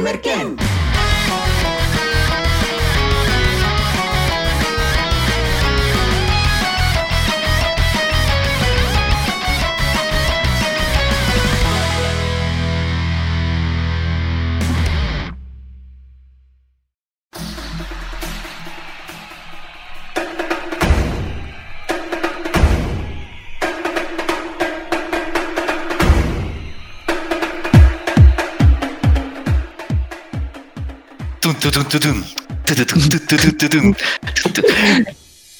[0.00, 0.71] con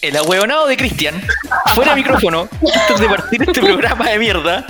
[0.01, 1.23] El ahueonado de Cristian,
[1.75, 4.67] fuera micrófono, antes de partir este programa de mierda,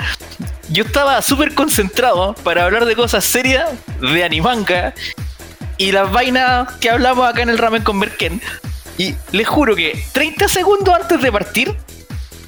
[0.69, 3.71] yo estaba súper concentrado para hablar de cosas serias,
[4.01, 4.95] de animanga
[5.79, 8.41] y las vainas que hablamos acá en el ramen con Merken.
[8.99, 11.77] Y les juro que 30 segundos antes de partir,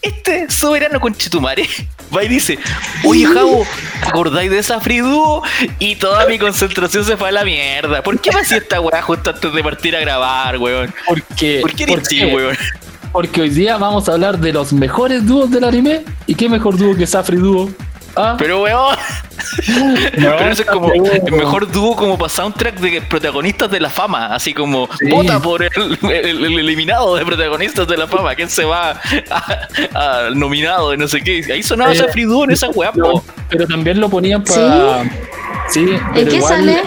[0.03, 1.67] este soberano con Chetumare
[2.15, 2.59] va y dice,
[3.05, 3.67] oye Javo,
[4.03, 5.43] ¿acordáis de esa Friduo?
[5.79, 8.03] Y toda mi concentración se fue a la mierda.
[8.03, 10.95] ¿Por qué me hacía esta weá justo antes de partir a grabar, weón?
[11.07, 12.27] ¿Por qué ¿por qué?
[12.27, 12.57] weón?
[13.13, 16.05] Porque hoy día vamos a hablar de los mejores dúos del anime.
[16.27, 17.71] ¿Y qué mejor dúo que Safri Dúo?
[18.17, 18.37] ¿Ah?
[18.39, 18.97] Pero weón,
[20.19, 23.91] No, pero eso es como el mejor dúo como para soundtrack de protagonistas de la
[23.91, 25.11] fama, así como Sí.
[25.11, 30.19] vota por el, el- el eliminado de protagonistas de la fama, quién se va a-
[30.27, 31.45] al nominado de no sé qué.
[31.53, 35.03] Ahí sonaba Eh, esa Friduo en esa weá, Pero, también lo ponían para.
[35.71, 35.87] Sí.
[36.15, 36.83] ¿En qué igual sale?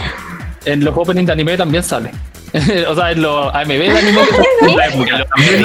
[0.66, 2.12] En los openings de anime también sale.
[2.88, 4.22] o sea, en los AMV de anime.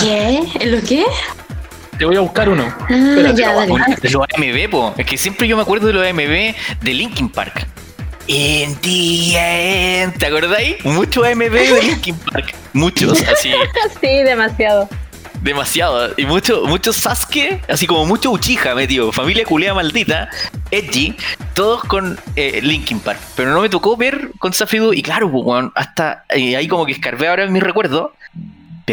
[0.00, 0.42] ¿Qué?
[0.60, 1.04] ¿En lo qué?
[1.98, 2.64] Te voy a buscar uno.
[2.80, 4.94] Ah, Espérate, ya, lo los AMV, po.
[4.96, 7.66] Es que siempre yo me acuerdo de los AMV de Linkin Park.
[8.28, 10.84] In the end, ¿te acordáis?
[10.84, 12.54] Muchos AMV de Linkin Park.
[12.72, 13.50] Muchos, así,
[14.00, 14.88] Sí, demasiado.
[15.42, 16.12] demasiado.
[16.16, 19.10] Y mucho, mucho Sasuke, así como mucho Uchiha metido.
[19.12, 20.28] Familia culea maldita,
[20.70, 21.16] Edgy,
[21.54, 23.18] todos con eh, Linkin Park.
[23.34, 24.92] Pero no me tocó ver con Safidu.
[24.92, 28.12] Y claro, pues, weón, hasta eh, ahí como que escarbé ahora en mi recuerdo.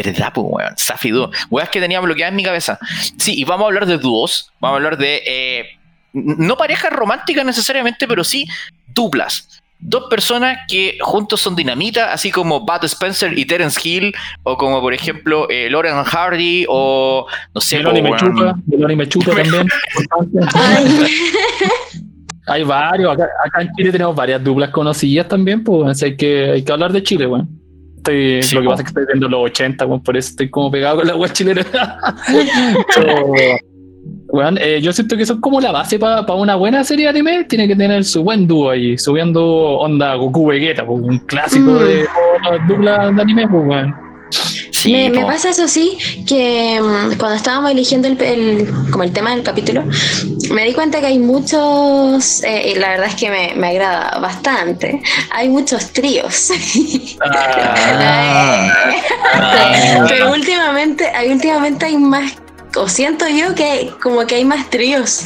[0.04, 0.72] ¿Verdad, pues, weón?
[0.76, 1.30] Safi dúo.
[1.50, 2.78] Weas que tenía bloqueadas en mi cabeza.
[3.16, 4.52] Sí, y vamos a hablar de dúos.
[4.60, 5.22] Vamos a hablar de.
[5.26, 5.66] eh,
[6.12, 8.46] no parejas románticas necesariamente, pero sí
[8.94, 9.62] duplas.
[9.78, 14.80] Dos personas que juntos son dinamita, así como Bud Spencer y Terence Hill, o como
[14.80, 18.58] por ejemplo eh, Lauren Hardy, o no sé, Meloni po, me chupa.
[18.66, 19.68] Meloni me chupa también.
[20.54, 21.06] Ay,
[22.46, 23.12] Hay varios.
[23.12, 25.62] Acá, acá en Chile tenemos varias duplas conocidas también.
[25.64, 27.55] Pues así hay que, hay que hablar de Chile, weón.
[28.10, 30.48] Estoy, Sí, lo que pasa es que estoy viendo los 80, weón, por eso estoy
[30.48, 31.64] como pegado con la web chilena.
[32.94, 33.32] Pero,
[34.28, 37.10] weón, eh, yo siento que eso es como la base para una buena serie de
[37.10, 37.44] anime.
[37.44, 41.78] Tiene que tener su buen dúo ahí, subiendo onda Goku Vegeta, un clásico Mm.
[41.78, 42.06] de
[42.68, 44.05] duplas de anime, pues, weón.
[44.86, 45.98] Sí, me, pasa eso sí,
[46.28, 49.82] que mm, cuando estábamos eligiendo el, el- como el tema del capítulo,
[50.50, 54.18] me di cuenta que hay muchos, eh, y la verdad es que me, me agrada
[54.20, 55.02] bastante,
[55.32, 56.50] hay muchos tríos.
[59.34, 60.04] Ah.
[60.08, 62.32] Pero últimamente, hay, últimamente hay más,
[62.76, 65.24] o siento yo que como que hay más tríos.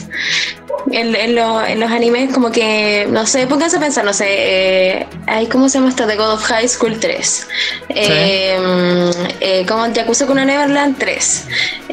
[0.91, 4.27] En, en lo- en los animes como que, no sé, pónganse a pensar, no sé,
[4.29, 6.07] eh, hay, ¿cómo se llama esta?
[6.07, 7.47] The God of High School 3.
[7.91, 9.11] Eh,
[9.41, 11.45] eh, como Yakuza Kuno Neverland 3.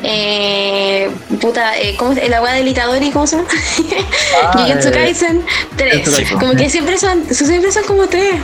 [0.04, 1.10] Eh,
[1.42, 3.50] puta, eh, ¿cómo, la weá del Itadori, ¿cómo se llama?
[4.54, 5.94] Jujutsu eh, Kaisen 3.
[5.94, 8.36] Jujutsu Kaisen, Como que siempre son, siempre son como tres.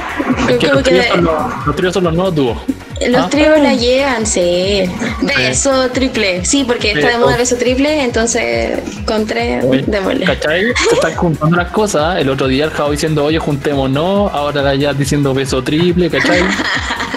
[0.49, 2.57] Es que Como los que tríos, son los, los tríos son los nuevos dúos.
[3.09, 3.29] Los Ah.
[3.29, 4.83] tríos la llevan, sí.
[5.21, 6.43] Beso triple.
[6.45, 7.19] Sí, porque está de Beso.
[7.19, 10.25] moda beso triple, entonces con tres, démosle.
[10.25, 10.63] ¿Cachai?
[10.89, 12.17] Se están juntando las cosas.
[12.19, 14.31] El otro día el Jao diciendo, oye, juntémonos.
[14.33, 16.41] Ahora la ya diciendo beso triple, ¿cachai?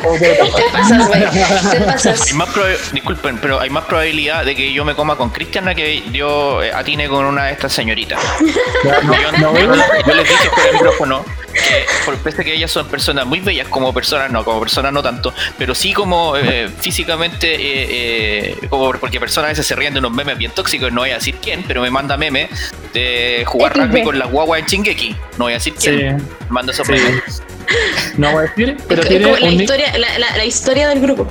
[0.04, 0.36] O puede
[0.72, 1.30] pasar.
[1.70, 2.26] Te pasas.
[2.28, 2.48] Hay más
[2.92, 6.62] disculpen, pero hay más probabilidad de que yo me coma con Cristian a que yo
[6.62, 8.20] eh, atine con una de estas señoritas.
[8.84, 9.76] Ya, no, Yo, no,
[10.06, 11.24] yo les dije por el micrófono
[12.04, 15.32] por pese que ellas son personas muy bellas como personas, no, como personas no tanto,
[15.58, 17.86] pero sí como eh, físicamente, eh,
[18.60, 21.10] eh, como porque personas a veces se ríen de unos memes bien tóxicos, no voy
[21.10, 25.16] a decir quién, pero me manda memes de jugar rugby con las guaguas en Chingeki,
[25.38, 26.92] no voy a decir quién, Sí, manda esos sí.
[26.92, 27.42] memes.
[28.16, 31.00] no voy a decir, pero Es tiene la un, historia, la, la- la historia del
[31.00, 31.26] grupo.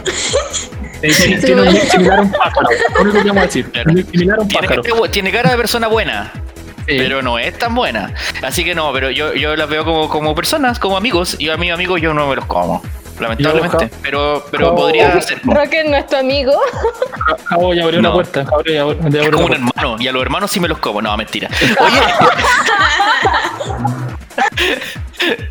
[1.02, 2.68] tiene, tiene un nick similar a un pájaro.
[2.96, 3.72] Lo único que vamos a decir.
[3.72, 3.90] Claro.
[3.90, 4.84] Un nick similar a un Tiene, pájaro.
[4.84, 6.34] cara- tiene cara de persona buena.
[6.86, 8.14] Pero no es tan buena.
[8.42, 11.58] Así que no, pero yo, yo las veo como, como personas, como amigos, y a
[11.58, 12.82] mis amigos yo no me los como.
[13.20, 15.40] Lamentablemente, Yo, pero, pero podría ser.
[15.46, 16.52] Roque es nuestro amigo.
[17.46, 18.10] Jao ya abrió No.
[18.10, 18.46] la puerta.
[18.46, 19.72] Jao ya abrió ya Es abrió como un puerta.
[19.78, 21.02] hermano, y a los hermanos sí me los como.
[21.02, 21.50] No, mentira.
[21.80, 22.02] Oye.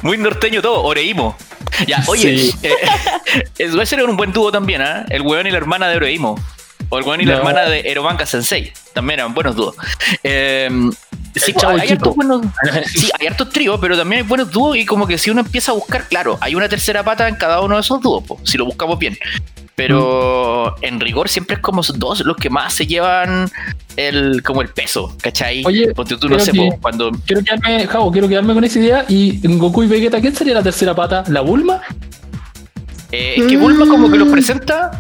[0.02, 1.36] Muy norteño todo, Oreimo.
[1.86, 2.54] Ya, oye, Sí.
[2.62, 2.74] eh,
[3.58, 5.04] eso va a ser un buen dúo también, ¿ah?
[5.08, 6.38] El weón y la hermana de Oreimo.
[6.90, 8.72] O el weón y la hermana de Erobanka Sensei.
[8.92, 9.74] También eran buenos dúos.
[10.22, 10.68] Eh,
[11.34, 12.42] Sí, chavo hay, hartos buenos,
[12.86, 15.72] sí, hay hartos tríos, pero también hay buenos dúos y como que si uno empieza
[15.72, 18.56] a buscar, claro, hay una tercera pata en cada uno de esos dúos, po, si
[18.56, 19.18] lo buscamos bien.
[19.76, 20.84] Pero Mm.
[20.84, 23.50] en rigor siempre es como dos los que más se llevan
[23.96, 25.64] el como el peso, ¿cachai?
[25.66, 27.10] Oye, Ponte tú, no sé, que- cuando...
[27.26, 29.04] Quiero quedarme, Javo, quiero quedarme con esa idea.
[29.08, 31.24] Y en Goku y Vegeta, ¿quién sería la tercera pata?
[31.26, 31.80] ¿La Bulma?
[33.10, 34.92] eh, es que Bulma como que los presenta...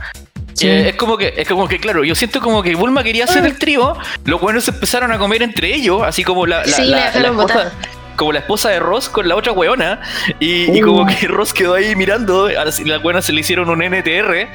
[0.54, 0.66] Sí.
[0.68, 3.44] eh, es como que, es como que, claro, yo siento como que Bulma quería hacer
[3.44, 6.84] el trío, los buenos se empezaron a comer entre ellos, así como la, la, Sí,
[6.84, 7.72] la- la esposa,
[8.16, 10.00] como la esposa de Ross con la otra weona,
[10.38, 10.86] y, y Uh.
[10.86, 14.48] como que Ross quedó ahí mirando, a las, las weonas se le hicieron un NTR,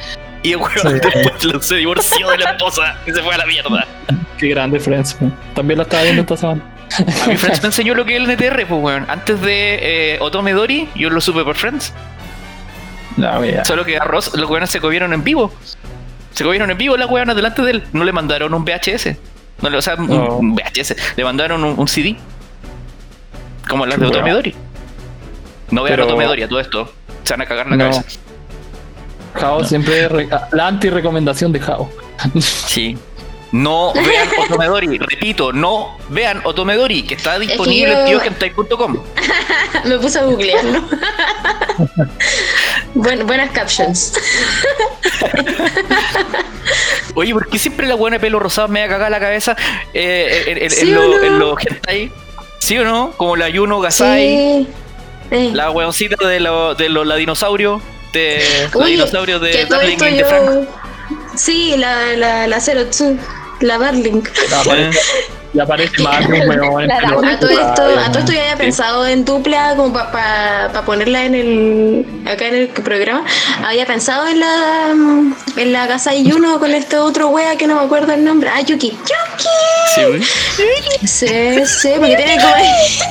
[0.43, 0.87] y el weón Sí.
[0.93, 3.85] después se divorció de la esposa y se fue a la mierda.
[4.37, 5.21] Qué grande Friends.
[5.21, 5.35] man.
[5.53, 6.61] También la estaba viendo esta semana.
[7.23, 9.05] A mí Friends me enseñó lo que es el NTR, pues weón.
[9.09, 11.93] Antes de eh, Otome Dori, yo lo supe por Friends.
[13.39, 13.65] Wea.
[13.65, 15.51] Solo que a Ross los weones se comieron en vivo.
[16.33, 17.83] Se comieron en vivo las weonas delante de él.
[17.93, 19.15] No le mandaron un VHS.
[19.61, 20.95] No le, o sea, un- un VHS.
[21.17, 22.15] Le mandaron un, un CD.
[23.67, 24.35] Como las Qué de Otome weón.
[24.37, 24.55] Dori.
[25.71, 26.93] No vean Pero- Otome Dori a todo esto.
[27.23, 27.89] Se van a cagar la No.
[27.91, 28.03] cabeza.
[29.35, 31.89] Jao siempre re- la anti-recomendación de Jao.
[32.39, 32.97] Sí.
[33.51, 38.97] No vean Otomedori, repito, no vean Otomedori, que está disponible yo- en tiohentai.com.
[39.85, 40.83] Me puse a googlearlo.
[43.01, 44.13] Buen- buenas captions.
[47.15, 49.55] Oye, ¿por qué siempre la buena de pelo rosado me va a cagar la cabeza
[49.93, 51.23] eh, en, en- ¿Sí en o lo- no?
[51.23, 52.11] en los hentai?
[52.59, 53.11] ¿Sí o no?
[53.17, 54.67] Como la Yuno Gasai,
[55.31, 55.51] Sí.
[55.53, 57.79] La weoncita de los de los la dinosaurio,
[58.13, 58.43] de
[58.73, 60.45] la Oye, dinosaurio de Darling in the Frank.
[60.45, 60.65] yo...
[61.35, 63.03] Sí, la, la, la 02,
[63.61, 64.21] la Darling.
[65.53, 66.25] Ya aparece, ya más.
[66.25, 71.35] A todo esto, a todo esto yo había pensado en dupla como para ponerla en
[71.35, 73.23] el acá en el programa.
[73.65, 77.67] Había pensado en la mm, en la casa de Yuno con este otro wea que
[77.67, 78.49] no me acuerdo el nombre.
[78.53, 78.91] Ah, Yuki.
[78.91, 79.49] Yuki.
[79.95, 81.07] Sí.
[81.07, 82.55] Sí, sí, porque tiene como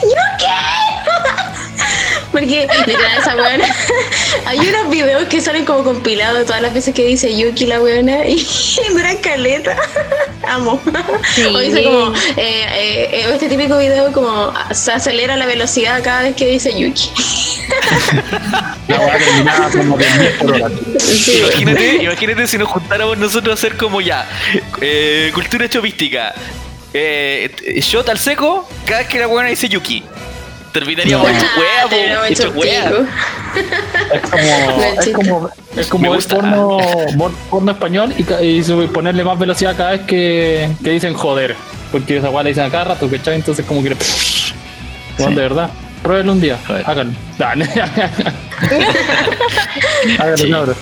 [0.03, 0.47] Yuki.
[2.33, 3.65] Porque literal esa weona.
[4.47, 8.27] Hay unos videos que salen como compilados todas las veces que dice Yuki la weona
[8.27, 8.45] y
[8.91, 9.77] duran caleta.
[10.49, 10.81] Amo.
[11.35, 11.45] Sí.
[11.45, 12.67] O dice como eh,
[13.17, 17.11] eh, este típico video como se acelera la velocidad cada vez que dice Yuki.
[18.89, 20.71] La weá terminaba como de 10 por hora.
[20.99, 24.27] Sí, Imagínate, imagínate si nos juntáramos nosotros a hacer como ya,
[24.81, 26.35] eh, cultura chopística.
[26.95, 30.03] Eh, shot al seco, cada vez que la buena dice Yuki.
[30.73, 33.07] Terminaríamos hecho Ah, hueá, terminamos po, hecho pico.
[34.13, 36.79] Es como, es como, es como ver porno,
[37.19, 41.57] por- porno español y, y ponerle más velocidad cada vez que, que dicen joder.
[41.91, 43.37] Porque esa weá la dicen a cada rato, ¿cachai?
[43.37, 43.97] Entonces como que...
[45.19, 45.71] Weón, de verdad.
[46.03, 46.59] Pruébenlo un día.
[46.85, 47.15] Háganlo.
[47.39, 47.65] Dale.
[50.19, 50.51] Háganlo, Sí.
[50.51, 50.77] cabros.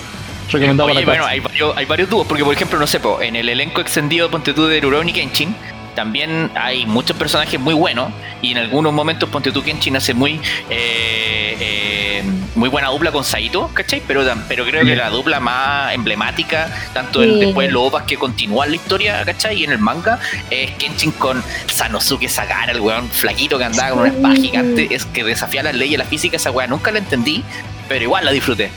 [0.51, 3.01] Recomendado Oye, para bueno, la hay varios, hay varios dúos, porque por ejemplo, no sé,
[3.01, 5.53] po, en el elenco extendido Ponte tú de Rurouni Kenshin,
[5.97, 8.11] también hay muchos personajes muy buenos,
[8.43, 10.39] y en algunos momentos Ponte tú Kenshin hace muy
[10.69, 12.23] eh, eh,
[12.53, 14.03] muy buena dupla con Saito, ¿cachai?
[14.07, 17.39] Pero, pero creo que la dupla más emblemática, tanto en, Sí.
[17.45, 19.61] después de los OVAs que continúan la historia, ¿cachai?
[19.61, 20.19] Y en el manga,
[20.51, 25.03] es Kenshin con Sanosuke Sagara, el weón flaquito que andaba con una espada gigante, es
[25.07, 27.43] que desafía las leyes de la física, esa weá nunca la entendí,
[27.89, 28.69] pero igual la disfruté.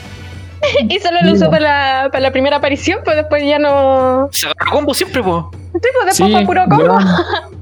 [0.89, 1.61] Y solo lo usó para
[2.03, 4.27] la, para la primera aparición, pues después ya no.
[4.31, 5.51] Se agarró combo siempre, po.
[5.73, 6.97] Sí, pues después Sí, puro combo.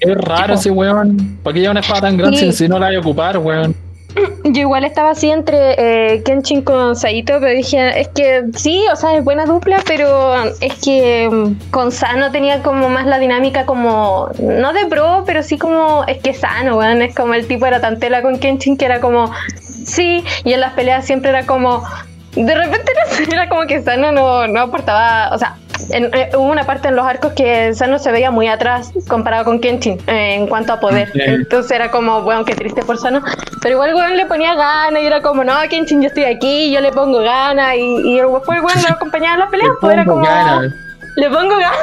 [0.00, 1.38] Es raro ese weón.
[1.42, 2.52] ¿Para qué lleva una espada tan grande Sí.
[2.52, 3.74] si no la hay a ocupar, weón?
[4.44, 8.96] Yo igual estaba así entre eh, Kenshin con Saito, pero dije, es que sí, o
[8.96, 13.66] sea, es buena dupla, pero es que mm, con Sano tenía como más la dinámica
[13.66, 17.66] como, no de pro, pero sí como, es que Sano, weón, es como el tipo
[17.66, 19.30] era tan tela con Kenshin que era como,
[19.60, 21.82] sí, y en las peleas siempre era como,
[22.34, 22.92] de repente
[23.32, 25.56] era como que Sano no, no aportaba, o sea,
[25.90, 29.44] en- eh, hubo una parte en los arcos que Sano se veía muy atrás comparado
[29.44, 31.10] con Kenshin eh, en cuanto a poder.
[31.14, 33.22] Entonces era como, bueno, qué triste por Sano.
[33.62, 36.80] Pero igual, weón, le ponía ganas y era como, no, Kenshin, yo estoy aquí, yo
[36.80, 37.74] le pongo ganas.
[37.76, 37.80] Y,
[38.14, 40.72] y después, weón, lo acompañaba en las peleas, pues era pongo como, ganas.
[41.16, 41.78] le pongo ganas.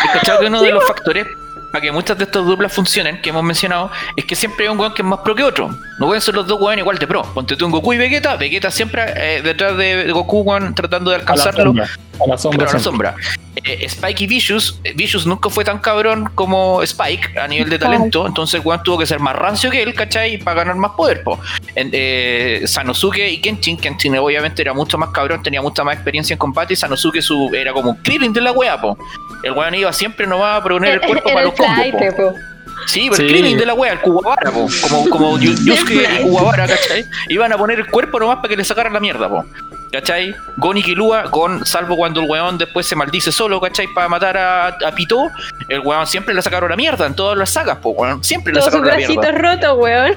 [0.00, 1.26] ¿Has cachado que uno de los factores
[1.72, 4.78] para que muchas de estas duplas funcionen, que hemos mencionado, es que siempre hay un
[4.78, 5.70] weón que es más pro que otro.
[5.98, 7.22] No pueden ser los dos weones igual de pro.
[7.34, 11.16] Ponte tú en Goku y Vegeta, Vegeta siempre eh, detrás de Goku, weón, tratando de
[11.16, 11.72] alcanzarlo.
[12.22, 12.58] A la sombra.
[12.58, 13.14] Pero a la sombra.
[13.64, 17.78] Eh, Spike y Vicious, eh, Vicious nunca fue tan cabrón como Spike a nivel de
[17.78, 20.38] talento, entonces weón tuvo que ser más rancio que él, ¿cachai?
[20.38, 21.38] Para ganar más poder, po.
[21.74, 26.34] En- eh, Sanosuke y Kenshin, Kenshin obviamente era mucho más cabrón, tenía mucha más experiencia
[26.34, 28.96] en combate, y Sanosuke su, era como un Krillin de la wea, po.
[29.42, 31.84] El weón iba siempre nomás a poner el cuerpo para los combos,
[32.16, 32.16] po.
[32.32, 32.34] po.
[32.86, 33.22] Sí, pero Sí.
[33.24, 34.66] el Krillin de la wea, el Kuwabara, po.
[34.88, 37.04] Como, como Yu- Yusuke y Kuwabara, ¿cachai?
[37.28, 39.44] Iban a poner el cuerpo nomás para que le sacaran la mierda, po.
[39.92, 40.34] ¿cachai?
[40.56, 43.88] Gon y Kilua, Gon, salvo cuando el weón después se maldice solo, ¿cachai?
[43.88, 45.28] Para matar a, a Pito,
[45.68, 48.22] el weón siempre le sacaron la mierda en todas las sagas, pues, weón.
[48.24, 49.14] Siempre le sacaron la mierda.
[49.14, 50.14] bracitos rotos, weón.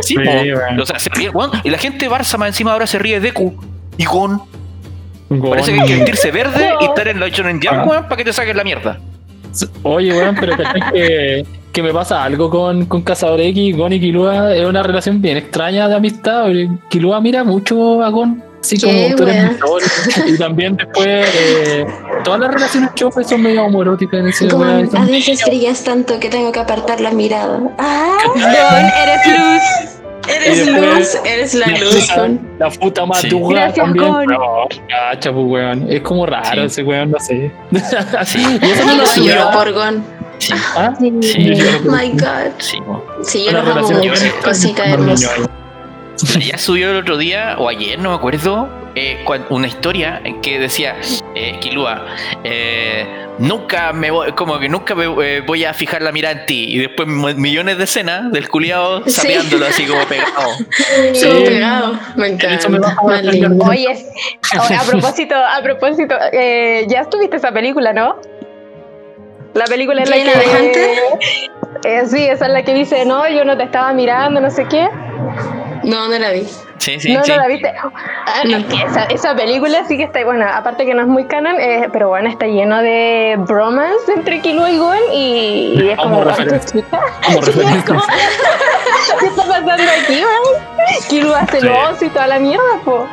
[0.00, 0.30] Sí, Sí, po.
[0.30, 0.80] weón.
[0.80, 1.50] O sea, se ríe, weón.
[1.64, 3.60] Y la gente Barça más encima ahora se ríe de Deku
[3.98, 4.40] y Gon.
[5.30, 5.50] Gon.
[5.50, 8.24] Parece que hay que vestirse verde y estar en la Shonen Jump, weón, para que
[8.24, 8.98] te saquen la mierda.
[9.84, 14.00] Oye, weón, pero ¿cachai que, que me pasa algo con, con Cazador X, Gon y
[14.00, 16.46] Kilua es una relación bien extraña de amistad.
[16.88, 19.52] Kilua mira mucho a Gon, así como tú eres
[20.26, 20.32] mi.
[20.34, 21.86] Y también después, eh,
[22.24, 26.28] todas las relaciones chofes son medio homoeróticas en ese weá, a veces brillas tanto que
[26.28, 27.60] tengo que apartar la mirada.
[27.78, 29.99] Ah, Gon, eres luz.
[30.28, 32.08] Eres luz, eres la luz.
[32.58, 33.08] La puta Sí.
[33.08, 34.06] matuga Gracias, también.
[34.06, 34.68] No,
[35.32, 35.86] pues, weón.
[35.90, 36.66] Es como raro Sí.
[36.66, 37.50] ese weón, no sé.
[38.26, 38.58] Sí.
[38.62, 40.04] y eso no lo Yo lloro por Gon.
[40.38, 40.94] Sí, ¿Ah?
[40.98, 41.52] Sí.
[41.84, 42.52] My God.
[42.58, 42.78] sí.
[43.22, 44.12] Sí, yo los amo mucho.
[44.42, 45.30] Cosita hermosa.
[46.38, 50.58] Ya subió el otro día, o ayer, no me acuerdo, eh, una historia en que
[50.58, 50.96] decía,
[51.34, 52.06] eh, Kilua,
[52.44, 53.06] eh,
[53.38, 56.74] nunca me voy, como que nunca me eh, voy a fijar la mirada en ti.
[56.74, 59.10] Y después mi- millones de escenas del culiado Sí.
[59.12, 60.50] sapeándolo así como pegado.
[61.14, 61.26] Sí.
[61.46, 61.98] Pegado.
[62.16, 62.68] Me encanta.
[63.22, 63.64] lindo.
[63.66, 63.88] Oye,
[64.78, 68.16] a propósito, a propósito, eh, ya estuviste esa película, ¿no?
[69.54, 70.30] La película en la ¿Qué, que.
[70.38, 70.98] de Hunter?
[71.84, 74.66] Eh, sí, esa es la que dice, no, yo no te estaba mirando, no sé
[74.68, 74.86] qué.
[75.84, 76.46] No, no la vi.
[76.78, 77.30] Sí, sí, no, sí.
[77.30, 77.72] no la viste.
[78.26, 78.56] Ah, no.
[78.56, 81.60] Es que esa, esa película sí que está, bueno, aparte que no es muy canon,
[81.60, 86.24] eh, pero bueno, está lleno de bromance entre Killua y Gon y, y es Como
[86.34, 86.42] sí,
[89.20, 89.72] ¿qué está pasando
[90.02, 90.62] aquí, man?
[91.08, 93.06] Killua celoso y toda la mierda, po.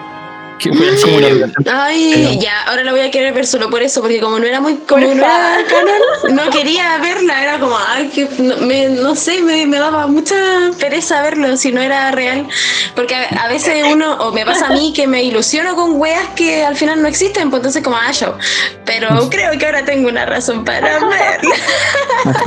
[0.59, 1.51] Que fue como una.
[1.71, 4.59] Ay, ya, ahora la voy a querer ver solo por eso, porque como no era
[4.59, 9.15] muy, como no era canon, no quería verla, era como, ay, que no, me, no
[9.15, 10.35] sé, me, me daba mucha
[10.79, 12.47] pereza verlo si no era real,
[12.95, 16.27] porque a, a veces uno, o me pasa a mí que me ilusiono con weas
[16.35, 18.33] que al final no existen, pues entonces como, ah, show,
[18.85, 21.37] pero creo que ahora tengo una razón para verla.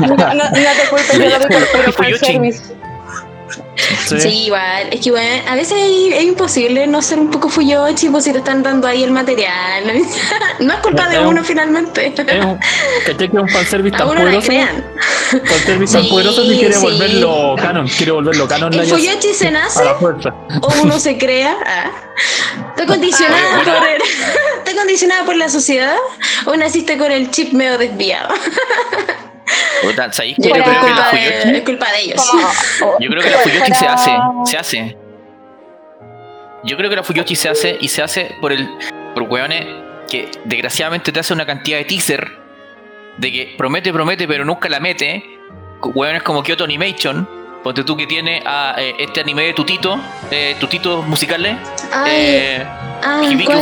[0.01, 2.75] No, no, no te culpes, yo lo vi por.
[4.07, 4.21] Sí.
[4.21, 4.89] Sí, igual.
[4.91, 8.39] Es que, bueno, a veces es, imposible no ser un poco fuyochi, pues si te
[8.39, 9.85] están dando ahí el material.
[10.61, 12.07] No es culpa de un- uno finalmente.
[12.09, 12.59] Es un,
[13.07, 14.53] ¿cachai que es un fanservice tan poderoso?
[15.47, 16.83] Fanservice tan Sí, poderoso que quiere sí.
[16.83, 17.89] volverlo canon.
[17.89, 18.77] Quiere volverlo canon.
[18.77, 19.81] la ¿El Yas- fuyochi se nace
[20.61, 21.57] o uno se crea?
[21.67, 21.91] Ah.
[22.71, 24.03] ¿Está condicionada, Ah, por el-
[24.65, 25.97] ¿Está condicionada por la sociedad
[26.45, 28.35] o naciste con el chip medio desviado?
[29.83, 30.49] Puta, ¿sabéis qué?
[30.49, 32.31] Yo Yo creo que creo es la culpa, de, Fuyoshi, es culpa de ellos.
[33.01, 34.97] Yo creo que la Fuyoshi se hace, se hace.
[36.65, 38.69] Yo creo que la Fuyoshi se hace y se hace por el
[39.15, 39.67] por hueones
[40.09, 42.31] que desgraciadamente te hace una cantidad de teaser
[43.17, 45.25] de que promete, promete, pero nunca la mete.
[45.83, 47.27] Hueones como Kyoto Animation,
[47.65, 49.99] ponte tú que tiene a eh, este anime de Tutito,
[50.31, 51.57] eh, Tutito musicales.
[51.93, 52.67] Ay, eh,
[53.03, 53.53] ah, Hibiki.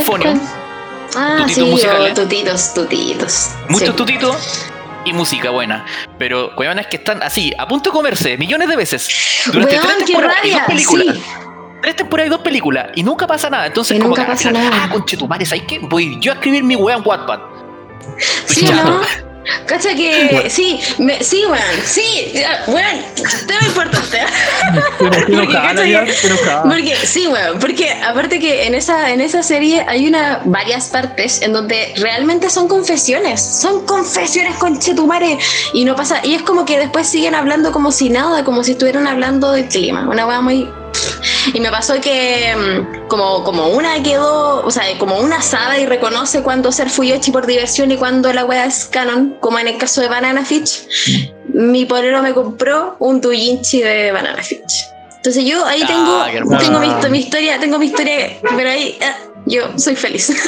[1.15, 2.11] Ah, Tutitos sí, musicales.
[2.11, 3.49] oh, tutitos, tutitos.
[3.69, 3.95] muchos Sí.
[3.95, 4.65] tutitos
[5.05, 5.85] y música buena.
[6.17, 9.43] Pero hueones que están así, a punto de comerse millones de veces.
[9.47, 11.15] Durante Weón, tres qué temporadas y dos películas.
[11.15, 11.23] sí.
[11.81, 12.87] Tres temporadas y dos películas.
[12.95, 13.67] Y nunca pasa nada.
[13.67, 14.69] Entonces, Y como nunca que pasa nada.
[14.73, 15.79] Ah, conchetumare, ¿sabes qué?
[15.79, 17.39] Voy yo a escribir mi weá en Wattpad.
[18.45, 18.65] Sí.
[18.65, 19.01] ¿no?
[19.65, 22.33] Cacha que sí, me, sí, weón, sí,
[22.67, 23.05] weón,
[23.47, 24.19] tema importante.
[25.29, 26.63] No Porque.
[26.63, 31.41] Porque sí, weón, porque aparte que en esa, en esa serie hay una varias partes
[31.41, 35.37] en donde realmente son confesiones, son confesiones con Chetumare
[35.73, 38.71] y no pasa, y es como que después siguen hablando como si nada, como si
[38.71, 40.69] estuvieran hablando del clima, una weá muy
[41.53, 45.85] y me pasó que mm, como, como una quedó, o sea, como una sabe y
[45.85, 49.77] reconoce cuándo ser Fuyoshi por diversión y cuándo la wea es canon, como en el
[49.77, 54.85] caso de Banana Fish, mi polero me compró un Dujinchi de Banana Fish.
[55.17, 59.17] Entonces yo ahí Ah, tengo, tengo mi, mi historia, tengo mi historia, pero ahí ah,
[59.45, 60.31] yo soy feliz.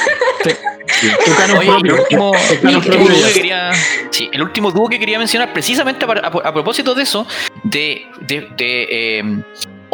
[1.02, 2.32] El último,
[2.62, 3.70] dúo que quería,
[4.10, 7.26] sí, el último dúo que quería mencionar, precisamente a, a- a propósito de eso,
[7.64, 9.22] de, de, de, eh,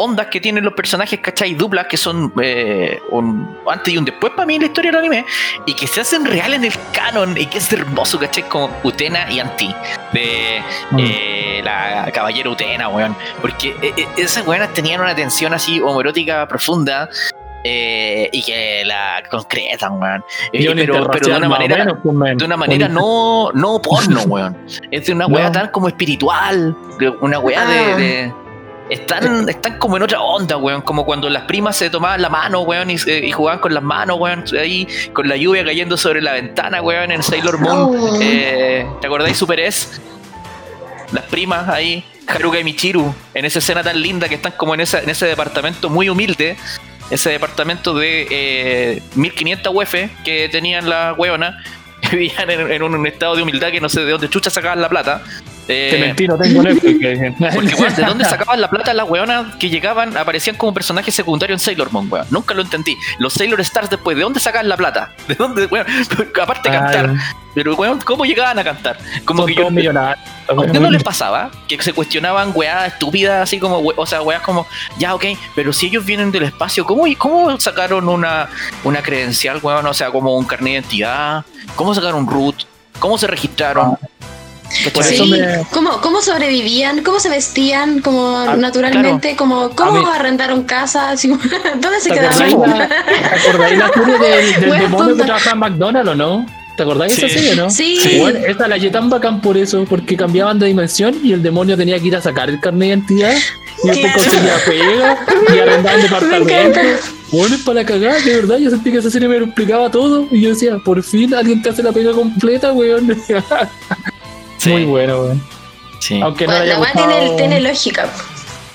[0.00, 1.55] ondas que tienen los personajes, ¿cachai?
[1.55, 5.00] Duplas que son eh, un antes y un después para mí en la historia del
[5.00, 5.25] anime,
[5.67, 8.45] y que se hacen real en el canon, y que es hermoso, ¿cachai?
[8.49, 9.75] Como Utena y Anti,
[10.12, 10.62] de
[10.93, 10.99] Mm.
[11.00, 13.17] eh, la caballera Utena, weón.
[13.40, 17.09] Porque eh, esas weonas tenían una tensión así homoerótica profunda.
[17.64, 20.25] eh, y que la concretan, weón.
[20.52, 24.57] Eh, pero, pero de una manera menos, pues, de una manera no, no porno, weón.
[24.93, 26.75] Es de una weá tan como espiritual,
[27.21, 27.97] una weá de, Ah.
[27.97, 28.33] de-
[28.90, 30.80] Están, están como en otra onda, weón.
[30.83, 33.83] Como cuando las primas se tomaban la mano, weón, y, se- y jugaban con las
[33.83, 34.45] manos, weón.
[34.59, 38.18] Ahí con la lluvia cayendo sobre la ventana, weón, en Sailor Moon.
[38.23, 40.00] Eh, ¿Te acordáis, Super S?
[41.12, 44.80] Las primas ahí, Haruka y Michiru, en esa escena tan linda que están como en,
[44.80, 46.57] esa, en ese departamento muy humilde.
[47.11, 51.54] ese departamento de eh, 1500 UF que tenían las hueonas,
[52.02, 54.83] que vivían en, en un estado de humildad que no sé de dónde chucha sacaban
[54.83, 55.23] la plata.
[55.71, 56.99] Eh, Te mentí, no tengo Netflix.
[57.55, 61.61] porque, weón, ¿de dónde sacaban la plata las weonas que llegaban, aparecían como personajes secundarios
[61.61, 62.27] en Sailor Moon, weón?
[62.31, 62.97] Nunca lo entendí.
[63.19, 65.13] Los Sailor Stars después, ¿de dónde sacaban la plata?
[65.29, 65.87] ¿De dónde, weón?
[66.43, 67.13] Aparte de cantar.
[67.55, 68.99] Pero, weón, ¿cómo llegaban a cantar?
[69.25, 70.27] Como Son que yo, todos millonarios.
[70.49, 74.23] ¿A ustedes no les pasaba que se cuestionaban weas estúpidas, así como, we- o sea,
[74.23, 74.67] weas como,
[74.99, 78.49] ya, ok, pero si ellos vienen del espacio, ¿cómo, cómo sacaron una,
[78.85, 79.85] una credencial, weón?
[79.87, 81.45] O sea, como un carnet de identidad,
[81.77, 82.63] ¿cómo sacaron un root?
[82.99, 83.99] ¿Cómo se registraron?
[84.93, 87.03] Por Sí, eso me- ¿Cómo, ¿Cómo sobrevivían?
[87.03, 88.01] ¿Cómo se vestían?
[88.01, 91.11] Como Ah, naturalmente, como, ¿cómo A mí- arrendaron casa?
[91.13, 92.43] Así, ¿Dónde se ¿Te quedaban?
[92.43, 96.47] acordáis la, ¿te acordáis la serie del, del demonio que trabajaba en McDonald's o no?
[96.77, 97.41] ¿Te acordáis de esa Sí.
[97.45, 97.71] serie, no?
[97.71, 98.19] Sí.
[98.21, 101.77] Bueno, esa la hallé tan bacán por eso, porque cambiaban de dimensión y el demonio
[101.77, 103.37] tenía que ir a sacar el carnet de identidad
[103.85, 104.13] y Claro.
[104.15, 105.19] conseguía pega
[105.55, 106.81] y arrendaban departamento.
[107.33, 110.29] Bueno, es para cagar, de verdad, yo sentí que esa serie me lo explicaba todo
[110.31, 113.17] y yo decía, por fin alguien te hace la pega completa, weón.
[114.59, 115.43] Sí, Muy bueno, weón.
[116.00, 116.21] sí.
[116.21, 117.37] Aunque no Bueno, le haya la weá tiene, gustado...
[117.37, 118.09] tiene lógica.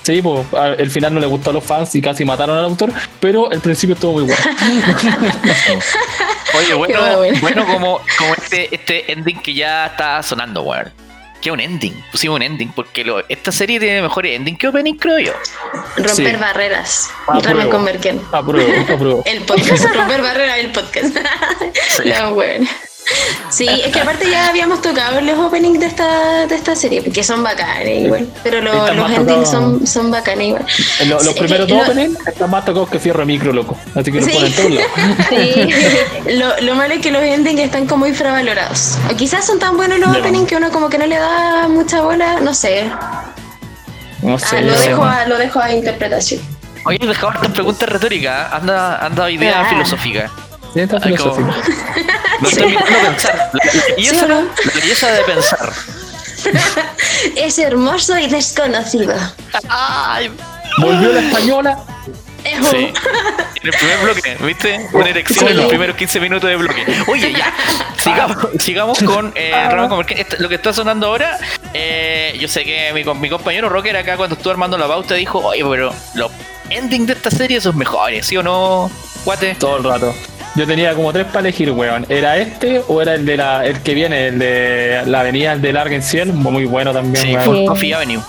[0.02, 0.46] Sí, pues
[0.78, 3.60] el final no le gustó a los fans y casi mataron al autor, pero el
[3.60, 4.36] principio estuvo muy bueno.
[6.58, 7.38] Oye, bueno, bueno.
[7.40, 10.92] bueno como, como este, este ending que ya está sonando, weón.
[11.40, 14.94] Que un ending, pusimos un ending, porque lo- esta serie tiene mejores ending que opening,
[14.94, 15.32] creo yo.
[15.96, 16.36] Romper Sí.
[16.40, 17.10] barreras.
[17.42, 18.18] Ramen con Merkel.
[18.32, 19.22] Apruebo, apruebo.
[19.26, 19.84] El podcast.
[19.94, 21.16] Romper barreras, el podcast.
[22.02, 22.08] Sí.
[22.18, 22.66] No, bueno.
[23.50, 27.22] Sí, es que aparte ya habíamos tocado los openings de esta, de esta serie, porque
[27.22, 28.26] son bacanes igual.
[28.42, 30.66] Pero lo- los endings son, son bacanes igual.
[31.00, 33.52] En lo- los Sí, primeros que dos lo- openings están más tocados que Fierro Micro,
[33.52, 33.76] loco.
[33.94, 34.32] Así que los Sí.
[34.32, 34.90] ponen en todos lados.
[35.28, 36.34] Sí.
[36.38, 38.96] Lo, lo malo es que los endings están como infravalorados.
[39.12, 40.18] O quizás son tan buenos los Ya.
[40.20, 42.84] openings que uno como que no le da mucha bola, no sé.
[44.22, 44.62] No Ah, sé.
[44.62, 46.40] lo, no sé, dejo a, lo dejo a interpretación.
[46.86, 49.68] Oye, dejaba estas preguntas retóricas, anda, anda idea Ah.
[49.68, 50.30] filosófica.
[51.00, 51.54] Sí, filosófico.
[52.40, 53.50] Lo estoy pensar.
[53.52, 54.40] La, ¿Sí belleza, o no?
[54.42, 55.72] la belleza de pensar.
[57.36, 59.14] Es hermoso y desconocido.
[59.68, 60.30] Ay,
[60.78, 61.78] Volvió la española.
[62.44, 62.76] Sí.
[62.76, 62.92] En
[63.62, 64.86] el primer bloque, ¿viste?
[64.92, 66.84] Una erección en los primeros 15 minutos de bloque.
[67.06, 67.54] Oye, ya.
[67.96, 70.18] Sigamos, sigamos con eh, Ramón Comerquén.
[70.18, 71.38] Esto- Lo que está sonando ahora,
[71.72, 75.14] eh, yo sé que mi, com- mi compañero Rocker acá cuando estuvo armando la pauta
[75.14, 76.30] dijo, oye, pero los
[76.68, 78.90] endings de esta serie son mejores, ¿sí o no,
[79.24, 79.54] guate?
[79.54, 80.14] Todo el rato.
[80.56, 82.06] Yo tenía como tres para elegir, weón.
[82.08, 85.72] ¿Era este o era el de la, el que viene, el de la avenida de
[85.72, 86.32] Largenciel?
[86.32, 87.66] Muy bueno también, Sí, weón.
[87.66, 88.20] Coffee Avenue.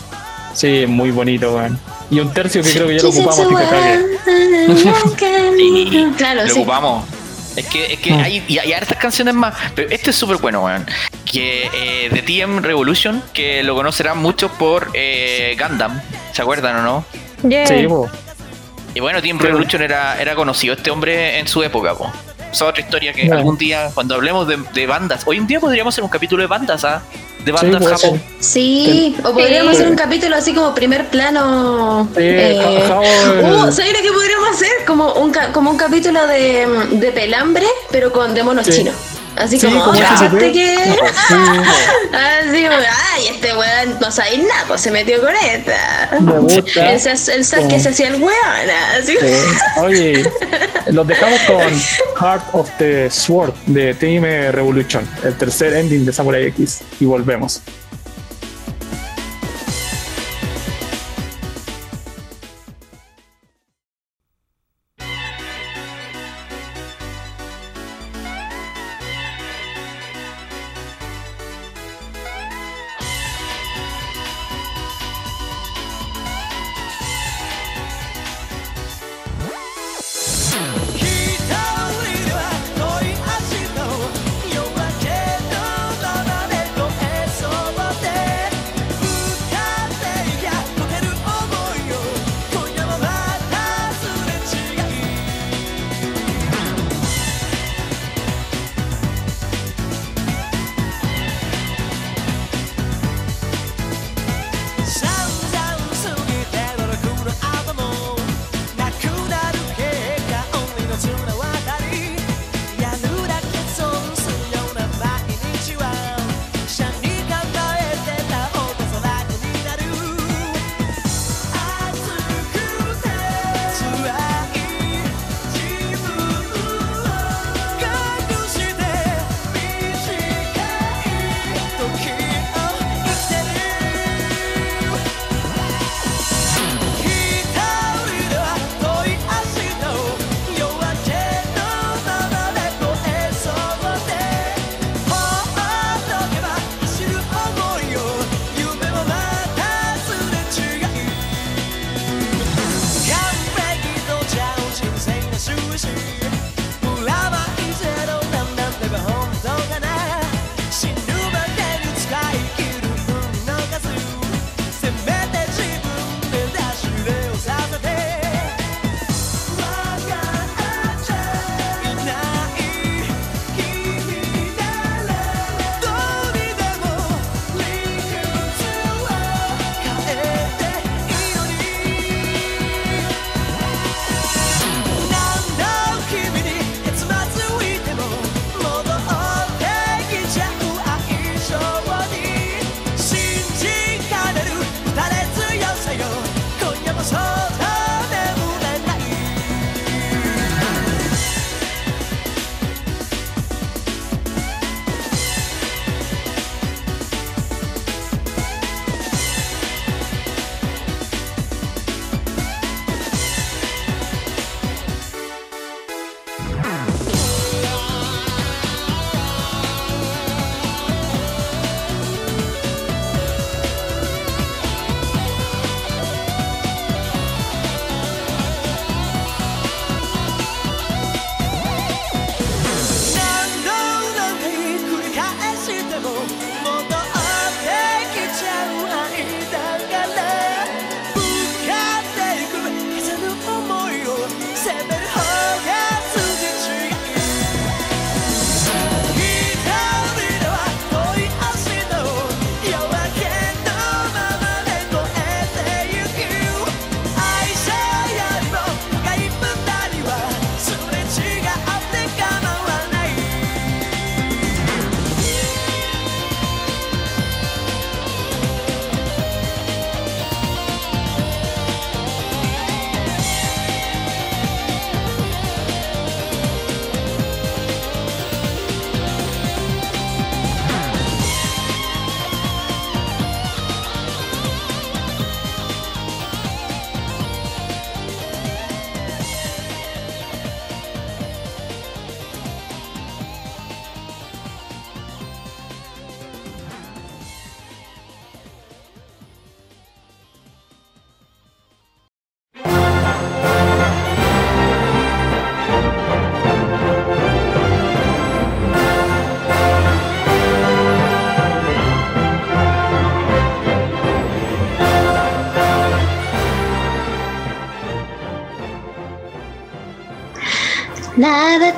[0.54, 1.78] Sí, muy bonito, weón.
[2.10, 3.48] Y un tercio que creo que ya lo ocupamos.
[5.58, 6.60] Sí, Claro, lo sí.
[6.60, 7.06] ocupamos.
[7.56, 8.20] Es que, es que Mm.
[8.20, 10.86] hay, y hay hartas canciones más, pero este es súper bueno, weón.
[11.24, 16.02] Que eh, de TM Revolution, que lo conocerán muchos por eh, Gundam,
[16.34, 17.06] ¿se acuerdan o no?
[17.50, 17.66] Yeah.
[17.68, 17.86] Sí.
[18.96, 22.12] Y bueno, Creo- Revolution era, era conocido este hombre en su época, po.
[22.40, 23.38] Esa es otra historia que Bueno.
[23.38, 26.48] algún día, cuando hablemos de, de bandas, hoy en día podríamos hacer un capítulo de
[26.48, 27.02] bandas, ¿ah?
[27.40, 28.00] De Sí, bandas Japón.
[28.00, 28.20] ser.
[28.40, 29.78] Sí, o podríamos Sí.
[29.82, 32.08] hacer un capítulo así como primer plano.
[32.16, 34.72] Sí, eh, uh, ¿Sabes lo que podríamos hacer?
[34.88, 38.72] Como un, ca- como un capítulo de, de pelambre, pero con de monos Sí.
[38.72, 38.96] chinos.
[39.38, 40.76] Así Sí, como, como oh, ese ¿cachaste super- que?
[40.76, 41.36] Sí,
[42.14, 46.10] Así ay, este weón no sabe nada, pues se metió con esta.
[46.22, 46.92] me gusta.
[46.94, 47.00] El
[47.46, 48.70] sac que se hacía el weón.
[49.00, 49.18] Así.
[49.20, 49.28] Sí.
[49.82, 50.32] Oye,
[50.88, 51.62] los dejamos con
[52.22, 56.82] Heart of the Sword de Team Revolution, el tercer ending de Samurai X.
[57.00, 57.85] Y volvemos.「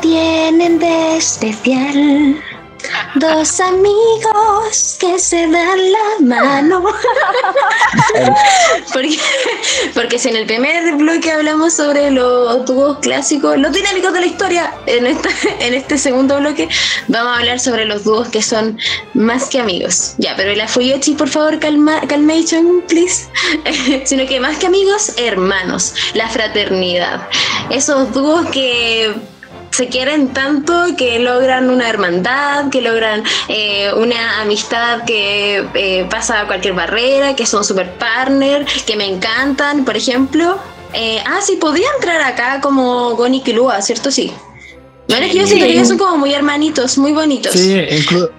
[0.02, 2.42] tienen de especial.
[3.16, 6.84] Dos amigos que se dan la mano.
[8.94, 9.18] porque,
[9.94, 14.26] porque si en el primer bloque hablamos sobre los dúos clásicos, los dinámicos de la
[14.26, 15.30] historia, en, esta,
[15.60, 16.70] en este segundo bloque
[17.08, 18.78] vamos a hablar sobre los dúos que son
[19.14, 20.14] más que amigos.
[20.18, 23.28] Ya, pero la Fuyochi, por favor, calma, calmation, please.
[24.06, 27.28] Sino que más que amigos, hermanos, la fraternidad.
[27.70, 29.14] Esos dúos que
[29.78, 36.48] se quieren tanto que logran una hermandad, que logran eh, una amistad que eh, pasa
[36.48, 40.58] cualquier barrera, que son super partner, que me encantan, por ejemplo.
[40.94, 44.10] Eh, ah, sí, podría entrar acá como Gon y Kilua, ¿cierto?
[44.10, 44.34] Sí.
[45.10, 47.52] Bueno, es que yo siento que ellos son como muy hermanitos, muy bonitos.
[47.52, 48.32] Sí, incluso.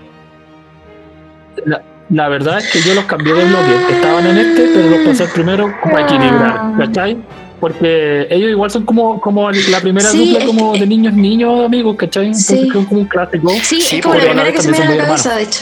[1.67, 3.95] La, la verdad es que yo los cambié de bloque.
[3.95, 7.17] Estaban en este, pero los pasé primero para equilibrar, ¿cachai?
[7.61, 11.97] Porque ellos igual son como, como la primera Sí, dupla como de niños niños amigos,
[11.97, 12.27] ¿cachai?
[12.27, 12.69] Entonces Sí.
[12.73, 13.51] son como un clásico.
[13.63, 15.43] Sí, Sí, es como la primera que se me también viene a la cabeza, de
[15.43, 15.61] hecho.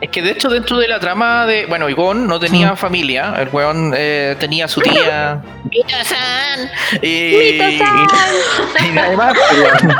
[0.00, 1.66] Es que de hecho dentro de la trama de...
[1.66, 5.42] Bueno, Igon no tenía familia, el weón eh, tenía su tía...
[5.64, 6.70] Mito-san.
[7.02, 7.80] Y, y,
[8.86, 9.94] y nada más, pues.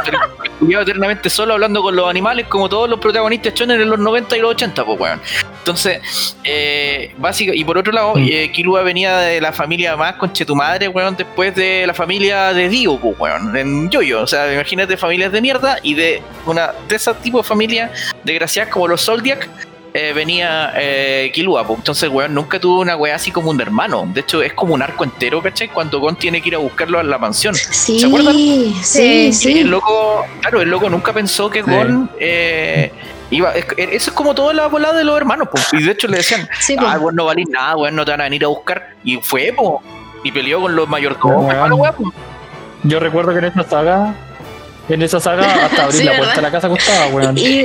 [0.67, 4.37] Pero eternamente solo hablando con los animales como todos los protagonistas chones en los 90
[4.37, 5.21] y los 80, pues weón.
[5.59, 8.27] Entonces, eh, básico, y por otro lado, Mm.
[8.31, 12.97] eh, Killua venía de la familia más conchetumadre, weón, después de la familia de Dio,
[12.99, 14.23] pues weón, en Yoyo.
[14.23, 17.91] O sea, imagínate familias de mierda y de una de ese tipo de familias
[18.25, 19.49] desgraciadas como los Zoldyak,
[19.95, 21.79] eh, venía eh, Killua, pues.
[21.79, 24.09] Entonces, weón, nunca tuvo una weá así como un hermano.
[24.13, 25.69] De hecho, es como un arco entero, ¿cachai?
[25.69, 27.55] Cuando Gon tiene que ir a buscarlo a la mansión.
[27.55, 28.35] Sí, ¿Se acuerdan?
[28.35, 29.33] sí, Sí.
[29.33, 29.53] sí.
[29.53, 31.71] Y el loco, claro, el loco nunca pensó que Sí.
[31.71, 32.93] Gon eh,
[33.31, 33.53] iba.
[33.53, 35.67] es- eso es como toda la volada de los hermanos, pues.
[35.73, 38.21] Y de hecho le decían, Sí, ah, vos no valís nada, weón, no te van
[38.21, 38.91] a venir a buscar.
[39.05, 39.71] Y fue, pues.
[40.25, 41.55] Y peleó con los mayordomos.
[42.85, 44.15] Yo recuerdo que en esa saga,
[44.89, 47.37] en esa saga hasta abrir Sí, la puerta de la casa costaba, weón.
[47.39, 47.63] Y,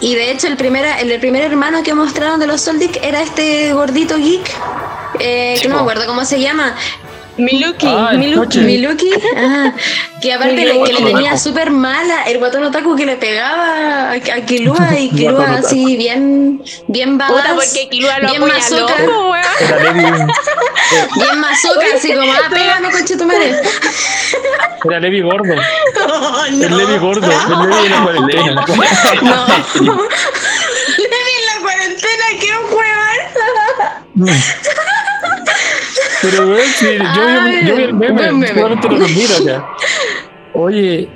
[0.00, 3.22] y de hecho el primer, el, el primer hermano que mostraron de los Soldic era
[3.22, 4.50] este gordito geek,
[5.18, 6.74] eh, que no me acuerdo cómo se llama,
[7.40, 8.38] Miluki, Ah, Miluki.
[8.38, 8.60] coche.
[8.60, 9.72] Miluki, ah,
[10.20, 14.12] que aparte le, que le tenía súper mala el guatón otaku que le pegaba a,
[14.12, 18.40] a Kilua y Kilua así bien, bien Puta, porque lo bien
[19.82, 20.02] Levi,
[21.16, 23.60] bien masoca, así como, ah, pégame conche tu madre.
[24.84, 25.54] era Levi gordo.
[26.08, 27.26] Oh, El Levi gordo.
[27.30, 28.64] El Levi de la cuarentena.
[29.22, 29.46] No.
[30.98, 32.89] Levi en la cuarentena, qué huevón.
[36.22, 38.46] Pero, weón, sí, yo, vi- yo vi el meme, meme.
[38.48, 39.68] seguramente lo miro acá.
[40.52, 41.08] Oye,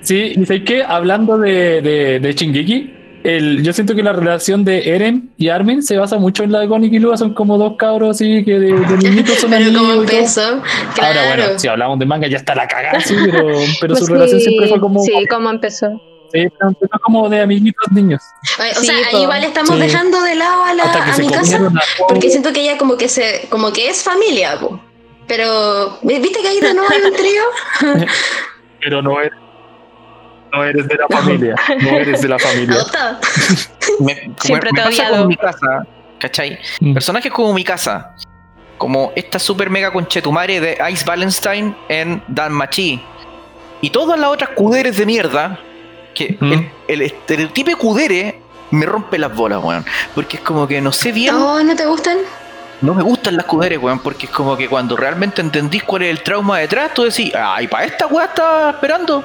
[0.00, 0.82] sí, ¿y sabes qué?
[0.82, 5.82] Hablando de, de, de Shingeki, el, yo siento que la relación de Eren y Armin
[5.82, 8.58] se basa mucho en la de Gon y Killua, son como dos cabros así que
[8.58, 10.62] de, de niñitos son Pero como empezó,
[10.94, 11.20] claro.
[11.20, 13.48] Ahora, bueno, si hablamos de manga ya está la cagada, sí, pero,
[13.80, 16.00] pero Pues su relación siempre fue como, Sí, como empezó.
[16.32, 16.48] Sí,
[17.02, 18.22] como de amiguitos niños.
[18.58, 19.80] O Sí, sea, ahí igual estamos Sí.
[19.80, 21.58] dejando de lado a, la, a mi casa,
[22.08, 24.80] porque siento que ella como que se, como que es familia, po.
[25.26, 27.42] Pero, ¿viste que ahí de nuevo hay un trío?
[28.80, 29.32] pero no eres,
[30.52, 32.76] no eres de la familia, no eres de la familia.
[34.00, 35.86] Me, Siempre me te he pasa con mi casa,
[36.18, 36.58] ¿cachai?
[36.80, 36.94] Mm.
[36.94, 38.14] Personajes como mi casa,
[38.78, 43.00] como esta super mega conchetumare de Ice Valentine en Dan Machi,
[43.80, 45.58] y todas las otras cuderes de mierda,
[46.16, 46.52] que Mm.
[46.52, 48.40] el, el estereotipo de cudere
[48.72, 49.84] me rompe las bolas, weón.
[50.14, 52.18] Porque es como que no sé bien, Oh, ¿no te gustan?
[52.82, 56.10] no me gustan las cuderes, weón, porque es como que cuando realmente entendís cuál es
[56.10, 59.24] el trauma detrás, tú decís, ay, para esta weá estaba esperando.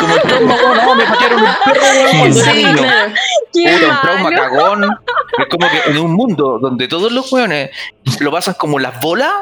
[0.00, 3.76] Como el trauma, weón, no, me patearon un perro, weón, cuando era Sí, niño.
[3.90, 4.84] un trauma cagón.
[5.38, 7.70] Es como que en un mundo donde todos los weones
[8.20, 9.32] lo pasan como las bolas,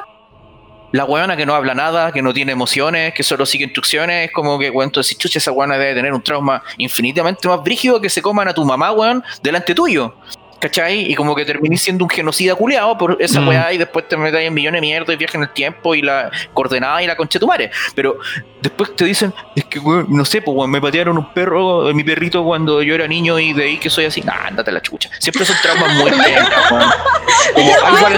[0.92, 4.33] la weona que no habla nada, que no tiene emociones, que solo sigue instrucciones, es
[4.33, 8.11] como que, weón, decís, chucha, esa weona debe tener un trauma infinitamente más brígido que
[8.11, 10.14] se coman a tu mamá, weón, delante tuyo.
[10.62, 11.11] ¿Cachai?
[11.11, 13.48] Y como que terminís siendo un genocida culeado por esa Mm.
[13.48, 16.03] weá y después te metes en millones de mierda y viajes en el tiempo y
[16.03, 17.70] la coordenada y la concha de tu madre.
[17.96, 18.18] Pero
[18.61, 21.94] después te dicen, es que, weón, no sé, pues, weón, me patearon un perro, eh,
[21.94, 24.20] mi perrito cuando yo era niño y de ahí que soy así.
[24.20, 25.11] Nah, ándate a la chucha.
[25.18, 26.46] Siempre son traumas muy weón.
[26.68, 28.14] Como, ay,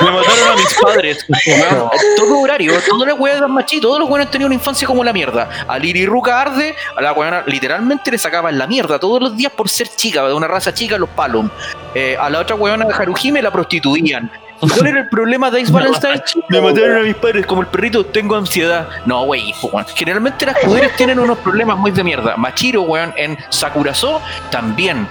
[0.00, 1.24] me mataron a mis padres.
[1.46, 4.84] Weón, todo horario, todas las weas de machi, todos los weones han tenido una infancia
[4.88, 5.48] como la mierda.
[5.68, 9.52] A Liri Ruka Arde, a la weona literalmente le sacaban la mierda todos los días
[9.52, 11.48] por ser chica, de una raza chica, los Palom.
[11.94, 14.30] Eh, a la otra weona de Harujime la prostituían.
[14.62, 16.22] ¿Y ¿Cuál era el problema de Ice Valentine?
[16.48, 18.88] Me mataron a mis padres como el perrito, tengo ansiedad.
[19.04, 19.52] No, weón.
[19.94, 22.36] Generalmente las mujeres tienen unos problemas muy de mierda.
[22.36, 24.20] Machiro, weón, en Sakurazo
[24.50, 25.06] también.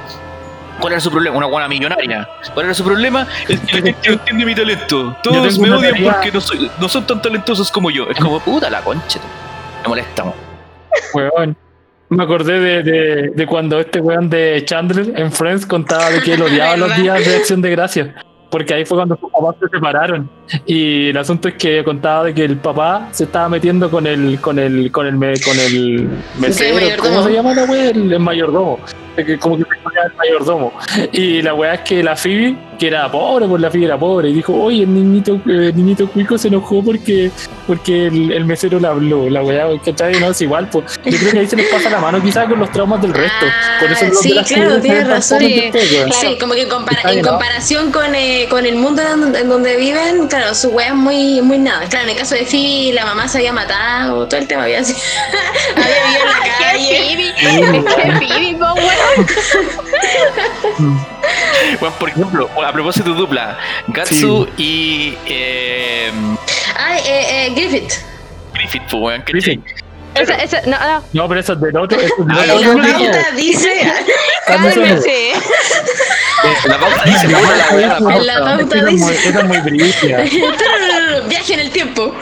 [0.79, 1.37] ¿Cuál era su problema?
[1.37, 2.27] Una buena millonaria.
[2.53, 3.27] ¿Cuál era su problema?
[3.47, 5.15] Es que la gente no entiende mi talento.
[5.21, 8.09] Todos me odian porque no, soy- no son tan talentosos como yo.
[8.09, 9.19] Es como, puta la concha.
[9.83, 10.23] Me molesta.
[11.13, 11.55] weón.
[12.13, 12.17] Weón.
[12.17, 16.33] Me acordé de, de, de cuando este weón de Chandler en Friends contaba de que
[16.33, 18.15] él odiaba los días de acción de gracia.
[18.49, 20.29] Porque ahí fue cuando sus papás se separaron.
[20.67, 24.39] Y el asunto es que contaba de que el papá se estaba metiendo con el,
[24.39, 26.75] con el, con el, con el mesero.
[26.75, 27.09] mayordomo.
[27.09, 27.89] ¿Cómo se llama la wea?
[27.89, 28.79] El, el mayordomo.
[29.15, 30.73] Que como que el mayordomo.
[31.11, 34.29] Y la weá es que la Phoebe, que era pobre, pues la Phoebe era pobre,
[34.29, 37.29] y dijo, oye, el niñito, eh, el niñito cuico se enojó porque,
[37.67, 39.29] porque el, el mesero le habló.
[39.29, 40.19] La weá, ¿cachai?
[40.19, 40.99] No es igual, pues.
[41.05, 43.45] Yo creo que ahí se les pasa la mano quizás con los traumas del resto.
[43.45, 45.39] Ah, Por eso los sí, de la claro, Phoebe tienes razón.
[45.39, 45.71] Sí, weón.
[45.71, 46.11] claro.
[46.13, 49.49] Sí, como que en, compara- en comparación con, eh, con el mundo en donde, en
[49.49, 51.85] donde viven, claro, su wea es muy, muy nada.
[51.87, 54.83] Claro, en el caso de Phoebe, la mamá se había matado, todo el tema había
[54.83, 54.97] sido.
[55.75, 56.87] había vivido en la ¡Qué calle.
[56.97, 57.33] Phoebe!
[57.39, 58.73] ¡Qué Phoebe, po!
[61.79, 66.11] Bueno, por ejemplo, a propósito de dupla, Gatsu y eh,
[66.77, 67.93] Ay, eh, eh, Griffith.
[68.53, 69.23] Griffith, pues, weón.
[69.25, 69.61] Griffith.
[70.15, 71.03] Esa, esa, no, no.
[71.13, 71.99] No, pero eso es del otro.
[71.99, 73.91] Eso es del Ah, otro La pauta dice.
[74.47, 75.31] Cálmese.
[76.65, 79.05] La pauta dice, la En la pauta dice.
[79.05, 80.23] muy- Esa es muy brígida.
[81.27, 82.13] Viaje en el tiempo.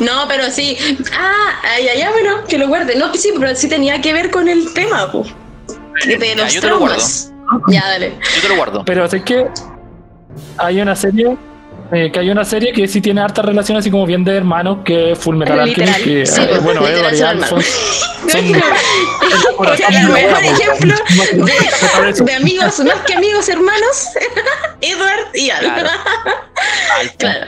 [0.00, 0.76] No, pero sí.
[1.16, 2.96] Ah, ay, ay, bueno, que lo guarde.
[2.96, 5.24] No, sí, pero sí tenía que ver con el tema, po.
[6.06, 7.32] De los yo te lo traumas.
[7.68, 8.14] Ya, dale.
[8.36, 8.84] Yo te lo guardo.
[8.84, 9.46] Pero es que
[10.58, 11.36] hay una serie
[11.94, 14.78] eh, que hay una serie que sí tiene harta relación así como bien de hermanos
[14.82, 15.60] que es Full Metal.
[15.60, 17.38] Alchemist que Sí, eh, pues, bueno y son
[19.94, 20.94] el mejor ejemplo
[21.32, 24.08] de, de amigos, más que amigos hermanos,
[24.80, 25.86] Edward y Al.
[27.18, 27.46] Claro.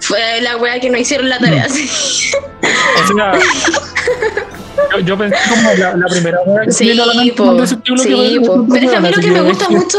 [0.00, 1.66] Fue la wea que no hicieron la tarea.
[1.66, 3.32] O sea,
[4.92, 7.10] yo, yo pensé como la, la primera wea que Sí, la po.
[7.56, 7.66] que
[7.98, 8.66] Sí, po.
[8.72, 9.98] Pero es que a mí lo que me gusta mucho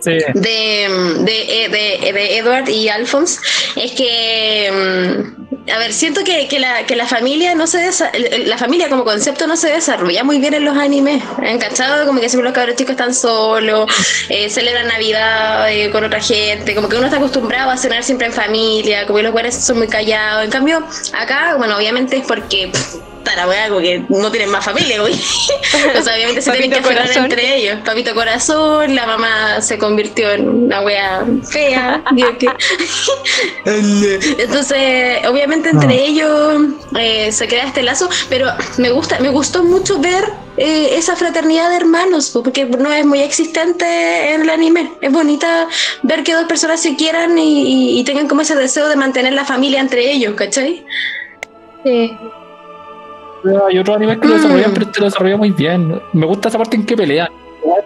[0.00, 0.12] Sí.
[0.12, 0.88] de,
[1.24, 3.40] de, de, de Edward y Alphonse
[3.74, 8.12] es que, mm, a ver, siento que, que, la, que la familia no se desa-
[8.46, 11.20] la familia como concepto no se desarrolla muy bien en los animes.
[11.44, 12.06] ¿Han cachado?
[12.06, 13.90] Como que siempre los cabros chicos están solos,
[14.28, 18.28] eh, celebran Navidad eh, con otra gente, como que uno está acostumbrado a cenar siempre
[18.28, 20.44] en familia, como que los güeyes son muy callados.
[20.44, 20.80] En cambio,
[21.12, 22.68] acá, bueno, obviamente es porque...
[22.72, 25.14] pff, puta la weá, como que no tienen más familia, güey.
[25.98, 27.24] o sea, obviamente se tienen que aferrar corazón.
[27.24, 27.78] entre ellos.
[27.84, 32.02] Papito corazón, la mamá se convirtió en una wea fea.
[32.14, 32.48] digo que-
[34.38, 36.62] Entonces, obviamente entre ellos
[36.98, 38.46] eh, se crea este lazo, pero
[38.78, 40.24] me gusta, me gustó mucho ver
[40.56, 44.92] eh, esa fraternidad de hermanos, po, porque no es muy existente en el anime.
[45.00, 45.68] Es bonita
[46.02, 47.62] ver que dos personas se quieran y,
[47.94, 50.84] y- y tengan como ese deseo de mantener la familia entre ellos, ¿cachai?
[51.84, 52.16] Sí.
[53.68, 54.36] Hay otros animes que lo Mm.
[54.38, 56.00] desarrollan, pero este lo desarrolla muy bien.
[56.12, 57.28] Me gusta esa parte en que pelean.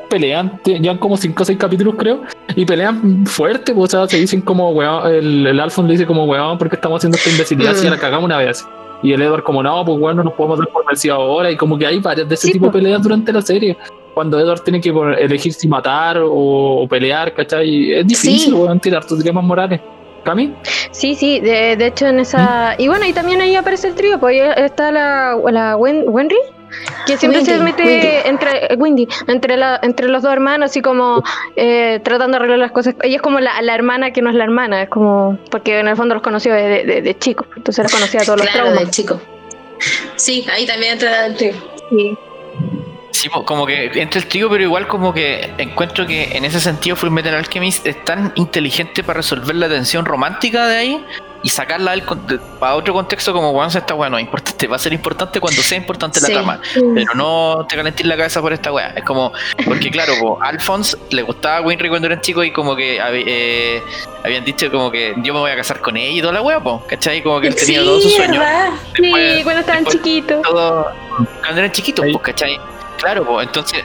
[0.08, 2.20] Pelean, llevan como 5 o 6 capítulos, creo,
[2.54, 3.72] y pelean fuerte.
[3.74, 5.06] pues, o sea, se dicen como weón.
[5.10, 7.96] El, el Alphonse le dice como weón, porque estamos haciendo esta imbecilidad si ya la
[7.98, 8.66] cagamos una vez.
[9.02, 11.50] Y el Edward, como no, pues bueno, no nos podemos dar por vencido ahora.
[11.50, 12.82] Y como que hay varias de ese Sí, tipo de pues.
[12.84, 13.76] peleas durante la serie.
[14.14, 16.30] Cuando Edward tiene que elegir si matar o,
[16.82, 17.92] o pelear, ¿cachai?
[17.92, 18.52] Es difícil, Sí.
[18.52, 19.80] weón, tirar tus dilemas morales.
[20.24, 20.54] ¿Cami?
[20.92, 22.74] Sí, sí, de, de hecho en esa...
[22.78, 26.36] Y bueno, y también ahí aparece el trío, pues ahí está la, la Wen- Wenry,
[27.06, 28.08] que siempre se mete Wendy.
[28.28, 28.66] entre...
[28.72, 31.22] eh, Wendy, entre, la, entre los dos hermanos, así como
[31.56, 32.94] eh, tratando de arreglar las cosas.
[33.02, 35.38] Ella es como la, la hermana que no es la hermana, es como...
[35.50, 38.38] Porque en el fondo los conoció de, de, de- de chicos, entonces los conocía todos
[38.38, 38.78] los Claro, traumas.
[38.84, 39.20] del chico.
[40.14, 41.54] Sí, ahí también entra el trío.
[41.90, 42.16] Sí.
[43.22, 46.96] Sí, como que entre el trío, pero igual como que encuentro que en ese sentido
[46.96, 51.04] Full Metal Alchemist es tan inteligente para resolver la tensión romántica de ahí
[51.44, 51.94] y sacarla
[52.58, 55.62] para otro contexto como bueno, esta weá no es importante, va a ser importante cuando
[55.62, 56.32] sea importante Sí.
[56.32, 56.60] la trama,
[56.94, 58.88] pero no te calentís la cabeza por esta weá.
[58.96, 59.32] Es como,
[59.64, 63.82] porque claro, po, Alphonse le gustaba Winry cuando eran chicos y como que eh,
[64.24, 66.58] habían dicho como que yo me voy a casar con ella y toda la weá,
[66.60, 67.22] po, ¿cachai?
[67.22, 68.44] Como que él tenía sí, todos sus sueños.
[68.96, 70.42] Sí, cuando estaban chiquitos.
[70.44, 72.58] cuando eran chiquitos, pues, ¿cachai?
[73.02, 73.84] Claro, pues, entonces,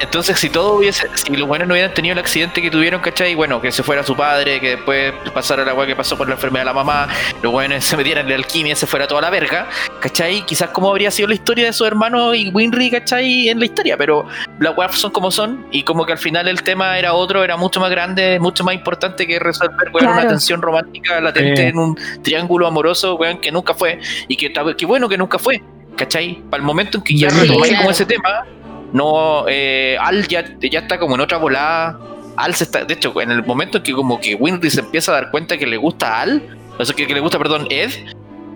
[0.00, 3.36] entonces si todo hubiese, si los buenos no hubieran tenido el accidente que tuvieron, ¿cachai?
[3.36, 6.34] Bueno, que se fuera su padre, que después pasara la weá que pasó por la
[6.34, 7.06] enfermedad de la mamá,
[7.40, 9.68] los buenos se metieran en la alquimia, se fuera toda la verga,
[10.00, 10.44] ¿cachai?
[10.44, 13.48] Quizás cómo habría sido la historia de sus hermanos y Winry, ¿cachai?
[13.48, 14.26] En la historia, pero
[14.58, 17.56] las weas son como son, y como que al final el tema era otro, era
[17.56, 21.68] mucho más grande, mucho más importante que resolver, weón, una tensión romántica latente Sí.
[21.68, 25.16] en un triángulo amoroso, weón, que nunca fue, y que, tal vez- que bueno que
[25.18, 25.62] nunca fue,
[25.96, 26.42] ¿cachai?
[26.50, 27.82] Para el momento en que ya Sí, retomáis claro.
[27.82, 28.44] como ese tema,
[28.92, 31.98] no, eh, Al ya, ya está como en otra volada.
[32.36, 35.12] Al se está, de hecho, en el momento en que como que Winry se empieza
[35.12, 36.42] a dar cuenta que le gusta a Al,
[36.78, 37.90] o sea, que, que le gusta, perdón, Ed,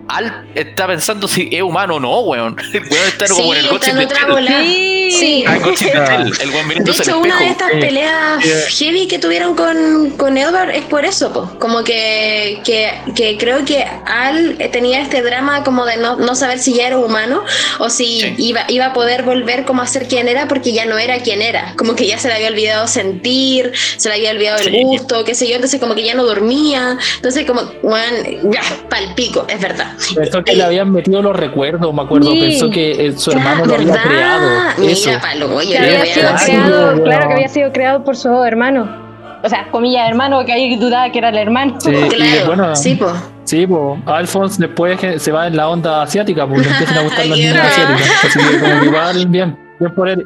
[0.07, 2.55] Al está pensando si es humano o no, weón.
[2.73, 3.91] El weón está como en el coche
[4.29, 4.63] bola.
[5.09, 5.45] Sí.
[5.47, 8.43] Ah, el coche de el weón hecho, una de estas peleas
[8.77, 11.49] heavy que tuvieron con, con Edward es por eso, po.
[11.59, 16.59] como que, que, que creo que Al tenía este drama como de no, no saber
[16.59, 17.43] si ya era humano
[17.79, 18.35] o si Sí.
[18.37, 21.41] iba, iba a poder volver como a ser quien era porque ya no era quien
[21.41, 24.81] era, como que ya se le había olvidado sentir, se le había olvidado el Sí.
[24.83, 28.17] gusto, qué sé yo, entonces como que ya no dormía, entonces como, bueno,
[28.51, 29.96] ya, palpico, es verdad.
[30.15, 32.31] Pensó que le habían metido los recuerdos, me acuerdo.
[32.31, 32.39] Sí.
[32.39, 34.03] Pensó que eh, su hermano Ah, lo había ¿verdad?
[34.07, 34.49] creado.
[34.89, 35.09] Eso.
[35.09, 39.07] Mira, palo, yo había sido creado, claro que había sido creado por su hermano.
[39.43, 41.75] O sea, comillas hermano, que ahí dudaba que era el hermano.
[41.79, 43.13] Sí, y Claro, bueno, sí, pues.
[43.43, 47.37] Sí, pues Alphonse después se va en la onda asiática, le empiezan a gustar las
[47.37, 48.25] niñas asiáticas.
[48.25, 50.25] Así que como que igual, bien, bien por él.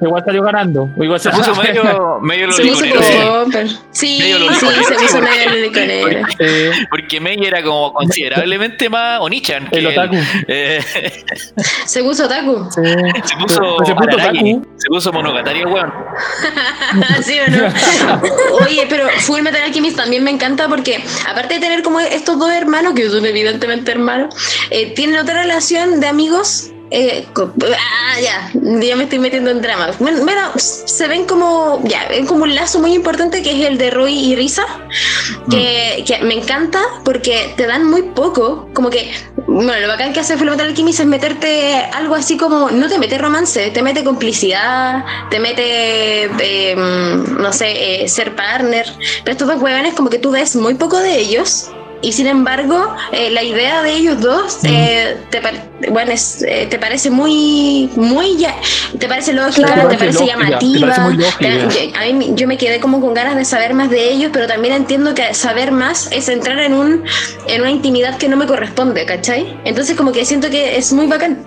[0.00, 0.88] Igual salió ganando.
[1.00, 3.44] Igual Se puso medio, medio Se puso como-
[3.92, 6.26] Sí, Medio sí, se puso medio loliconero.
[6.40, 9.68] Eh, Porque Mei era como considerablemente más Onichan.
[9.70, 10.16] que el otaku.
[10.48, 10.80] Eh,
[11.86, 12.68] Se puso otaku.
[12.70, 12.80] Sí.
[13.24, 14.66] se puso, Se puso otaku.
[14.76, 15.92] se puso Monogatari, weón.
[17.22, 17.68] ¿Sí o no?
[18.66, 22.50] Oye, pero Full Metal Alchemist también me encanta porque, aparte de tener como estos dos
[22.50, 24.34] hermanos, que son evidentemente hermanos,
[24.70, 26.70] eh, tienen otra relación de amigos.
[26.96, 29.90] Eh, ah, ya, ya me estoy metiendo en drama.
[29.98, 33.78] Bueno, bueno, se ven como, ya, ven como un lazo muy importante que es el
[33.78, 34.64] de Roy y Risa,
[35.50, 39.12] que, que me encanta porque te dan muy poco, como que,
[39.48, 42.98] bueno, lo bacán que hace Full Metal Alchemist es meterte algo así como, no te
[43.00, 48.86] mete romance, te mete complicidad, te mete, eh, no sé, eh, ser partner,
[49.24, 51.70] pero estos dos huevones como que tú ves muy poco de ellos.
[52.04, 55.54] Y sin embargo, eh, la idea de ellos dos eh, te, par-
[55.90, 58.54] bueno, es, eh, te parece muy, muy, ya,
[58.98, 59.88] te parece lógica, Claro.
[59.88, 60.88] te parece Lógica, te llamativa.
[60.94, 61.38] parece lógica.
[61.38, 64.30] Te- yo- a mí yo me quedé como con ganas de saber más de ellos,
[64.34, 67.04] pero también entiendo que saber más es entrar en un
[67.48, 69.58] en una intimidad que no me corresponde, ¿cachai?
[69.64, 71.42] Entonces como que siento que es muy bacán.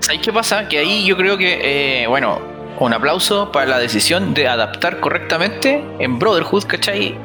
[0.00, 0.68] ¿Sabes qué pasa?
[0.68, 2.40] Que ahí yo creo que, eh, bueno,
[2.78, 7.16] un aplauso para la decisión de adaptar correctamente en Brotherhood, ¿cachai?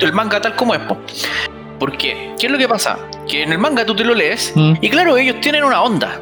[0.00, 0.96] El manga tal como es, po.
[1.84, 2.96] Porque, ¿qué es lo que pasa?
[3.28, 4.76] Que en el manga tú te lo lees Mm.
[4.80, 6.18] y claro, ellos tienen una onda.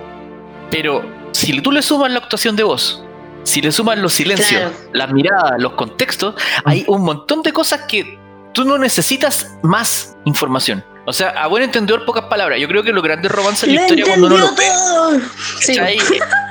[0.72, 3.04] Pero si tú le sumas la actuación de voz,
[3.44, 4.74] si le sumas los silencios, Claro.
[4.92, 6.34] las miradas, los contextos,
[6.64, 8.18] hay un montón de cosas que
[8.52, 10.84] tú no necesitas más información.
[11.04, 12.60] O sea, a buen entendedor, pocas palabras.
[12.60, 15.20] Yo creo que los grandes romances en la ¡Lo historia cuando uno lo ve.
[15.60, 15.76] Sí.
[15.76, 15.98] ¿cachai?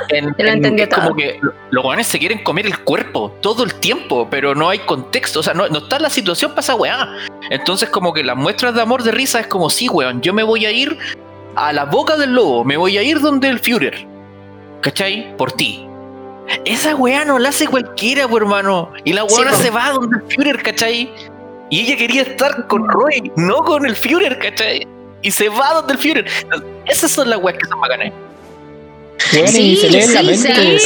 [0.10, 1.40] En- Lo en- entendió es como que
[1.70, 5.44] los guanes se quieren comer el cuerpo todo el tiempo, pero no hay contexto, o
[5.44, 7.08] sea, no, no está la situación para esa weá.
[7.50, 10.44] Entonces, como que las muestras de amor de risa es como, sí, weón, yo me
[10.44, 10.98] voy a ir
[11.56, 14.06] a la boca del lobo, me voy a ir donde el Führer,
[14.82, 15.34] ¿cachai?
[15.38, 15.88] Por ti.
[16.66, 18.92] Esa weá no la hace cualquiera, pues, hermano.
[19.06, 21.10] Y la weona Sí, se va donde el Führer, ¿cachai?
[21.72, 24.86] Y ella quería estar con Roy, no con el Führer, ¿cachai?
[25.24, 26.26] Y se va donde el Führer.
[26.86, 28.12] Esas son las weas que son bacanas.
[29.32, 30.80] Bueno, y Sí, se la sí, mente.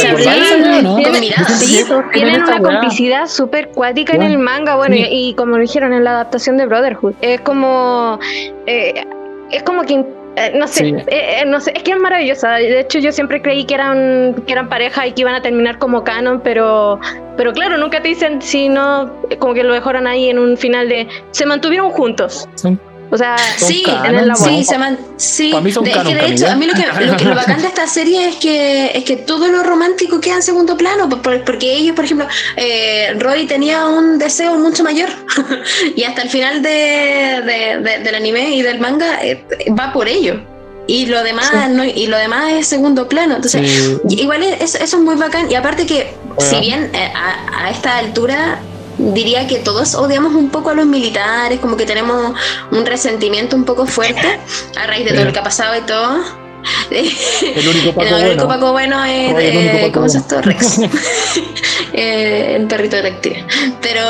[1.57, 5.01] sí, tienen una complicidad súper cuática en el manga, bueno, sí.
[5.09, 8.19] y, y como lo dijeron en la adaptación de Brotherhood, es como,
[8.67, 9.03] eh,
[9.51, 10.05] es como que,
[10.35, 10.95] eh, no sé, Sí.
[11.07, 12.53] eh, eh, no sé, es que es maravillosa.
[12.55, 15.77] De hecho, yo siempre creí que eran, que eran pareja y que iban a terminar
[15.79, 16.99] como canon, pero,
[17.37, 20.89] pero claro, nunca te dicen si no, como que lo dejaron ahí en un final
[20.89, 22.47] de, se mantuvieron juntos.
[22.55, 22.79] Son-
[23.11, 25.51] O sea, Sí, canon, en la sí, se man- sí.
[25.51, 27.25] Para mí son De- es que canon, de hecho, a mí lo que, lo que
[27.25, 30.75] lo bacán de esta serie es que es que todo lo romántico queda en segundo
[30.75, 32.27] plano, por- por- porque ellos, por ejemplo,
[32.57, 35.09] eh, Roy tenía un deseo mucho mayor
[35.95, 39.45] y hasta el final de, de- de- del anime y del manga eh,
[39.79, 40.41] va por ello.
[40.87, 41.57] Y lo demás Sí.
[41.71, 43.35] no, y lo demás es segundo plano.
[43.37, 43.69] Entonces,
[44.07, 44.19] Sí.
[44.21, 45.49] Igual es- eso es muy bacán.
[45.51, 46.41] Y aparte que, Bueno.
[46.51, 48.59] si bien eh, a, a esta altura
[48.97, 52.33] diría que todos odiamos un poco a los militares, como que tenemos
[52.71, 54.39] un resentimiento un poco fuerte
[54.77, 56.45] a raíz de todo lo que ha pasado y todo.
[56.91, 58.47] El único Paco el único bueno.
[58.47, 60.35] Paco bueno es, Oye, el único Paco ¿cómo se bueno.
[60.35, 60.41] esto?
[60.41, 60.79] Rex.
[61.97, 63.45] Eh, el perrito detective.
[63.81, 64.01] Pero,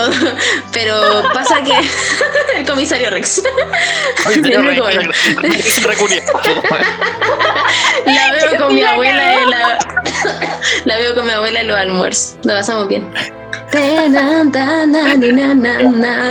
[0.71, 1.71] pero pasa que
[2.59, 3.43] el comisario Rex.
[4.25, 5.11] Oye, El bueno.
[5.53, 6.31] es reculiado.
[8.07, 9.77] La veo con mi abuela en la,
[10.85, 12.37] la veo con mi abuela en los almuerzos.
[12.43, 13.07] Lo pasamos bien.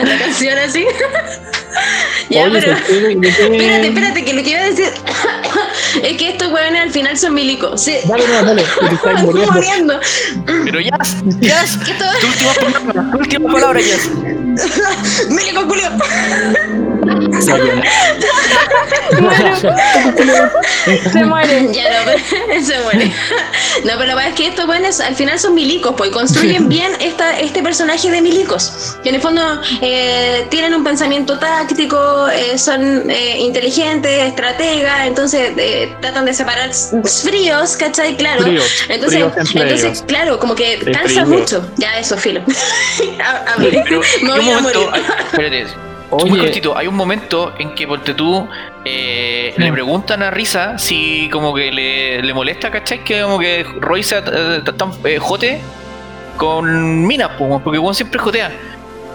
[0.05, 0.84] La canción así.
[2.30, 2.76] ya, Oye, pero.
[2.76, 4.88] ¿se quiere- de qué- Espérate, espérate, que lo que iba a decir
[6.03, 7.82] es que estos hueones al final son milicos.
[7.82, 7.97] Sí.
[8.05, 9.53] Dale, no, dale, Me estoy muriendo.
[9.53, 10.01] muriendo.
[10.64, 10.99] Pero ya,
[11.40, 12.11] ya, ¿Qué todo?
[12.20, 13.97] tu última palabra, tu última palabra, ya.
[15.30, 15.88] Milico Julio.
[21.12, 21.68] Se muere.
[21.72, 22.12] Ya no,
[22.47, 23.07] pero, se muere.
[23.85, 26.93] No, pero la verdad es que estos buenos al final son milicos, pues construyen bien
[27.01, 28.97] esta, este personaje de milicos.
[29.03, 35.53] Que en el fondo eh, tienen un pensamiento táctico, eh, son eh, inteligentes, estrategas, entonces
[35.57, 36.70] eh, tratan de separar
[37.22, 38.16] fríos, ¿cachai?
[38.16, 38.43] Claro.
[38.43, 40.05] Fríos, entonces, fríos entonces ellos.
[40.07, 41.66] claro, como que cansa mucho.
[41.76, 42.43] Ya, eso, filo.
[43.24, 43.82] A- hablé.
[43.85, 45.05] Pero Me voy a momento, morir.
[45.32, 48.46] hay- espérate, muy Oye, cortito, hay un momento en que ponte tú
[48.84, 49.62] eh, Mm.
[49.62, 53.02] le preguntan a Risa si como que le, le molesta, ¿cachai?
[53.04, 55.60] Que como que Roy sea eh, tan eh, jote
[56.36, 58.50] con minas, po, porque Juan siempre jotea.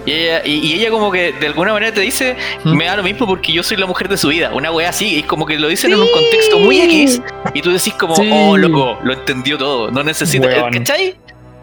[0.05, 2.73] Y ella, y, y ella como que de alguna manera te dice, Mm.
[2.75, 4.51] me da lo mismo porque yo soy la mujer de su vida.
[4.53, 7.21] Una wea así, y como que lo dicen en un contexto muy X,
[7.53, 8.29] y tú decís como, Sí.
[8.31, 10.71] oh loco, lo entendió todo, no necesita, Weón.
[10.73, 11.15] ¿cachai?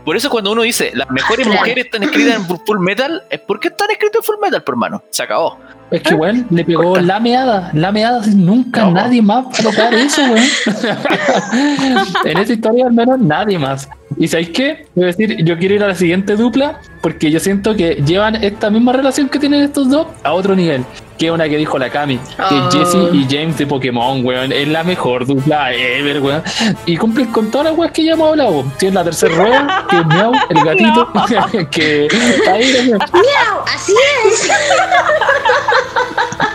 [0.07, 1.61] Por eso cuando uno dice, las mejores Claro.
[1.61, 5.03] mujeres están escritas en Full Metal, es porque están escritas en Full Metal, por hermano.
[5.11, 5.59] Se acabó.
[5.91, 7.03] es que, weón, le pegó Corta.
[7.03, 7.71] la meada.
[7.75, 8.93] La meada, nunca No.
[8.93, 10.45] nadie más va a tocar eso, weón.
[12.25, 13.89] en esa historia, al menos, nadie más.
[14.17, 14.87] Y ¿sabéis qué?
[14.95, 18.37] Voy a decir, yo quiero ir a la siguiente dupla porque yo siento que llevan
[18.43, 20.85] esta misma relación que tienen estos dos a otro nivel.
[21.19, 22.71] Que es una que dijo la Cami, que Oh.
[22.71, 26.43] Jesse y James de Pokémon, weón, es la mejor dupla ever, weón.
[26.85, 28.51] Y cumplen con todas las weas que ya hemos hablado.
[28.51, 28.71] weón.
[28.79, 31.13] Tienen la tercera rueda, que es Meow, el gatito,
[31.71, 32.09] que
[32.51, 32.91] ahí.
[32.91, 33.65] ¡Miau!
[33.75, 33.95] Así
[34.27, 34.49] es.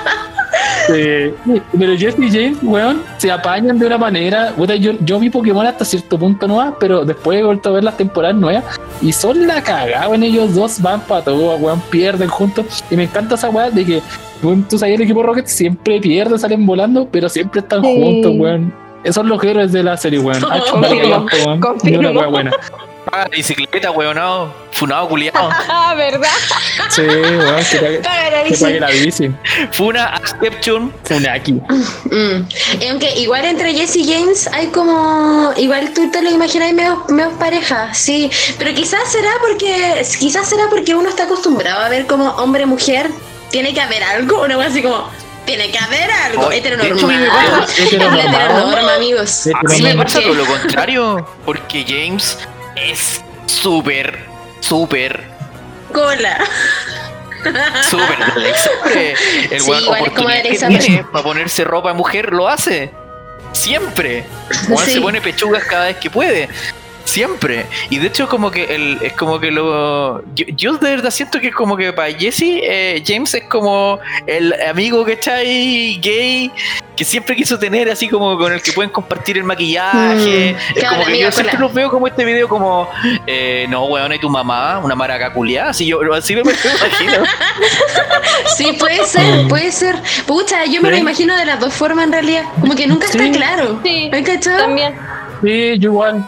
[1.77, 4.53] Pero Jesse y James, weón, se apañan de una manera.
[4.55, 7.83] puta, yo, yo vi Pokémon hasta cierto punto nomás, pero después he vuelto a ver
[7.83, 8.63] las temporadas nuevas
[9.01, 10.23] y son la cagada, weón.
[10.23, 12.83] Ellos dos van para todo, weón, pierden juntos.
[12.91, 14.01] Y me encanta esa weá de que,
[14.43, 18.01] weón, tú sabes, el equipo Rocket siempre pierde, salen volando, pero siempre están Sí.
[18.01, 18.73] juntos, weón.
[19.03, 20.41] Esos son los héroes de la serie, weón.
[20.71, 21.25] Confirmo,
[21.59, 21.77] confirmo.
[21.83, 22.51] Ni una weá buena.
[23.09, 24.53] Paga la bicicleta, weonado.
[24.73, 25.49] Funado culiado.
[25.69, 26.29] Ah, ¿verdad?
[26.89, 28.63] Sí, weón, que pague, Paga la que bici.
[28.63, 29.31] pague la bici.
[29.73, 30.93] Funa Exception.
[31.03, 31.53] Funaki.
[31.53, 32.47] Mm.
[32.81, 35.51] Y aunque igual entre Jesse y James hay como.
[35.57, 38.29] Igual tú te lo imaginas medio, medio pareja, sí.
[38.57, 40.01] Pero quizás será porque.
[40.19, 43.09] Quizás será porque uno está acostumbrado a ver como hombre-mujer.
[43.49, 44.43] Tiene que haber algo.
[44.43, 45.09] Una cosa así como.
[45.45, 46.45] Tiene que haber algo.
[46.47, 47.19] Oh, heteronormal.
[47.19, 48.89] me pasa- Heteronormal.
[48.91, 49.47] Amigos.
[49.53, 51.27] A mí me pasa todo lo contrario.
[51.45, 52.37] Porque James
[52.81, 54.25] es súper,
[54.59, 55.23] súper,
[55.93, 56.45] Cola.
[57.89, 59.15] súper de Alexandre.
[59.51, 60.41] El Sí, igual como que
[60.79, 62.91] tiene para ponerse ropa de mujer lo hace.
[63.51, 64.25] Siempre.
[64.69, 64.93] Juan Sí.
[64.93, 66.47] se pone pechugas cada vez que puede.
[67.05, 67.65] Siempre.
[67.89, 70.23] Y de hecho como que el, es como que lo...
[70.35, 73.99] Yo, yo de verdad siento que es como que para Jesse, eh, James es como
[74.27, 76.51] el amigo que está ahí gay
[76.95, 80.55] que siempre quiso tener, así como con el que pueden compartir el maquillaje.
[80.55, 82.87] Mm, es como que amiga, yo siempre los veo como este video como,
[83.25, 85.71] eh, no, weón, y tu mamá, una maraca culiada.
[85.71, 87.23] Así, yo, así me lo imagino.
[88.55, 89.95] Sí, puede ser, puede ser.
[90.27, 92.43] Pucha, yo me lo imagino de las dos formas en realidad.
[92.59, 93.17] Como que nunca Sí.
[93.17, 93.79] está claro.
[93.83, 94.59] Sí, ¿Me cachado?
[94.59, 94.95] también.
[95.43, 96.27] Sí, yo igual.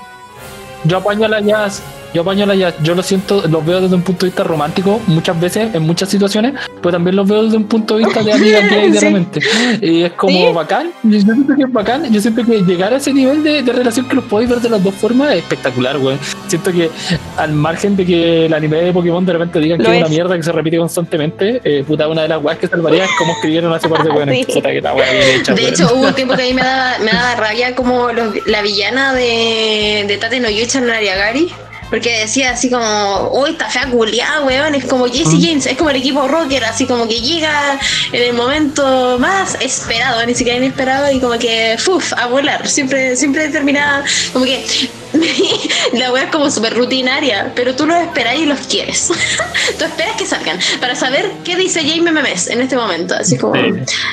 [0.85, 1.81] Yo apaño a la jazz.
[2.13, 2.75] Yo a la jazz.
[2.83, 6.09] Yo lo siento, los veo desde un punto de vista romántico muchas veces, en muchas
[6.09, 8.99] situaciones, pero también los veo desde un punto de vista de amiga de Sí.
[9.05, 9.39] repente.
[9.81, 10.53] Y es como Sí.
[10.53, 10.91] bacán.
[11.03, 12.11] Yo siento que es bacán.
[12.13, 14.69] Yo siento que llegar a ese nivel de, de relación que los podéis ver de
[14.69, 16.17] las dos formas es espectacular, güey.
[16.47, 16.89] Siento que
[17.37, 20.09] al margen de que el anime de Pokémon de repente digan Lo que es una
[20.09, 23.33] mierda que se repite constantemente, eh, puta, una de las weas que salvaría es como
[23.33, 24.35] escribieron hace par de buenas.
[24.43, 24.45] Sí.
[24.53, 26.61] Puta que la wea bien hecha, De hecho, hubo un tiempo que a mí me
[26.63, 31.51] daba, me daba rabia como los- la villana de, de Tate no Yucha en Ariagari.
[31.93, 34.73] Porque decía así como, uy, está fea culiada, weón.
[34.73, 37.79] Es como Jesse James, es como el equipo rocker, así como que llega
[38.11, 42.67] en el momento más esperado, ni siquiera inesperado, y como que, uff, a volar.
[42.67, 44.65] Siempre, siempre terminaba, como que
[45.93, 49.07] la wea es como súper rutinaria, pero tú los esperas y los quieres.
[49.77, 53.53] tú esperas que salgan para saber qué dice Jaime Memes en este momento, así como.
[53.53, 53.69] Sí.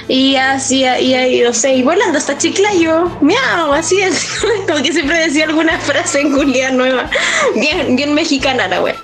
[0.09, 4.29] Y así, y ahí, no sé, y volando hasta Chiclayo, miau, así es.
[4.69, 7.09] Como que siempre decía alguna frase en culia nueva.
[7.55, 8.95] Bien, bien mexicana la wea.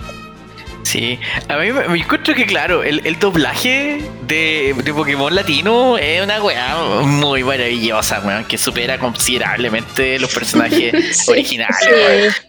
[0.83, 5.99] Sí, a mí me, me encuentro que, claro, el, el doblaje de, de Pokémon latino
[5.99, 11.31] es una weá muy maravillosa, weón, que supera considerablemente los personajes Sí.
[11.33, 11.77] originales.
[11.91, 12.33] weón.
[12.33, 12.41] Sí.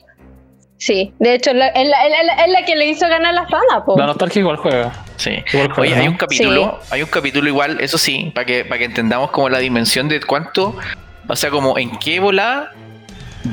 [0.80, 3.98] Sí, de hecho, es la, es la- la que le hizo ganar la fama, po.
[3.98, 4.94] La nostalgia igual juega.
[5.16, 5.44] Sí.
[5.52, 8.78] Igual juega, Oye, hay un capítulo, hay un capítulo igual, eso sí, para que, para
[8.78, 10.76] que entendamos como la dimensión de cuánto,
[11.28, 12.74] o sea, como en qué volada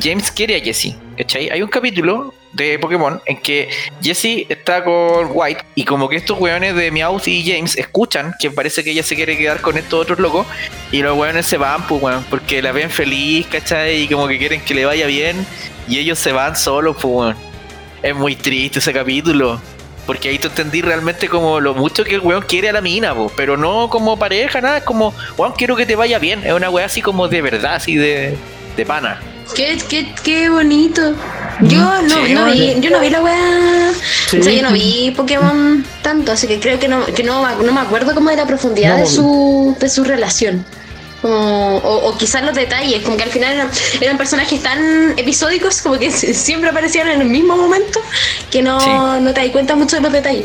[0.02, 1.48] James quiere a Jesse, ¿cachai?
[1.48, 3.68] Hay un capítulo de Pokémon en que
[4.00, 8.50] Jesse está con White y como que estos weones de Meowth y James escuchan que
[8.50, 10.46] parece que ella se quiere quedar con estos otros locos
[10.92, 14.02] y los weones se van, pues weón, porque la ven feliz, ¿cachai?
[14.02, 15.44] Y como que quieren que le vaya bien
[15.88, 17.36] y ellos se van solos, pues weón.
[18.02, 19.60] Es muy triste ese capítulo.
[20.06, 23.14] Porque ahí tú entendí realmente como lo mucho que el weón quiere a la mina,
[23.14, 26.44] po, pero no como pareja, nada, es como, weón, quiero que te vaya bien.
[26.44, 28.36] Es una weá así como de verdad, así de,
[28.76, 29.18] de pana.
[29.54, 31.14] Qué, qué, qué bonito.
[31.60, 33.92] Yo no, Sí, no vi, yo no vi la weá.
[34.28, 34.38] Sí.
[34.38, 37.72] O sea, yo no vi Pokémon tanto, así que creo que no, que no, no
[37.72, 40.64] me acuerdo como de la profundidad No, de su, de su relación.
[41.22, 43.70] Como- o, o quizás los detalles, como que al final eran,
[44.00, 48.00] eran personajes tan episódicos, como que si- siempre aparecían en el mismo momento,
[48.50, 48.90] que no, Sí.
[49.22, 50.44] no te das cuenta mucho de los detalles.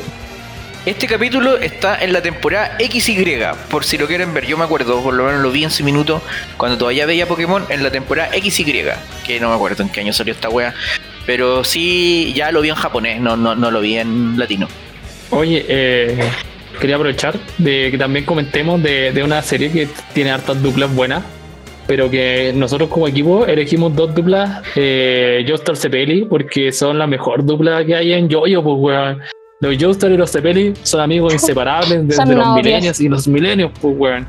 [0.86, 4.47] Este capítulo está en la temporada XY, por si lo quieren ver.
[4.47, 6.21] Yo me acuerdo, por lo menos lo vi en su minuto,
[6.55, 8.86] cuando todavía veía Pokémon en la temporada XY,
[9.25, 10.73] que no me acuerdo en qué año salió esta wea.
[11.25, 14.69] Pero sí, ya lo vi en japonés, no, no, no lo vi en latino.
[15.32, 16.17] Oye, eh,
[16.80, 21.23] quería aprovechar de que también comentemos de, una serie que tiene hartas duplas buenas,
[21.88, 27.43] pero que nosotros como equipo elegimos dos duplas, eh, Joestar Cepeli, porque son la mejor
[27.43, 29.38] dupla que hay en Yoyo, pues weón.
[29.62, 33.72] Los Joestar y los Cepeli son amigos inseparables desde Son los milenios y los milenios,
[33.82, 34.26] pues weón.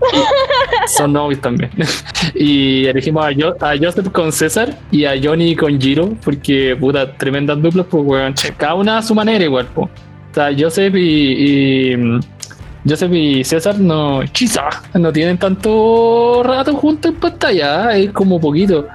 [0.86, 1.70] Son novios también.
[2.34, 7.12] y elegimos a, Jo- a Joseph con César y a Johnny con Giro, porque puta,
[7.16, 8.34] tremendas duplas, pues weón.
[8.56, 9.88] Cada una a su manera igual, pues.
[9.88, 12.20] O sea, Joseph y, y, mm,
[12.88, 18.04] Joseph y César no, quizá, no tienen tanto rato juntos en pantalla, ¿eh?
[18.04, 18.86] es como poquito.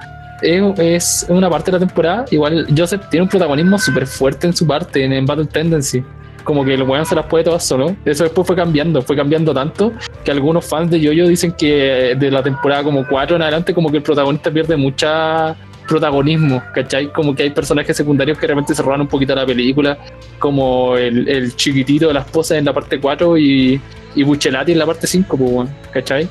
[0.42, 2.24] Es, una parte de la temporada.
[2.30, 6.02] Igual Joseph tiene un protagonismo súper fuerte en su parte, en, Battle Tendency.
[6.44, 7.94] Como que el weón se las puede todas solo.
[8.04, 9.92] Eso después fue cambiando, fue cambiando tanto
[10.24, 13.90] que algunos fans de Yoyo dicen que de la temporada como 4 en adelante, como
[13.90, 17.12] que el protagonista pierde mucha protagonismo, ¿cachai?
[17.12, 19.98] Como que hay personajes secundarios que realmente se roban un poquito la película,
[20.38, 23.80] como el, el chiquitito de la esposa en la parte 4 y,
[24.14, 26.28] y Buccelati en la parte 5, pues, ¿cachai?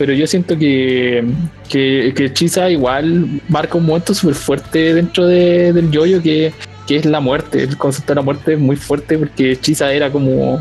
[0.00, 1.22] Pero yo siento que,
[1.68, 6.54] que, que Chisa igual marca un momento súper fuerte dentro de- del yoyo que,
[6.86, 7.64] que es la muerte.
[7.64, 10.58] El concepto de la muerte es muy fuerte porque Chisa era como,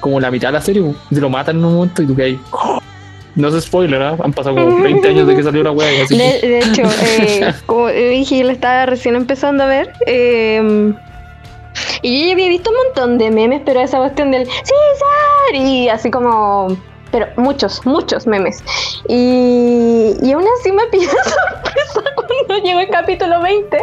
[0.00, 0.82] como la mitad de la serie.
[1.14, 2.38] te lo matan en un momento y tú que hay.
[3.36, 4.16] No es spoiler, ¿ah?
[4.20, 6.02] han pasado como 20 años de que salió la wea.
[6.02, 9.92] Así De, que, de hecho, eh, como dije, yo la estaba recién empezando a ver.
[10.08, 10.92] eh,
[12.02, 15.88] y yo ya había visto un montón de memes, pero esa cuestión del César y
[15.88, 16.76] así como.
[17.12, 18.64] Pero muchos, muchos memes.
[19.08, 23.76] Y, y aún así me pilló sorpresa cuando llegó el capítulo 20,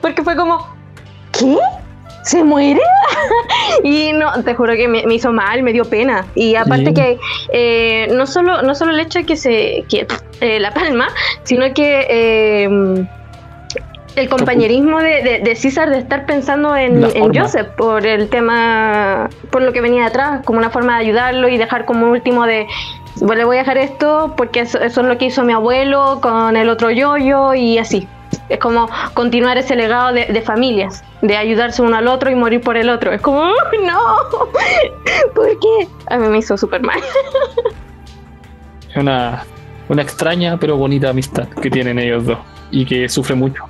[0.00, 0.66] porque fue como,
[1.32, 1.56] ¿qué?
[2.24, 2.80] ¿Se muere?
[3.84, 6.26] y no, te juro que me, me hizo mal, me dio pena.
[6.34, 6.94] Y aparte Sí.
[6.94, 7.18] que
[7.52, 10.06] eh, no, solo, no solo el hecho de que se que,
[10.40, 11.08] eh, la palma,
[11.44, 13.06] sino que eh,
[14.16, 17.34] el compañerismo de, de, de César de estar pensando en, en.
[17.34, 21.56] Joseph por el tema, por lo que venía detrás, como una forma de ayudarlo y
[21.58, 22.66] dejar como último de,
[23.16, 26.18] bueno, le voy a dejar esto porque eso, eso es lo que hizo mi abuelo
[26.20, 28.08] con el otro yoyo y así.
[28.48, 32.60] Es como continuar ese legado de, de familias, de ayudarse uno al otro y morir
[32.60, 33.12] por el otro.
[33.12, 34.00] Es como, no,
[35.34, 35.88] ¿por qué?
[36.08, 37.00] A mí me hizo súper mal.
[38.88, 39.44] es una,
[39.88, 42.38] una extraña pero bonita amistad que tienen ellos dos
[42.70, 43.64] y que sufre mucho.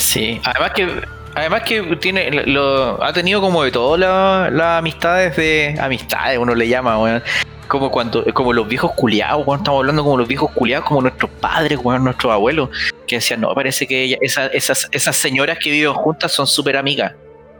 [0.00, 0.88] Sí, además que
[1.34, 6.54] además que tiene lo, ha tenido como de todas las las amistades de amistades, uno
[6.54, 7.22] le llama, weón.
[7.68, 11.30] Como cuando, como los viejos culiados, weón, estamos hablando como los viejos culiados, como nuestros
[11.40, 12.68] padres, weón, nuestros abuelos,
[13.06, 16.76] que decían, no, parece que ella- esa- esas, esas señoras que viven juntas son súper
[16.76, 17.12] amigas,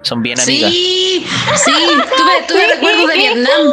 [0.03, 0.71] son bien amigas.
[0.73, 1.25] Sí,
[1.65, 1.71] sí,
[2.17, 3.73] tuve, tuve recuerdos de Vietnam.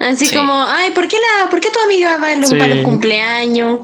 [0.00, 0.36] Así Sí.
[0.36, 2.56] como, ay, ¿por qué, la, ¿por qué tu amiga va a los, Sí.
[2.56, 3.80] para los cumpleaños?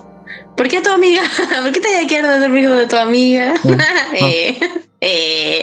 [0.56, 1.22] ¿Por qué tu amiga?
[1.62, 3.54] ¿Por qué te vas a quedar de dormir con tu amiga?
[4.20, 4.58] eh,
[5.00, 5.60] eh.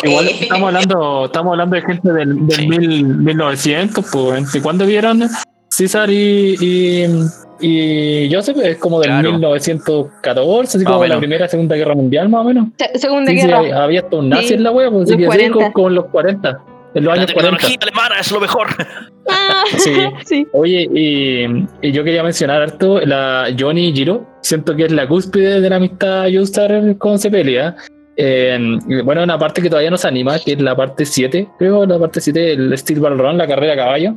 [0.00, 2.68] Que igual estamos hablando, estamos hablando de gente del, del Sí.
[2.68, 4.52] mil- 1900, pues.
[4.52, 5.28] ¿De cuándo vieron
[5.68, 7.06] César y, y,
[7.60, 8.56] y Joseph?
[8.62, 9.32] Es como del Claro.
[9.32, 12.68] 1914, así como la primera, segunda guerra mundial, más o menos.
[12.78, 13.82] Se- Segunda Sí, sí, guerra.
[13.84, 15.54] había hasta un nazi Sí, en la wea, pues, así que sí, 40.
[15.58, 16.60] con, con los 40,
[16.94, 17.56] en los La años 40.
[17.58, 18.66] tecnología alemana es lo mejor.
[19.30, 19.92] Ah, Sí.
[20.24, 20.46] sí.
[20.52, 21.46] Oye, y,
[21.86, 24.26] y yo quería mencionar harto la Johnny y Giro.
[24.42, 27.76] Siento que es la cúspide de la amistad Joestar con Cepelia.
[29.04, 32.20] bueno, una parte que todavía nos anima, que es la parte 7, creo, la parte
[32.20, 34.14] 7, el Steel Ball Run, la carrera a caballo.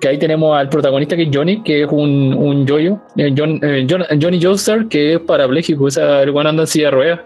[0.00, 3.00] Que ahí tenemos al protagonista que es Johnny, que es un, un yoyo.
[3.16, 6.66] eh, John- eh, John- Johnny Joestar, que es parapléjico, o sea, el bueno anda en
[6.68, 7.20] silla de ruedas.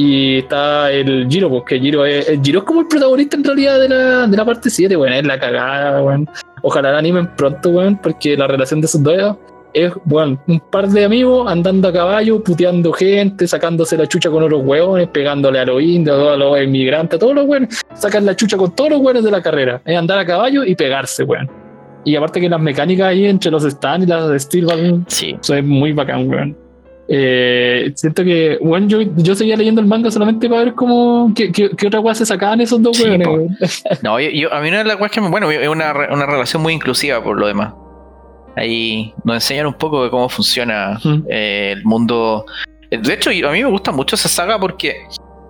[0.00, 3.80] Y está el Giro, porque Giro es, el Giro es como el protagonista en realidad
[3.80, 6.30] de la, de la parte 7, bueno, es la cagada, weón.
[6.62, 9.36] Ojalá la animen pronto, weón, porque la relación de esos dos
[9.74, 14.44] es, bueno, un par de amigos andando a caballo, puteando gente, sacándose la chucha con
[14.44, 18.36] otros hueones, pegándole a los indios, a los inmigrantes, a todos los hueones, sacan la
[18.36, 19.82] chucha con todos los hueones de la carrera.
[19.84, 21.50] Es andar a caballo y pegarse, weón.
[22.04, 25.36] Y aparte que las mecánicas ahí entre los stands y las de Steel Sí.
[25.40, 26.67] eso es muy bacán, weón.
[27.10, 31.50] Eh, siento que, bueno, yo, yo seguía leyendo el manga solamente para ver cómo, qué,
[31.50, 33.82] qué, qué otra weá se sacaban esos dos Sí, weones.
[34.02, 35.28] No, yo, yo- a mí una de las cosas que me.
[35.30, 37.72] Bueno, es una, una relación muy inclusiva por lo demás.
[38.56, 40.98] Ahí nos enseñan un poco de cómo funciona
[41.30, 42.44] eh, el mundo.
[42.90, 44.96] De hecho, a mí me gusta mucho esa saga porque.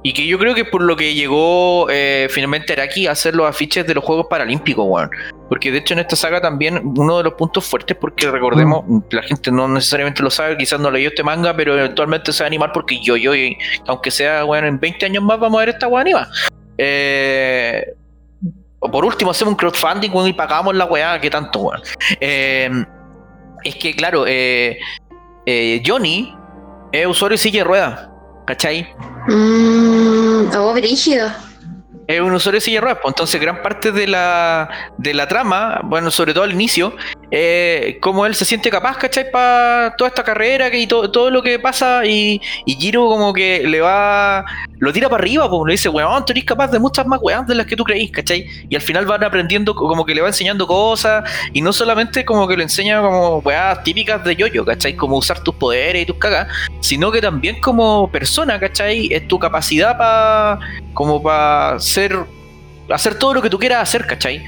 [0.04, 3.48] Y que yo creo que por lo que llegó eh, finalmente Araki a hacer los
[3.48, 5.10] afiches de los Juegos Paralímpicos, weón.
[5.48, 9.22] Porque de hecho en esta saga también uno de los puntos fuertes, porque recordemos, la
[9.22, 12.48] gente no necesariamente lo sabe, quizás no leyó este manga, pero eventualmente se va a
[12.48, 15.68] animar porque yo, yo, y aunque sea, weón, en 20 años más vamos a ver
[15.70, 16.30] esta weón animada.
[16.76, 17.94] Eh,
[18.80, 21.80] o por último hacemos un crowdfunding weón, y pagamos la weá, que tanto, weón.
[22.20, 22.70] Eh,
[23.64, 24.78] es que, claro, eh,
[25.46, 26.34] eh, Johnny
[26.92, 28.08] es usuario de silla de ruedas,
[28.46, 28.86] ¿cachai?
[29.28, 31.30] Mm, oh, brígido.
[32.08, 36.10] Es un usuario de silla de entonces gran parte de la, de la trama, bueno,
[36.10, 36.96] sobre todo al inicio,
[37.30, 39.30] eh, cómo él se siente capaz, ¿cachai?
[39.30, 43.32] Para toda esta carrera que, y to- todo lo que pasa y, y Giro como
[43.32, 44.44] que le va,
[44.78, 47.46] lo tira para arriba, pues le dice, weón, tú eres capaz de muchas más weas
[47.46, 48.46] de las que tú creís, ¿cachai?
[48.68, 52.48] Y al final van aprendiendo, como que le va enseñando cosas y no solamente como
[52.48, 54.94] que le enseña como weas típicas de yoyo, ¿cachai?
[54.96, 56.48] Como usar tus poderes y tus cagas,
[56.80, 59.12] sino que también como persona, ¿cachai?
[59.12, 60.60] Es tu capacidad para
[60.94, 62.16] como para ser
[62.90, 64.42] hacer todo lo que tú quieras hacer, ¿cachai?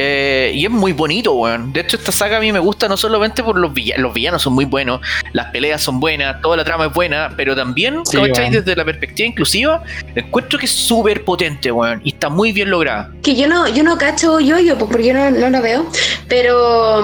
[0.00, 1.72] Eh, y es muy bonito, weón.
[1.72, 4.42] De hecho, esta saga a mí me gusta no solamente por los villanos, los villanos
[4.42, 5.00] son muy buenos,
[5.32, 8.16] las peleas son buenas, toda la trama es buena, pero también, Sí.
[8.52, 9.82] Desde la perspectiva inclusiva,
[10.14, 13.10] encuentro que es súper potente, weón, y está muy bien lograda.
[13.22, 15.86] Que yo no, yo no cacho yo, yo, pues porque yo no, no lo veo,
[16.28, 17.02] pero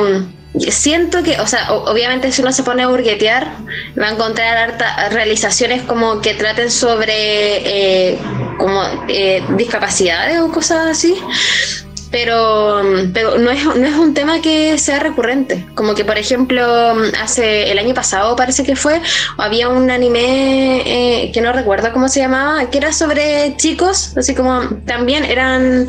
[0.54, 3.48] mm, siento que, o sea, o- obviamente si uno se pone a burguetear,
[4.00, 8.18] va a encontrar harta- realizaciones como que traten sobre eh,
[8.58, 11.14] como eh, discapacidades o cosas así.
[12.14, 12.80] Pero,
[13.12, 15.66] pero no, es, no es un tema que sea recurrente.
[15.74, 16.64] Como que, por ejemplo,
[17.20, 19.00] hace el año pasado parece que fue,
[19.36, 24.32] había un anime eh, que no recuerdo cómo se llamaba, que era sobre chicos, así
[24.32, 25.88] como también eran,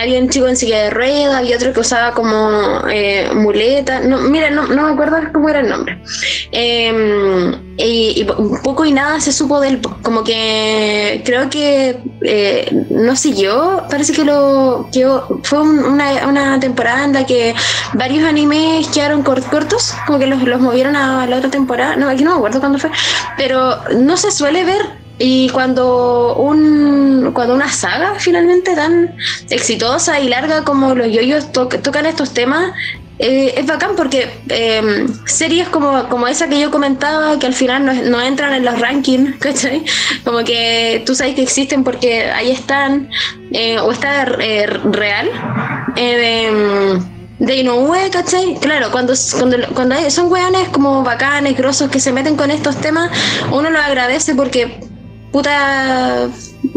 [0.00, 4.16] había un chico en silla de ruedas, había otro que usaba como eh, muleta, no,
[4.16, 6.00] mira, no, no me acuerdo cómo era el nombre.
[6.52, 7.52] Eh,
[7.84, 13.16] y, y po- poco y nada se supo del como que creo que eh, no
[13.16, 15.06] siguió parece que lo que
[15.42, 17.54] fue un- una, una temporada en la que
[17.94, 22.08] varios animes quedaron cor- cortos como que los, los movieron a la otra temporada no
[22.08, 22.90] aquí no me acuerdo cuándo fue
[23.36, 25.00] pero no se suele ver.
[25.22, 29.14] Y cuando un cuando una saga finalmente tan
[29.50, 32.72] exitosa y larga como los yoyos to- tocan estos temas
[33.20, 37.84] eh, es bacán porque eh, series como, como esa que yo comentaba, que al final
[37.84, 39.84] no, no entran en los rankings, ¿cachai?
[40.24, 43.08] Como que tú sabes que existen porque ahí están,
[43.52, 45.30] eh, o está eh, real.
[45.96, 46.16] Eh,
[47.38, 48.54] de, de Inoue, ¿cachai?
[48.60, 52.76] Claro, cuando, cuando, cuando hay- son weones como bacanes, grosos, que se meten con estos
[52.76, 53.10] temas,
[53.50, 54.78] uno lo agradece porque
[55.32, 56.28] puta,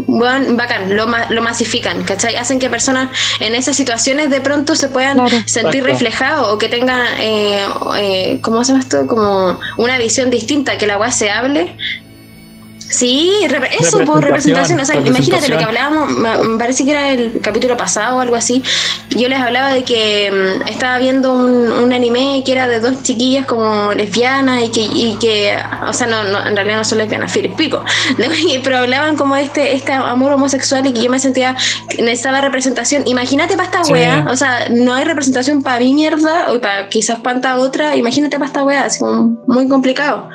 [0.06, 2.36] weón, bacán, lo, ma- lo masifican, ¿cachai?
[2.36, 5.36] Hacen que personas en esas situaciones de pronto se puedan Claro.
[5.46, 7.66] sentir reflejados o que tengan, eh,
[7.98, 9.06] eh, ¿cómo se llama esto?
[9.06, 11.76] Como una visión distinta, que la weá se hable.
[12.88, 13.32] Sí,
[13.78, 14.78] eso por representación.
[14.78, 18.20] Representación, O sea, imagínate lo que hablábamos, me parece que era el capítulo pasado o
[18.20, 18.62] algo así.
[19.10, 23.02] Yo les hablaba de que mm, estaba viendo un, un anime que era de dos
[23.02, 25.56] chiquillas como lesbianas y que, y que
[25.86, 27.84] o sea, no, no, en realidad no son lesbianas, filo, pico.
[28.64, 31.56] Pero hablaban como este, este amor homosexual y que yo me sentía
[31.98, 33.02] necesitaba representación.
[33.06, 33.92] Imagínate para esta Sí.
[33.92, 37.96] wea, o sea, no hay representación para mi mierda o para quizás para otra.
[37.96, 40.28] Imagínate para esta wea, así como muy complicado.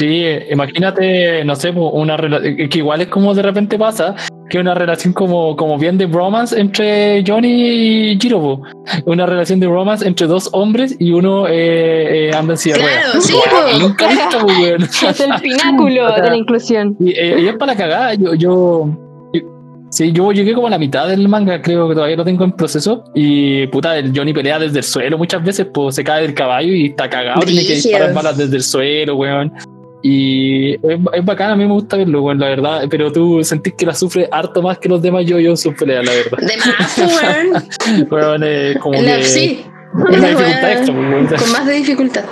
[0.00, 2.40] Sí, imagínate, no sé, po, una rela-
[2.70, 4.14] que igual es como de repente pasa,
[4.48, 8.62] que una relación como, como bien de bromance entre Johnny y Jiro, po.
[9.04, 13.20] una relación de bromance entre dos hombres y uno eh, eh, anda en silla Claro,
[13.20, 13.34] sí,
[13.78, 14.82] nunca he visto, weón.
[15.10, 16.96] Es el pináculo de la inclusión.
[16.98, 18.88] Y, eh, y es para la cagada, yo, yo,
[19.90, 22.52] sí, yo llegué como a la mitad del manga, creo que todavía lo tengo en
[22.52, 26.32] proceso, y puta, el Johnny pelea desde el suelo muchas veces, pues se cae del
[26.32, 29.52] caballo y está cagado, tiene que disparar balas desde el suelo, weón.
[30.02, 33.74] Y es, es bacán, a mí me gusta verlo, weón, la verdad, pero tú sentís
[33.74, 36.38] que la sufre harto más que los demás yo yo sus peleas, la verdad.
[36.38, 38.08] De más, weón.
[38.10, 39.64] Weón, eh, como La- que sí.
[40.10, 40.94] es una dificultad extra,
[41.28, 41.42] pues.
[41.42, 42.24] Con más de dificultad.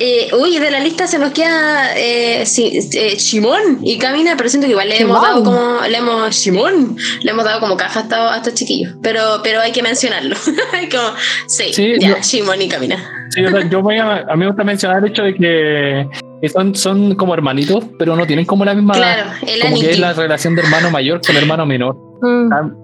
[0.00, 4.48] Eh, uy, de la lista se nos queda eh, sí, eh, Shimon y Camina, pero
[4.48, 5.28] siento que igual le hemos Shimon.
[5.28, 8.94] dado como, le hemos, Shimon, le hemos dado como caja a estos, a estos chiquillos,
[9.02, 10.36] pero, pero hay que mencionarlo.
[10.92, 11.08] como,
[11.48, 12.96] sí, Sí, ya, yo- Shimon y Camina.
[13.30, 16.08] Sí, o sea, yo voy a, a mí me gusta mencionar el hecho de que
[16.46, 19.98] son, son como hermanitos, pero no tienen como la misma Claro, el como que es
[19.98, 21.96] la relación de hermano mayor con hermano menor.
[22.22, 22.48] Mm.
[22.50, 22.76] Cam-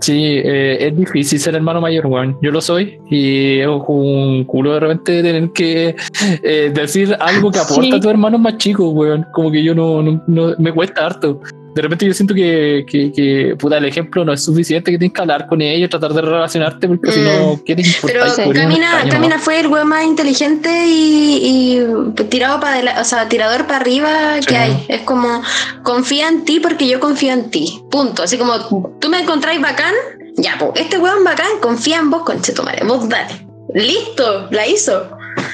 [0.00, 2.36] Sí, eh, es difícil ser hermano mayor, weón.
[2.42, 5.94] Yo lo soy y es un culo de repente tener que
[6.42, 7.92] eh, decir algo que aporta Sí.
[7.94, 9.24] a tu hermano más chico, weón.
[9.32, 11.40] Como que yo no, no, no- me cuesta harto.
[11.74, 15.14] De repente yo siento que, que, que, puta, el ejemplo no es suficiente, que tienes
[15.14, 18.06] que hablar con ellos, tratar de relacionarte, porque si no, ¿qué te importa?
[18.36, 19.42] Pero Camina, Camina ¿no?
[19.42, 24.52] fue el weón más inteligente y, y tirado para o sea, tirador para arriba que
[24.52, 24.54] Sí.
[24.54, 24.84] hay.
[24.88, 25.42] Es como,
[25.82, 27.80] confía en ti porque yo confío en ti.
[27.90, 28.22] Punto.
[28.22, 28.52] Así como
[29.00, 29.94] tú me encontráis bacán,
[30.36, 32.84] ya, pues, este weón bacán confía en vos, conchetumare.
[32.84, 33.46] Vos dale.
[33.74, 35.08] Listo, la hizo.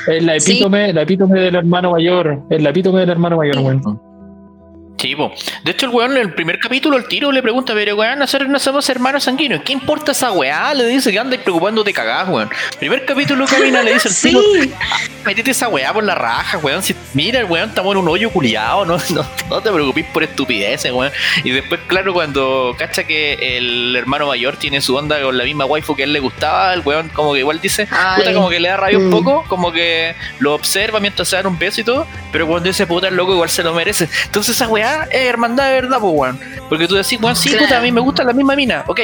[0.09, 0.53] Es la Sí.
[0.53, 2.43] epítome, la epítome del hermano mayor.
[2.51, 4.08] Es la epítome del hermano mayor, weón.
[4.99, 5.33] Po.
[5.63, 8.49] De hecho, el weón en el primer capítulo, el tiro le pregunta, pero weón, nosotros
[8.51, 9.63] no somos hermanos sanguíneos.
[9.65, 10.75] ¿Qué importa esa weá?
[10.75, 12.51] Le dice que andas preocupándote cagás, weón.
[12.81, 14.29] Primer capítulo camina, le dice el Sí.
[14.31, 14.41] tiro,
[15.25, 16.83] métete esa weá por la raja, weón.
[16.83, 20.23] Si, mira, el weón estamos en un hoyo culiado, no, no, no te preocupes por
[20.25, 21.13] estupideces, weón.
[21.45, 25.65] Y después, claro, cuando cacha que el hermano mayor tiene su onda con la misma
[25.65, 28.59] waifu que a él le gustaba, el weón como que igual dice, puta, como que
[28.61, 29.11] le da rabia un Mm.
[29.11, 32.87] poco, como que lo observa mientras se dan un beso y todo, pero cuando dice
[32.87, 34.09] puta, el loco igual se lo merece.
[34.25, 36.41] Entonces esa weá es hermandad de verdad, pues weón.
[36.69, 37.65] Porque tú decís, weón, sí, Claro.
[37.65, 39.01] puta, a mí me gusta la misma mina, ok.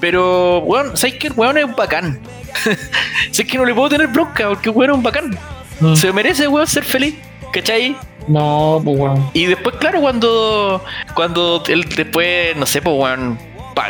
[0.00, 2.18] Pero, weón, ¿sabes que el weón es un bacán?
[3.30, 5.38] sé que no le puedo tener bronca porque el weón es un bacán.
[5.80, 5.94] Mm.
[5.94, 7.14] Se merece, weón, ser feliz,
[7.52, 7.96] ¿cachai?
[8.28, 9.30] No, pues weón.
[9.34, 10.82] Y después, claro, cuando
[11.14, 13.38] cuando él después, no sé, pues, weón,
[13.74, 13.88] pa-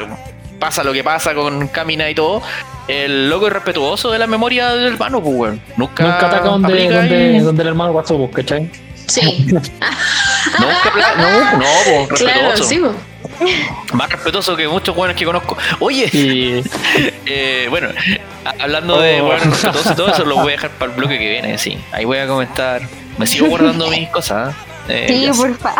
[0.59, 2.43] pasa lo que pasa con Camina y todo,
[2.87, 5.61] el loco es respetuoso de la memoria del hermano, pues, weón.
[5.77, 8.71] Nunca, Nunca ataca donde, donde, y- donde el hermano pasó, pues, ¿cachai?
[9.07, 9.21] Sí.
[10.59, 12.65] No, no, claro, respetuoso.
[12.65, 12.79] sí.
[12.79, 12.95] po.
[13.95, 15.57] Más respetuoso que muchos weones que conozco.
[15.79, 16.63] Oye, Y
[17.27, 17.89] eh, bueno,
[18.59, 19.29] hablando de Oh.
[19.29, 21.79] weones respetuosos y todo eso, lo voy a dejar para el bloque que viene, sí.
[21.93, 22.83] Ahí voy a comentar.
[23.19, 24.55] Me sigo guardando mis cosas.
[24.89, 25.07] ¿eh?
[25.09, 25.49] Eh, Sí, sé.
[25.49, 25.75] porfa.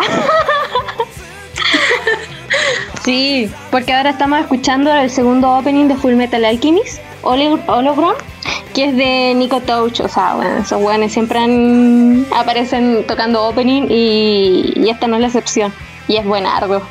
[3.03, 8.15] sí, porque ahora estamos escuchando el segundo opening de Full Metal Alchemist, Hologram,
[8.73, 9.99] que es de Nico Touch.
[10.01, 15.21] O sea, bueno, esos weones siempre han- aparecen tocando opening y, y esta no es
[15.21, 15.73] la excepción.
[16.07, 16.81] Y es buenardo.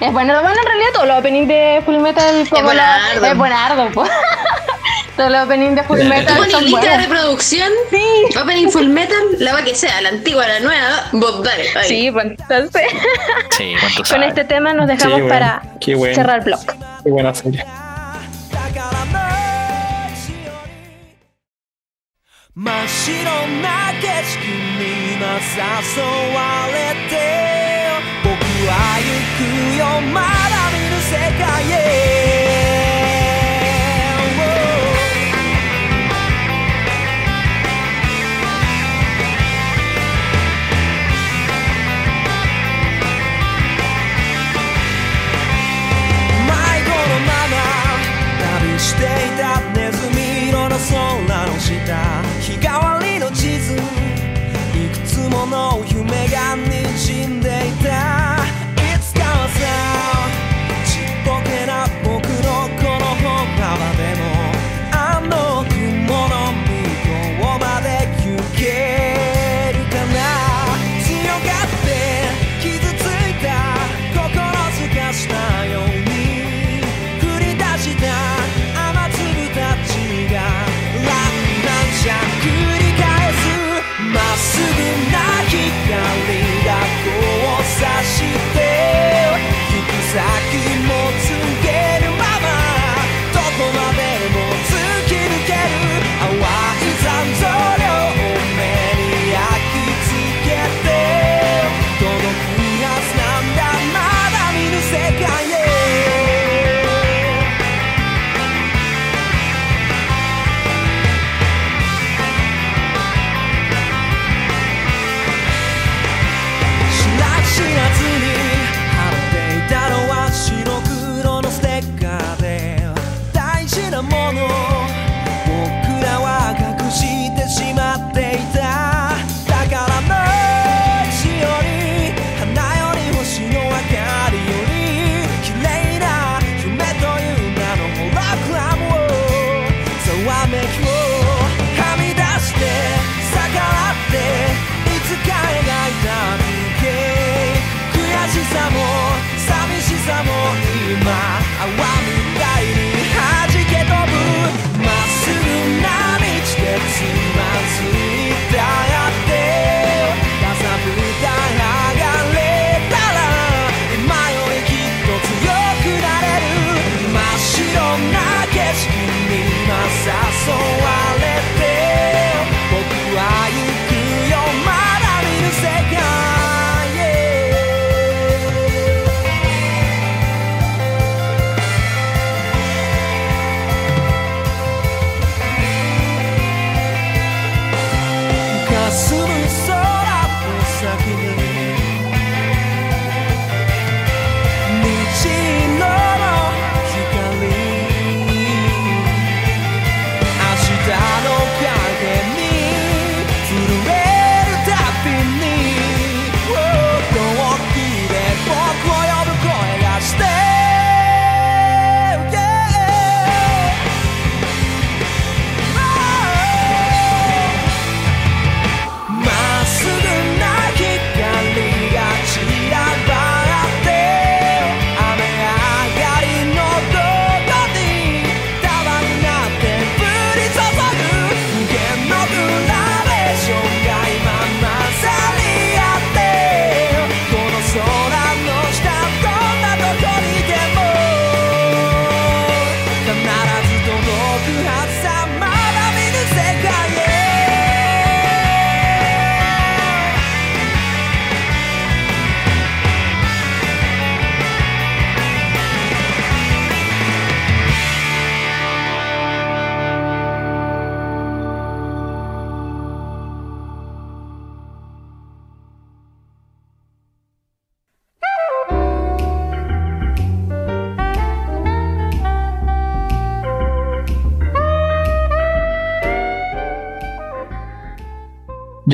[0.00, 3.26] Es bueno, bueno, en realidad todo el opening de Full Metal como la- buenardo.
[3.26, 4.04] es buenardo, po.
[5.16, 9.52] todo el opening de Full Metal son lista de reproducción, Sí, Opening Full Metal, la
[9.52, 11.64] va que sea, la antigua, la nueva, vos dale.
[11.76, 11.88] ahí.
[11.88, 12.82] sí, pues entonces
[13.56, 15.62] Sí, ¿cuánto con este tema nos dejamos Sí, bueno, para
[15.96, 16.14] bueno.
[16.14, 16.60] cerrar el blog.
[17.04, 17.64] qué buena serie.
[22.60, 23.22] 真っ白
[23.62, 24.42] な景色
[24.80, 26.02] に今誘
[26.34, 26.74] われ
[27.08, 27.14] て
[28.24, 28.34] 僕
[28.66, 29.06] は行
[29.38, 29.84] くよ。
[30.12, 30.26] まだ
[30.72, 32.27] 見ぬ世界へ。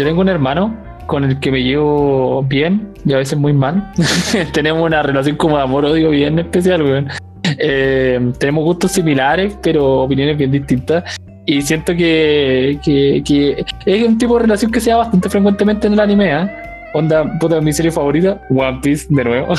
[0.04, 0.76] Yo tengo un hermano
[1.06, 3.90] con el que me llevo bien y a veces muy mal.
[4.52, 7.08] tenemos una relación como de amor-odio bien especial, weón.
[7.56, 11.16] Eh, tenemos gustos similares, pero opiniones bien distintas.
[11.46, 15.86] Y siento que, que, que es un tipo de relación que se da bastante frecuentemente
[15.86, 16.50] en el anime, ¿eh?
[16.92, 19.54] Onda, puta, mi serie favorita, One Piece, de nuevo.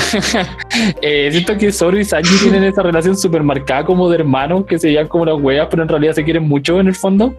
[1.02, 4.78] eh, siento que Zoro y Sanji tienen esa relación súper marcada como de hermanos, que
[4.78, 7.34] se llaman como las weas, pero en realidad se quieren mucho en el fondo.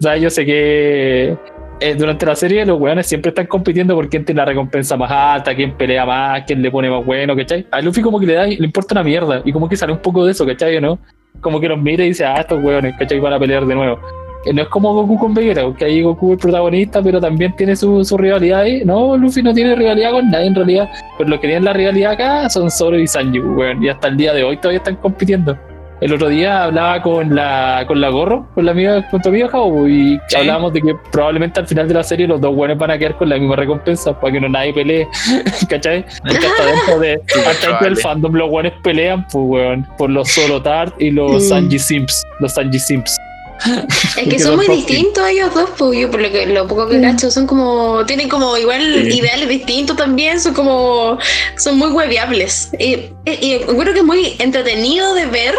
[0.00, 1.36] O sea, yo sé que
[1.82, 5.10] eh, durante la serie los weones siempre están compitiendo por quién tiene la recompensa más
[5.10, 7.66] alta, quién pelea más, quién le pone más bueno, ¿cachai?
[7.70, 9.98] A Luffy como que le da, le importa una mierda, y como que sale un
[9.98, 10.80] poco de eso, ¿cachai?
[10.80, 10.98] ¿no?
[11.40, 13.18] Como que los mira y dice, ah, estos weones, ¿cachai?
[13.18, 13.98] Van a pelear de nuevo.
[14.44, 17.76] Eh, no es como Goku con Vegeta, que ahí Goku es protagonista, pero también tiene
[17.76, 18.84] su, su rivalidad ahí.
[18.84, 20.90] No, Luffy no tiene rivalidad con nadie en realidad.
[21.16, 23.82] Pero lo que tienen la rivalidad acá son Zoro y Sanji, weón.
[23.82, 25.56] Y hasta el día de hoy todavía están compitiendo.
[26.02, 29.48] El otro día hablaba con la, con la Gorro, con la amiga, con tu amiga
[29.48, 30.36] Jao, y Sí.
[30.36, 33.16] hablábamos de que probablemente al final de la serie los dos buenos van a quedar
[33.16, 35.06] con la misma recompensa para que no nadie pelee,
[35.68, 36.04] ¿cachai?
[36.26, 37.14] Porque hasta dentro, de,
[37.48, 41.48] hasta dentro del fandom los buenos pelean, pues, weón, por los Solo Tart y los.
[41.48, 43.16] Sanji Simps, los Sanji Simps.
[44.16, 46.98] Es que son muy distintos ellos dos, pues yo por lo, que, lo poco que
[46.98, 47.02] Mm.
[47.02, 49.18] cacho, son como, tienen como igual Sí.
[49.18, 51.18] ideales distintos también, son como,
[51.56, 52.70] son muy hueviables.
[52.78, 52.94] Y,
[53.24, 55.54] y, y encuentro que es muy entretenido de ver,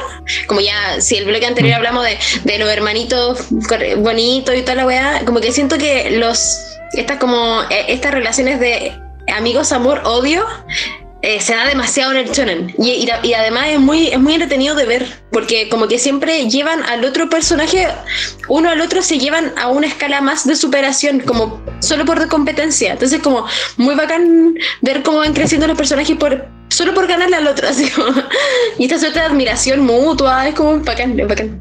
[0.48, 1.78] como ya, si el bloque anterior Mm.
[1.78, 3.46] hablamos de, de los hermanitos
[3.98, 6.58] bonitos y toda la weá, como que siento que los,
[6.94, 8.94] estas como, eh, estas relaciones de
[9.36, 10.46] amigos, amor, odio,
[11.24, 14.34] eh, se da demasiado en el shonen y, y, y además es muy, es muy
[14.34, 17.88] entretenido de ver porque como que siempre llevan al otro personaje
[18.50, 22.92] uno al otro se llevan a una escala más de superación como solo por competencia
[22.92, 23.46] entonces como
[23.78, 27.90] muy bacán ver cómo van creciendo los personajes por solo por ganarle al otro así
[27.90, 28.12] como,
[28.78, 31.60] y esta suerte de admiración mutua es como bacán, es bacán.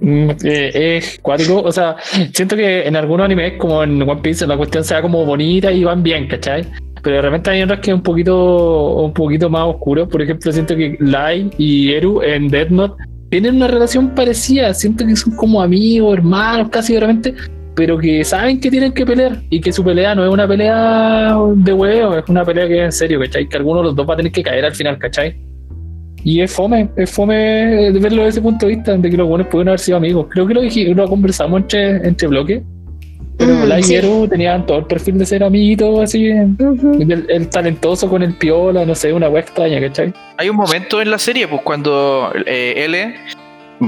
[0.00, 1.96] Mm, eh, es cuático, o sea,
[2.32, 5.82] siento que en algunos animes, como en One Piece, la cuestión sea como bonita y
[5.84, 6.66] van bien, ¿cachai?
[7.04, 10.08] Pero de repente hay otras que es un poquito, un poquito más oscuro.
[10.08, 14.72] Por ejemplo, siento que Lai y Eru en Death Note tienen una relación parecida.
[14.72, 17.34] Siento que son como amigos, hermanos, casi de repente,
[17.74, 21.36] pero que saben que tienen que pelear y que su pelea no es una pelea
[21.56, 23.48] de huevo, es una pelea que es en serio, ¿cachai?
[23.48, 25.36] Que alguno de los dos va a tener que caer al final, ¿cachai?
[26.22, 29.48] Y es fome, es fome verlo desde ese punto de vista, de que los buenos
[29.48, 30.26] pueden haber sido amigos.
[30.30, 32.62] Creo que lo, lo conversamos entre, entre bloques.
[33.38, 33.94] Pero Mm, Lai sí.
[33.94, 36.26] y Eru tenían todo el perfil de ser amiguitos, así.
[36.28, 40.12] El, el talentoso con el piola, no sé, una wea extraña, ¿cachai?
[40.36, 43.14] Hay un momento en la serie, pues, cuando eh, L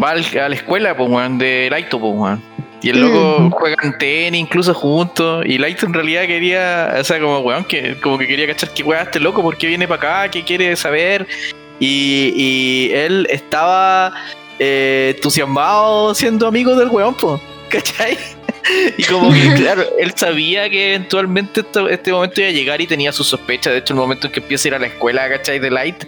[0.03, 2.42] va al- a la escuela, pues, weón, de Laito, pues, weón.
[2.82, 3.51] Y el loco Mm.
[3.51, 5.44] juegan tenis incluso juntos.
[5.47, 8.82] Y Laito en realidad quería, o sea, como, weón, que, como que quería cachar que
[8.82, 10.30] weón este loco, ¿por qué viene para acá?
[10.30, 11.26] ¿Qué quiere saber?
[11.78, 14.12] Y, y él estaba
[14.59, 18.16] eh, entusiasmado siendo amigo del weón, pues, ¿cachai?
[18.99, 22.87] Y como que, claro, él sabía que eventualmente esto- este momento iba a llegar y
[22.87, 23.73] tenía sus sospechas.
[23.73, 25.59] De hecho, el momento en que empieza a ir a la escuela, ¿cachai?
[25.59, 26.05] De Light,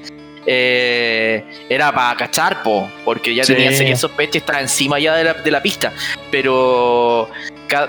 [0.46, 3.54] eh, era para cachar, po, porque ya Sí.
[3.54, 5.92] tenía serias sospechas y estaba encima ya de la, de la pista.
[6.30, 7.28] Pero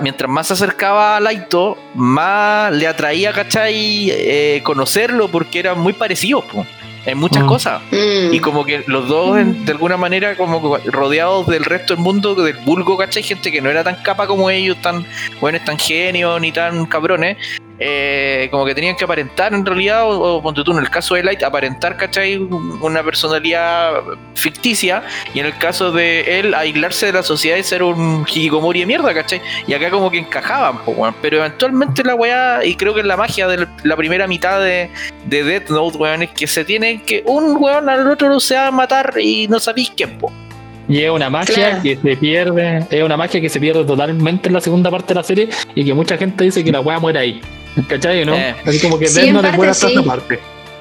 [0.01, 4.09] mientras más se acercaba a Laito, más le atraía, ¿cachai?
[4.11, 6.65] Eh, conocerlo porque eran muy parecidos, po,
[7.05, 7.47] en muchas Mm.
[7.47, 7.81] cosas.
[7.91, 8.33] Mm.
[8.33, 12.03] Y como que los dos, en- de alguna manera, como que rodeados del resto del
[12.03, 13.23] mundo, del vulgo, ¿cachai?
[13.23, 15.05] Gente que no era tan capa como ellos, tan
[15.41, 17.37] buenos, tan genios, ni tan cabrones.
[17.79, 21.15] Eh, como que tenían que aparentar en realidad, o, o ponte tú en el caso
[21.15, 22.37] de Light, aparentar, ¿cachai?
[22.37, 23.93] Una personalidad
[24.35, 25.03] ficticia,
[25.33, 28.85] y en el caso de él, aislarse de la sociedad y ser un hikikomori de
[28.85, 29.41] mierda, ¿cachai?
[29.67, 31.15] Y acá como que encajaban, po, weón.
[31.21, 34.89] pero eventualmente la weá, y creo que es la magia de la primera mitad de,
[35.25, 38.67] de Death Note, weón, es que se tiene que un weón al otro se va
[38.67, 40.31] a matar y no sabéis quién, po.
[40.87, 41.83] Y es una magia Claro.
[41.83, 45.15] que se pierde, es una magia que se pierde totalmente en la segunda parte de
[45.15, 47.41] la serie y que mucha gente dice que la wea muere ahí.
[47.87, 48.25] ¿Cachai?
[48.25, 48.33] ¿No?
[48.35, 48.55] Eh.
[48.65, 49.99] Así como que Sí, Death es parte buena hasta sí.
[50.05, 50.39] parte.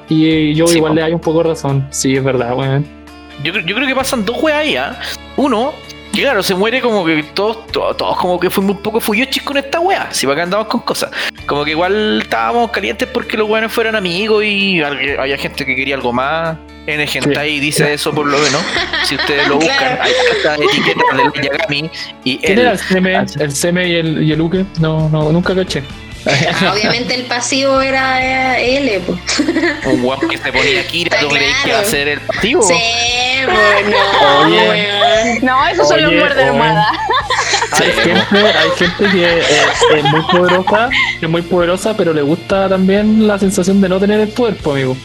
[0.09, 0.97] Y yo Sí, igual po.
[0.97, 1.86] le doy un poco de razón.
[1.91, 2.86] Sí, es verdad, weón.
[3.45, 4.99] Yo, creo- yo creo que pasan dos weas ahí, ¿ah?
[5.36, 5.72] Uno,
[6.12, 9.43] que claro, se muere como que todos, todos, todos como que fuimos un poco fuyochis
[9.43, 11.11] con esta wea, si para que andamos con cosas.
[11.47, 15.76] Como que igual estábamos calientes porque los weones fueran amigos y al- había gente que
[15.76, 16.57] quería algo más.
[16.86, 18.62] En el hentai dice eso por lo menos.
[19.05, 20.03] Si ustedes lo buscan, Claro.
[20.03, 21.91] hay esta etiqueta del Yagami
[22.24, 22.59] y ¿Quién él.
[22.61, 24.64] era el Seme, el Seme y el, y el Uke?
[24.80, 25.82] No, no, nunca caché.
[26.72, 29.18] Obviamente el pasivo era eh, L, po.
[29.90, 31.90] Un weón que se ponía Kira, ¿tú creéis que iba a Claro.
[31.90, 32.62] ser el pasivo?
[32.62, 32.74] Sí,
[33.44, 33.96] bueno,
[34.46, 35.38] Oye.
[35.42, 36.42] No, esos son los Oye, oye.
[36.42, 36.86] almohada.
[37.72, 39.42] Hay gente, hay gente que eh,
[39.96, 43.98] es muy poderosa, que es muy poderosa, pero le gusta también la sensación de no
[44.00, 44.96] tener el poder, amigo.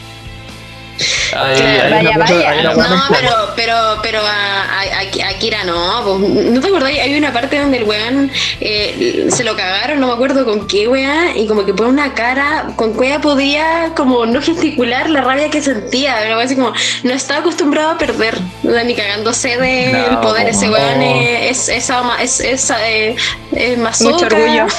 [1.36, 2.62] Ahí- Claro, ahí vaya, cosa- vaya.
[2.62, 6.02] No, pero, pero, pero a, a, Kira no.
[6.04, 6.90] pues, ¿No te acordás?
[6.90, 8.30] Hay una parte donde el weón
[8.60, 12.14] eh, se lo cagaron, no me acuerdo con qué weá, y como que pone una
[12.14, 16.16] cara con cuya podía como no gesticular la rabia que sentía.
[16.20, 16.72] Pero así como
[17.02, 20.48] no estaba acostumbrado a perder, ni cagándose del No, poder.
[20.48, 23.16] Ese weón es, es, es, es, eh,
[23.52, 24.00] es.
[24.02, 24.66] Mucho orgullo.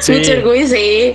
[0.00, 0.12] Sí.
[0.12, 1.14] Mucho orgullo, sí.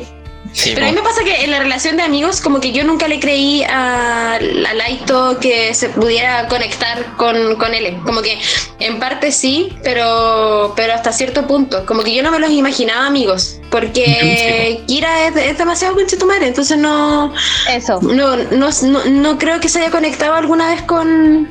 [0.51, 2.83] Sí, Pero a mí me pasa que en la relación de amigos, como que yo
[2.83, 7.97] nunca le creí a, a Laito que se pudiera conectar con, con él.
[8.03, 8.37] Como que
[8.79, 11.85] en parte sí, pero, pero hasta cierto punto.
[11.85, 13.59] Como que yo no me los imaginaba amigos.
[13.69, 17.33] Porque Kira es, es demasiado conchetumare, entonces no,
[17.71, 17.99] Eso.
[18.01, 21.47] no, no, no, no creo que se haya conectado alguna vez con.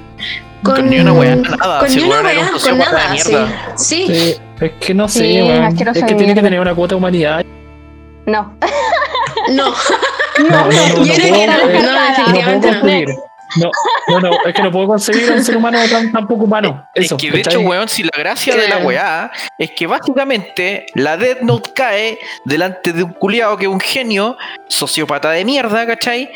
[0.64, 1.78] Con ni una weá, nada.
[1.80, 3.16] Con Si ni una weá, con nada.
[3.16, 3.30] Sí.
[3.30, 3.74] mierda.
[3.76, 4.06] sí.
[4.08, 5.38] Sí, es que no sé, Sí,
[5.94, 7.46] Es que tiene que tener una cuota de humanidad.
[8.28, 8.54] No.
[9.48, 9.74] No.
[10.38, 12.80] No, no, no, Yo no, creo puedo, que no, eh, no, definitivamente puedo no.
[12.80, 13.08] concebir.
[13.56, 13.70] No,
[14.08, 16.86] no, no, es que no puedo concebir a un ser humano tan, tan poco humano.
[16.94, 20.86] Eso, es que de hecho, weón, si la gracia de la weá es que básicamente
[20.94, 24.36] la Death Note cae delante de un culiado que es un genio,
[24.68, 26.30] sociópata de mierda, ¿cachai?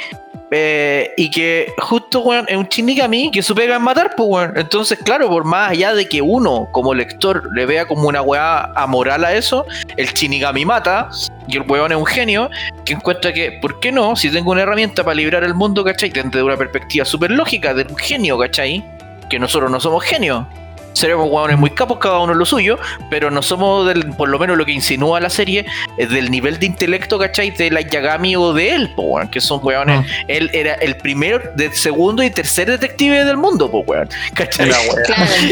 [0.55, 4.53] Eh, y que justo, weón, es un Shinigami que su pega es matar, pues, weón.
[4.57, 8.70] Entonces, claro, por más allá de que uno, como lector, le vea como una weá
[8.74, 9.66] amoral a eso,
[9.97, 11.09] el Shinigami mata,
[11.53, 12.50] y el weón es un genio,
[12.84, 14.16] que encuentra que, ¿por qué no?
[14.16, 16.11] Si tengo una herramienta para librar el mundo, ¿cachai?
[16.11, 18.84] Desde una perspectiva súper lógica de un genio, ¿cachai?
[19.28, 20.46] Que nosotros no somos genios.
[20.93, 22.78] Seremos hueones muy capos, cada uno en lo suyo,
[23.11, 25.64] pero no somos, del, por lo menos lo que insinúa la serie,
[25.97, 27.51] es del nivel de intelecto, ¿cachai?
[27.51, 30.05] De la Yagami o de él, po, weón, que son hueones.
[30.09, 30.24] Ah.
[30.28, 34.09] Él era el primero, de segundo y tercer detective del mundo, po, weón.
[34.34, 34.68] ¿Cachai?
[34.68, 34.82] Claro.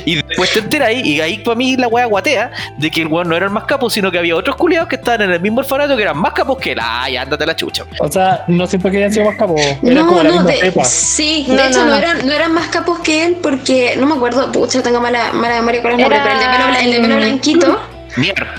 [0.04, 3.08] Y después te enteras ahí, y ahí para mí la wea guatea de que el
[3.08, 5.40] weón no era el más capo, sino que había otros culiados que estaban en el
[5.40, 6.78] mismo orfanato que eran más capos que él.
[6.82, 7.84] Ay, ándate a la chucha.
[8.00, 9.60] O sea, no siento que hayan sido más capos.
[9.60, 10.84] Era No, como la no, misma de- cepa.
[10.84, 11.96] sí, No, de hecho no, no, no.
[11.96, 15.56] eran, no eran más capos que él porque, no me acuerdo, pucha, tengo mala, mala
[15.56, 17.80] memoria con los nombres, Era- pero el de pelo, el de pelo blanquito.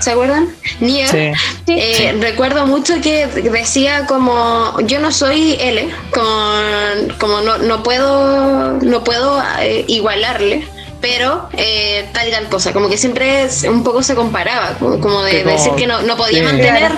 [0.00, 0.48] ¿se acuerdan?
[0.80, 1.08] Nier.
[1.08, 1.30] Sí.
[1.66, 1.74] Sí.
[1.78, 6.52] Eh, Recuerdo mucho que decía como yo no soy L, como,
[7.18, 10.66] como no, no puedo no puedo eh, igualarle,
[11.02, 14.98] pero eh, tal y tal cosa, como que siempre es- un poco se comparaba, como,
[15.00, 16.44] como de decir que no, no podía sí.
[16.44, 16.92] mantener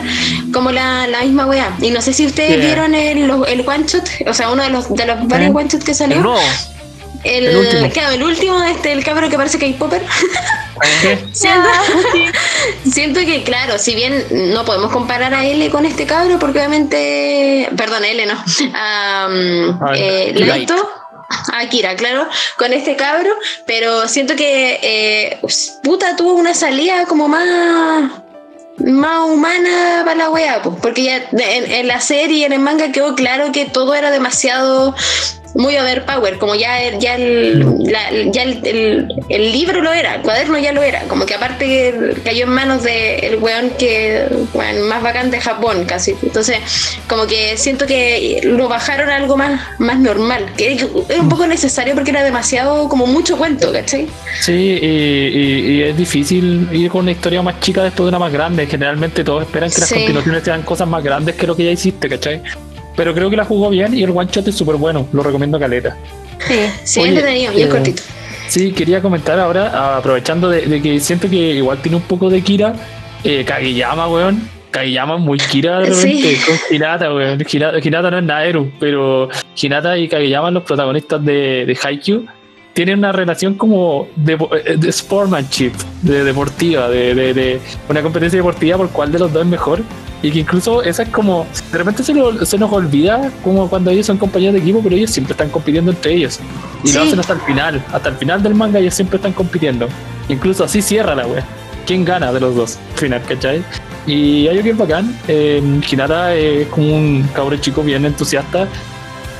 [0.52, 1.74] como la, la misma weá.
[1.80, 2.60] Y no sé si ustedes Sí.
[2.66, 5.68] vieron el, los- el one shot, o sea, uno de los, de los varios one
[5.68, 6.20] shot que salió.
[6.20, 6.36] No.
[7.24, 7.90] El, El último.
[7.90, 10.02] claro, el último, este, el cabro que parece K-Popper.
[11.32, 11.68] Siento,
[12.90, 17.68] siento que, claro, si bien no podemos comparar a L con este cabro, porque obviamente,
[17.76, 20.68] perdón, L no, um, Ay, eh, Light.
[20.68, 20.90] Laito,
[21.52, 23.30] a Kira, claro, con este cabro,
[23.66, 25.40] pero siento que eh,
[25.82, 28.10] puta tuvo una salida como más
[28.78, 32.90] más humana para la wea, pues, porque ya en, en la serie en el manga
[32.90, 34.94] quedó claro que todo era demasiado
[35.54, 40.16] muy overpower, como ya, el- ya, el, la- ya el, el- el libro lo era,
[40.16, 44.24] el cuaderno ya lo era, como que aparte cayó en manos del weón que
[44.88, 46.14] más bacán de Japón casi.
[46.22, 46.58] Entonces,
[47.08, 50.86] como que siento que lo bajaron a algo más, más normal, que era
[51.20, 54.06] un poco necesario porque era demasiado, como mucho cuento, ¿cachai?
[54.40, 58.18] Sí, y, y- y es difícil ir con una historia más chica después de una
[58.18, 58.66] más grande.
[58.66, 59.94] Generalmente todos esperan que las Sí.
[59.96, 62.42] continuaciones sean cosas más grandes que lo que ya hiciste, ¿cachai?
[62.96, 65.58] Pero creo que la jugó bien y el one shot es súper bueno, lo recomiendo
[65.58, 65.96] caleta.
[66.46, 66.54] Sí.
[66.84, 68.02] Sí, Oye, entretenido es eh, cortito.
[68.48, 72.42] Sí, quería comentar ahora, aprovechando de, de que siento que igual tiene un poco de
[72.42, 72.74] Kira,
[73.24, 74.48] eh, Kageyama, weón.
[74.70, 76.38] Kageyama es muy Kira de repente, Sí.
[76.46, 77.42] con Hinata, weón.
[77.50, 79.28] Hinata, Hinata no es Naeru, pero
[79.60, 82.26] Hinata y Kageyama, los protagonistas de, de Haikyuu,
[82.74, 84.36] tienen una relación como de,
[84.78, 85.72] de sportsmanship,
[86.02, 89.80] de deportiva, de, de, de una competencia deportiva por cuál de los dos es mejor.
[90.22, 93.90] Y que incluso esa es como, de repente se, lo- se nos olvida como cuando
[93.90, 96.40] ellos son compañeros de equipo, pero ellos siempre están compitiendo entre ellos.
[96.82, 96.96] Y Sí.
[96.96, 99.86] lo hacen hasta el final, hasta el final del manga ellos siempre están compitiendo.
[100.30, 101.44] Incluso así cierra la wea.
[101.86, 102.76] ¿Quién gana de los dos?
[102.94, 103.62] al Final, ¿cachai?
[104.06, 105.14] Y hay que es bacán.
[105.28, 108.66] Eh, Hinata es como un cabro chico bien entusiasta.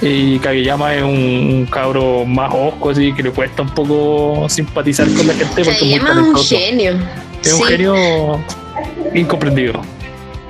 [0.01, 5.07] Y Kageyama es un, un cabro más osco, así que le cuesta un poco simpatizar
[5.15, 6.57] con la gente porque es muy Kageyama es un talentoso.
[6.57, 6.93] genio.
[7.43, 8.41] Es un genio
[9.15, 9.81] incomprendido.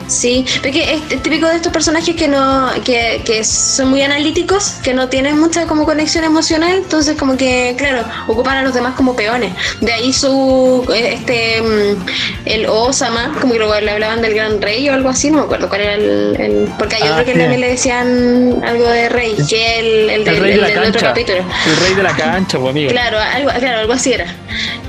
[0.06, 4.92] Sí, porque es típico de estos personajes que no, que, que son muy analíticos, que
[4.94, 9.16] no tienen mucha como conexión emocional, entonces como que, claro, ocupan a los demás como
[9.16, 9.52] peones.
[9.80, 14.60] De ahí su eh, este mm, el Osama, como que luego le hablaban del gran
[14.60, 17.24] rey o algo así, no me acuerdo cuál era el, el- porque hay Ah, otro
[17.24, 17.38] que sí.
[17.38, 21.06] también le decían algo de rey, que el, el, rey de la del otro cancha.
[21.08, 21.38] capítulo.
[21.66, 22.90] El rey de la cancha, pues amigo.
[22.90, 24.26] Claro, algo, claro, algo así era.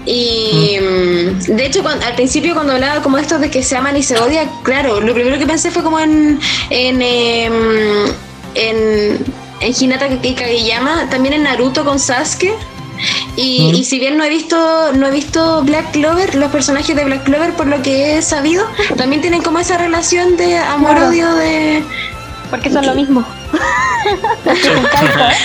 [0.06, 3.98] Y mm, de hecho, cuando- al principio cuando hablaba como esto de que se aman
[3.98, 8.06] y se odian, claro, lo primero que pensé fue como en en, em,
[8.56, 9.20] en
[9.62, 12.54] en Hinata y Kageyama, también en Naruto con Sasuke.
[13.36, 13.76] Y, Mm.
[13.76, 17.24] y si bien no he visto no he visto Black Clover, los personajes de Black
[17.26, 18.66] Clover, por lo que he sabido,
[18.96, 21.84] también tienen como esa relación de amor-odio de...
[22.50, 23.26] Porque son lo mismo.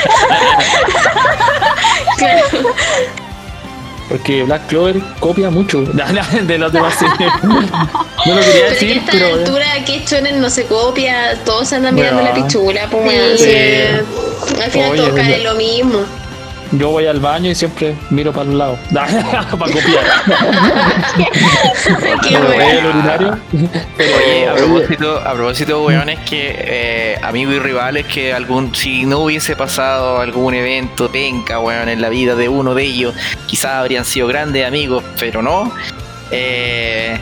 [2.18, 2.44] Claro.
[4.10, 5.82] Porque Black Clover copia mucho
[6.42, 7.32] de los demás series.
[8.26, 9.26] No lo quería Pero que decir, esta pero.
[9.34, 13.46] altura que Shonen no se copia, todos andan mirando Bueno, la pichula, pues sí.
[13.46, 14.60] Sí.
[14.62, 16.00] Al final Oye, todos caen lo mismo.
[16.72, 18.78] Yo voy al baño y siempre miro para un lado.
[18.92, 20.04] para copiar.
[22.28, 22.78] Qué bueno.
[22.78, 23.38] al urinario.
[23.96, 29.04] Pero, Oye, a propósito, a propósito, weones, que eh, amigos y rivales, que algún, si
[29.04, 33.14] no hubiese pasado algún evento penca, weón, en la vida de uno de ellos,
[33.46, 35.72] quizás habrían sido grandes amigos, pero no.
[36.30, 37.18] Eh,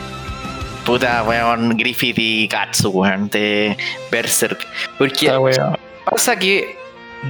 [0.85, 3.79] puta, weón, Griffith y Katsu, weón, de
[4.11, 4.67] Berserk.
[4.99, 5.33] Porque
[6.05, 6.77] pasa que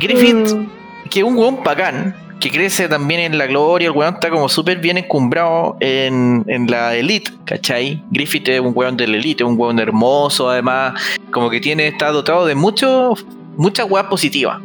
[0.01, 0.78] Griffith Mm.
[1.09, 4.78] Que un weón bacán, que crece también en la gloria, el weón está como súper
[4.78, 8.02] bien encumbrado en, en la elite, ¿cachai?
[8.10, 12.10] Griffith es un weón de la elite, un weón hermoso, además, como que tiene, está
[12.10, 13.14] dotado de mucho,
[13.56, 14.59] muchas weas positivas,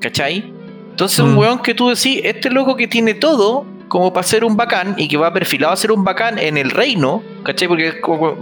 [0.00, 0.52] ¿cachai?
[0.90, 1.38] Entonces un Mm.
[1.38, 5.06] weón que tú decís, este loco que tiene todo como para ser un bacán y
[5.08, 7.68] que va perfilado a ser un bacán en el reino, ¿cachai?
[7.68, 7.88] Porque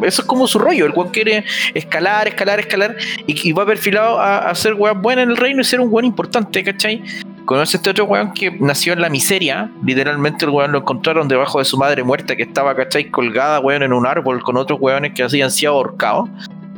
[0.02, 1.44] eso es como su rollo, el weón quiere
[1.74, 2.96] escalar, escalar, escalar
[3.26, 5.92] y, y va perfilado a, a ser weón bueno en el reino y ser un
[5.92, 7.02] weón importante, ¿cachai?
[7.44, 9.70] Conoce este otro weón que nació en la miseria.
[9.84, 13.10] Literalmente el weón lo encontraron debajo de su madre muerta que estaba, ¿cachai?
[13.10, 16.30] Colgada, weón, en un árbol con otros weones que habían sido ahorcados.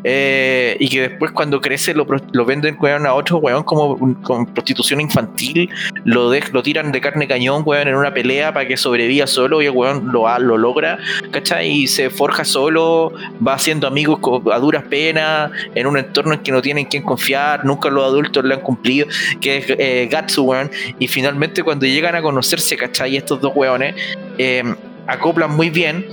[0.09, 2.07] Eh, y que después cuando crece lo,
[2.45, 5.69] venden a otro weón como con prostitución infantil.
[6.05, 6.31] Lo,
[6.63, 10.13] tiran de carne cañón, weón, en una pelea para que sobreviva solo y el weón
[10.13, 10.99] lo, lo logra,
[11.33, 11.69] ¿cachai?
[11.69, 13.13] Y se forja solo,
[13.45, 14.21] va haciendo amigos
[14.53, 18.45] a duras penas, en un entorno en que no tienen quien confiar, nunca los adultos
[18.45, 19.09] le han cumplido,
[19.41, 20.53] que es eh, Gatsu.
[21.01, 23.17] Y finalmente cuando llegan a conocerse, ¿cachai?
[23.17, 23.97] Estos dos weones
[24.39, 24.63] eh,
[25.09, 26.07] acoplan muy bien,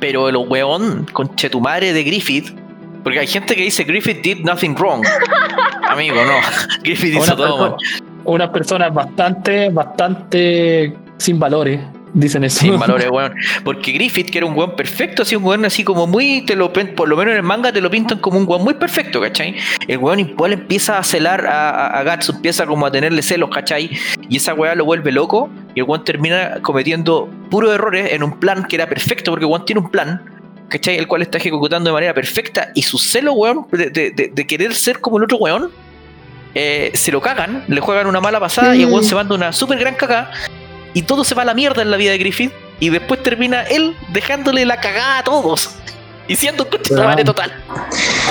[0.00, 2.65] pero el weón, con chetumare de Griffith,
[3.06, 5.06] porque hay gente que dice Griffith did nothing wrong.
[5.88, 6.34] Amigo, no.
[6.82, 7.76] Griffith hizo Una todo mal.
[7.76, 11.78] persona- unas personas bastante, bastante sin valores,
[12.12, 12.58] dicen eso.
[12.58, 13.32] Sin valores, weón.
[13.62, 16.72] Porque Griffith, que era un weón perfecto, así un weón así como muy, te lo,
[16.72, 19.54] por lo menos en el manga te lo pintan como un weón muy perfecto, ¿cachai?
[19.86, 23.48] El weón igual empieza a celar a, a, a Gatsu, empieza como a tenerle celos,
[23.50, 23.90] ¿cachai?
[24.28, 28.40] Y esa weá lo vuelve loco y el weón termina cometiendo puros errores en un
[28.40, 30.20] plan que era perfecto, porque el weón tiene un plan.
[30.68, 30.96] ¿Cachai?
[30.96, 34.46] El cual está ejecutando de manera perfecta y su celo, weón, de, de- de- de
[34.46, 35.70] querer ser como el otro weón,
[36.54, 39.08] eh, se lo cagan, le juegan una mala pasada y el weón Mm.
[39.08, 40.30] se manda una súper gran cagada
[40.94, 43.62] y todo se va a la mierda en la vida de Griffith y después termina
[43.62, 45.70] él dejándole la cagada a todos
[46.28, 47.06] y siendo un coche de Weón.
[47.10, 47.52] madre total.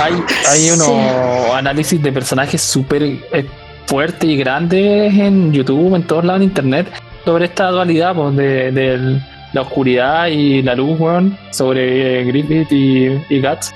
[0.02, 0.14] Hay,
[0.50, 0.72] hay Sí.
[0.72, 3.46] unos análisis de personajes súper eh,
[3.86, 6.88] fuertes y grandes en YouTube, en todos lados en internet,
[7.24, 9.22] sobre esta dualidad pues, de, de
[9.56, 13.74] la oscuridad y la luz, weón, sobre Griffith y, y Guts.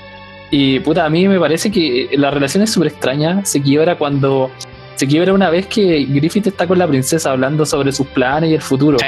[0.50, 3.44] Y puta, a mí me parece que la relación es súper extraña.
[3.44, 4.50] Se quiebra cuando.
[4.96, 8.54] Se quiebra una vez que Griffith está con la princesa hablando sobre sus planes y
[8.54, 8.98] el futuro.
[8.98, 9.06] Sí.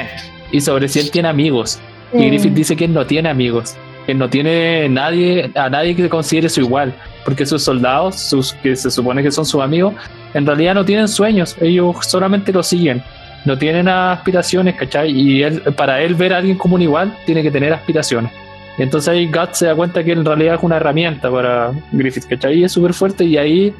[0.51, 1.79] Y sobre si él tiene amigos.
[2.11, 2.25] Y.
[2.25, 3.75] Griffith dice que él no tiene amigos,
[4.07, 8.75] que no tiene nadie, a nadie que considere su igual, porque sus soldados, sus que
[8.75, 9.93] se supone que son sus amigos,
[10.33, 13.03] en realidad no tienen sueños, ellos solamente lo siguen,
[13.45, 15.11] no tienen aspiraciones, ¿cachai?
[15.11, 18.31] Y él, para él ver a alguien como un igual, tiene que tener aspiraciones.
[18.77, 22.59] Entonces ahí Guts se da cuenta que en realidad es una herramienta para Griffith, ¿cachai?
[22.59, 23.73] Y es súper fuerte y ahí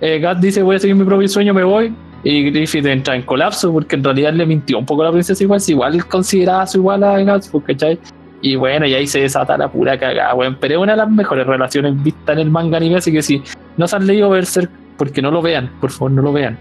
[0.00, 1.92] eh, dice voy a seguir mi propio sueño, me voy.
[2.22, 5.42] Y Griffith entra en colapso porque en realidad le mintió un poco a la princesa
[5.42, 7.98] igual, si igual consideraba su igual a Guts, pues, ¿cachai?
[8.42, 10.56] Y bueno, y ahí se desata la pura cagada, weón.
[10.60, 13.42] Pero es una de las mejores relaciones vistas en el manga anime, así que si
[13.76, 16.58] no se han leído Berserk, porque no lo vean, por favor, no lo vean.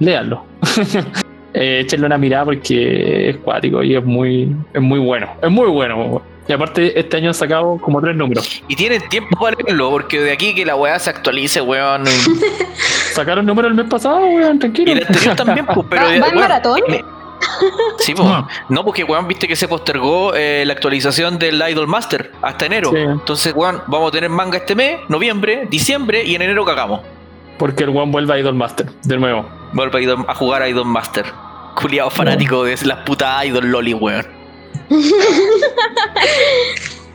[0.00, 0.44] Léanlo.
[1.54, 5.28] eh, échenle una mirada porque es cuático y es muy, es muy bueno.
[5.42, 6.22] Es muy bueno.
[6.46, 8.62] Y aparte, este año han sacado como tres números.
[8.68, 12.04] Y tienen tiempo para leerlo, porque de aquí que la weá se actualice, weón.
[13.12, 14.92] Sacaron números el mes pasado, weón, Y tranquilo.
[14.92, 16.02] el anterior también, pues, pero.
[16.04, 16.80] ¿Va- va weón, maratón?
[16.88, 17.04] me-
[17.98, 18.28] Sí, pues.
[18.68, 22.90] No, porque weón, viste que se postergó eh, la actualización del Idol Master hasta enero.
[22.92, 22.98] Sí.
[22.98, 27.00] Entonces, weón, vamos a tener manga este mes, noviembre, diciembre y en enero cagamos.
[27.58, 29.48] Porque el one vuelve a Idol Master, de nuevo.
[29.72, 31.24] Vuelve a, Idol- a jugar a Idol Master.
[31.74, 34.26] Culiado fanático de las putas Idol Loli, weón.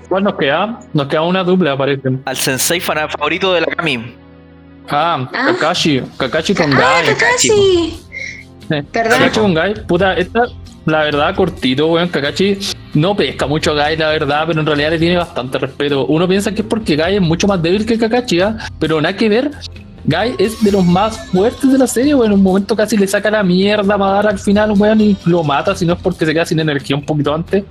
[0.10, 0.80] ¿Cuál nos queda?
[0.94, 2.10] Nos queda una dupla, parece.
[2.26, 4.16] Al sensei fan- favorito de la Kami.
[4.90, 5.46] Ah, Ah.
[5.48, 6.02] Kakashi.
[6.18, 7.16] Kakashi con Ah, Gai.
[7.16, 8.00] Kakashi.
[8.92, 9.20] Perdón.
[9.20, 10.46] Kakashi con Gai, puta, esta,
[10.86, 12.10] la verdad, cortito, weón.
[12.10, 12.60] Kakashi
[12.94, 16.06] no pesca mucho a Gai, la verdad, pero en realidad le tiene bastante respeto.
[16.06, 18.58] Uno piensa que es porque Gai es mucho más débil que Kakashi, ¿ah?
[18.80, 19.52] pero nada que ver.
[20.06, 22.32] Guy es de los más fuertes de la serie, weón.
[22.34, 25.44] En un momento casi le saca la mierda a dar al final, weón, y lo
[25.44, 27.64] mata, si no es porque se queda sin energía un poquito antes.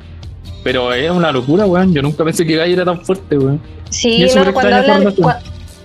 [0.64, 1.92] Pero es una locura, weón.
[1.92, 3.60] Yo nunca pensé que Guy era tan fuerte, weón.
[3.90, 5.38] Sí, no, cuando hablan, cua-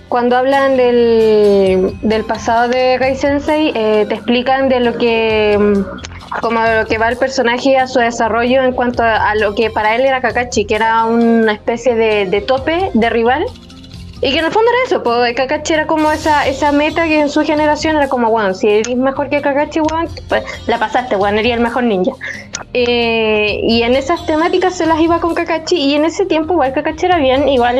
[0.08, 6.40] cuando hablan del, del pasado de Gai Sensei, eh, te explican de lo que mm,
[6.40, 9.70] como lo que va el personaje a su desarrollo en cuanto a, a lo que
[9.70, 13.44] para él era Kakashi, que era una especie de, de tope, de rival.
[14.20, 17.20] Y que en el fondo era eso, pues Kakashi era como esa, esa meta que
[17.20, 21.14] en su generación era como, bueno, si eres mejor que Kakashi, weón, pues la pasaste,
[21.14, 22.12] weón, eres el mejor ninja.
[22.74, 26.72] Eh, y en esas temáticas se las iba con Kakashi y en ese tiempo igual
[26.72, 27.78] Kakashi era bien, igual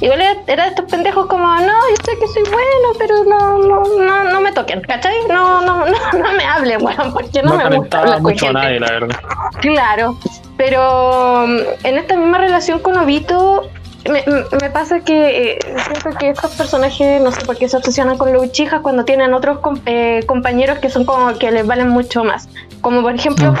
[0.00, 3.58] igual era, era de estos pendejos como, no, yo sé que soy bueno, pero no,
[3.58, 5.14] no, no, no me toquen, ¿cachai?
[5.28, 8.48] No, no, no, no me hablen, weón, porque no, No, me gusta hablar con mucho
[8.48, 9.20] a nadie, la verdad.
[9.60, 10.18] Claro,
[10.56, 13.70] pero mm, en esta misma relación con Obito
[14.08, 14.24] me,
[14.60, 18.32] me- pasa que eh, siento que estos personajes no sé por qué se obsesionan con
[18.32, 22.24] los Uchijas cuando tienen otros com- eh, compañeros que son como que les valen mucho
[22.24, 22.48] más.
[22.80, 23.52] Como por ejemplo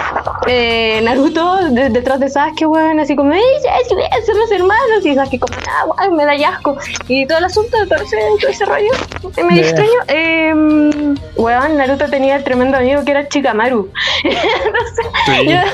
[0.46, 5.04] eh, Naruto de- detrás de Sasuke, weón, así como, ¡Ey, Sasuke, somos hermanos!
[5.04, 6.76] Y Sasuke como, ¡ah, guay, me da asco!
[7.08, 8.92] Y todo el asunto, todo ese, todo ese rollo,
[9.36, 9.60] medio Yeah.
[9.70, 9.90] extraño.
[10.08, 13.90] Eh, weón, Naruto tenía el tremendo amigo que era Chikamaru.
[15.26, 15.48] Sí.
[15.48, 15.64] Era,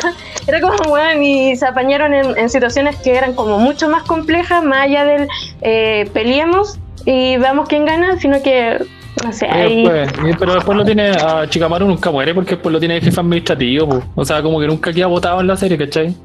[0.46, 4.64] era como, weón, y se apañaron en, en situaciones que eran como mucho más complejas,
[4.64, 5.28] más allá del
[5.60, 8.82] eh, peleemos y veamos quién gana, sino que,
[9.24, 9.84] no sé, Y ahí...
[9.84, 13.00] después- y- pero después lo tiene a Chikamaru nunca muere porque después lo tiene de
[13.02, 14.02] jefe administrativo, po.
[14.14, 16.08] o sea, como que nunca queda votado en la serie, ¿cachai?
[16.10, 16.16] Yo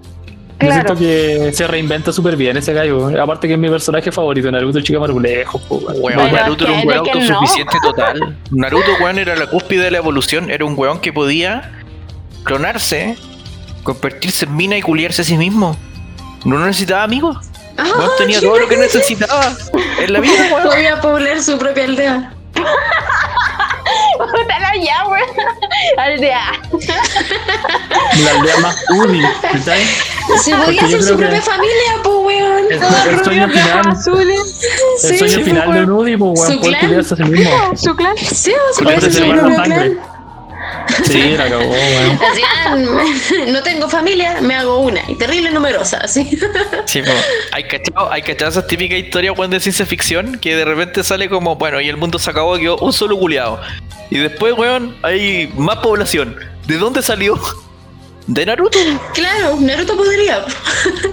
[0.60, 0.74] Claro.
[0.74, 3.10] siento que se reinventa súper bien ese gallo.
[3.22, 6.32] Aparte que es mi personaje favorito, Naruto Chikamaru lejos, weón.
[6.34, 7.20] Naruto era un weón que no.
[7.20, 8.38] autosuficiente total.
[8.50, 10.50] Naruto, weón, era la cúspide de la evolución.
[10.50, 11.72] Era un weón que podía
[12.44, 13.16] clonarse,
[13.84, 15.78] convertirse en mina y culiarse a sí mismo.
[16.44, 17.38] No necesitaba amigos.
[17.78, 19.54] Weón tenía todo lo que necesitaba
[20.04, 20.70] en la vida, weón.
[20.70, 22.34] Podía poblar su propia aldea.
[24.18, 25.30] Puta ya, weón.
[25.98, 26.52] Aldea.
[28.24, 28.76] La aldea más.
[30.44, 32.66] Se podía hacer su propia familia, pues, weón.
[32.70, 34.62] El, el sueño final, azules.
[35.04, 37.52] el Sí, sueño sí, final de un Udi, pues, weón, poder a sí mismo.
[37.76, 38.18] Su clan.
[38.18, 40.00] Sí, se puede hacer su propio clan.
[41.06, 42.20] Sí, la cagó, weón.
[42.20, 45.02] Decían, no tengo familia, me hago una.
[45.08, 46.30] Y terrible numerosa, así.
[46.86, 47.12] Sí, po.
[47.52, 51.30] hay cachado, hay cachado esas típicas historias weón, de ciencia ficción que de repente sale
[51.30, 53.60] como, bueno, y el mundo se acabó, quedó un solo culiado.
[54.10, 56.36] Y después, weón, hay más población.
[56.66, 57.40] ¿De dónde salió?
[58.28, 58.78] De Naruto.
[59.14, 60.46] Claro, Naruto podría.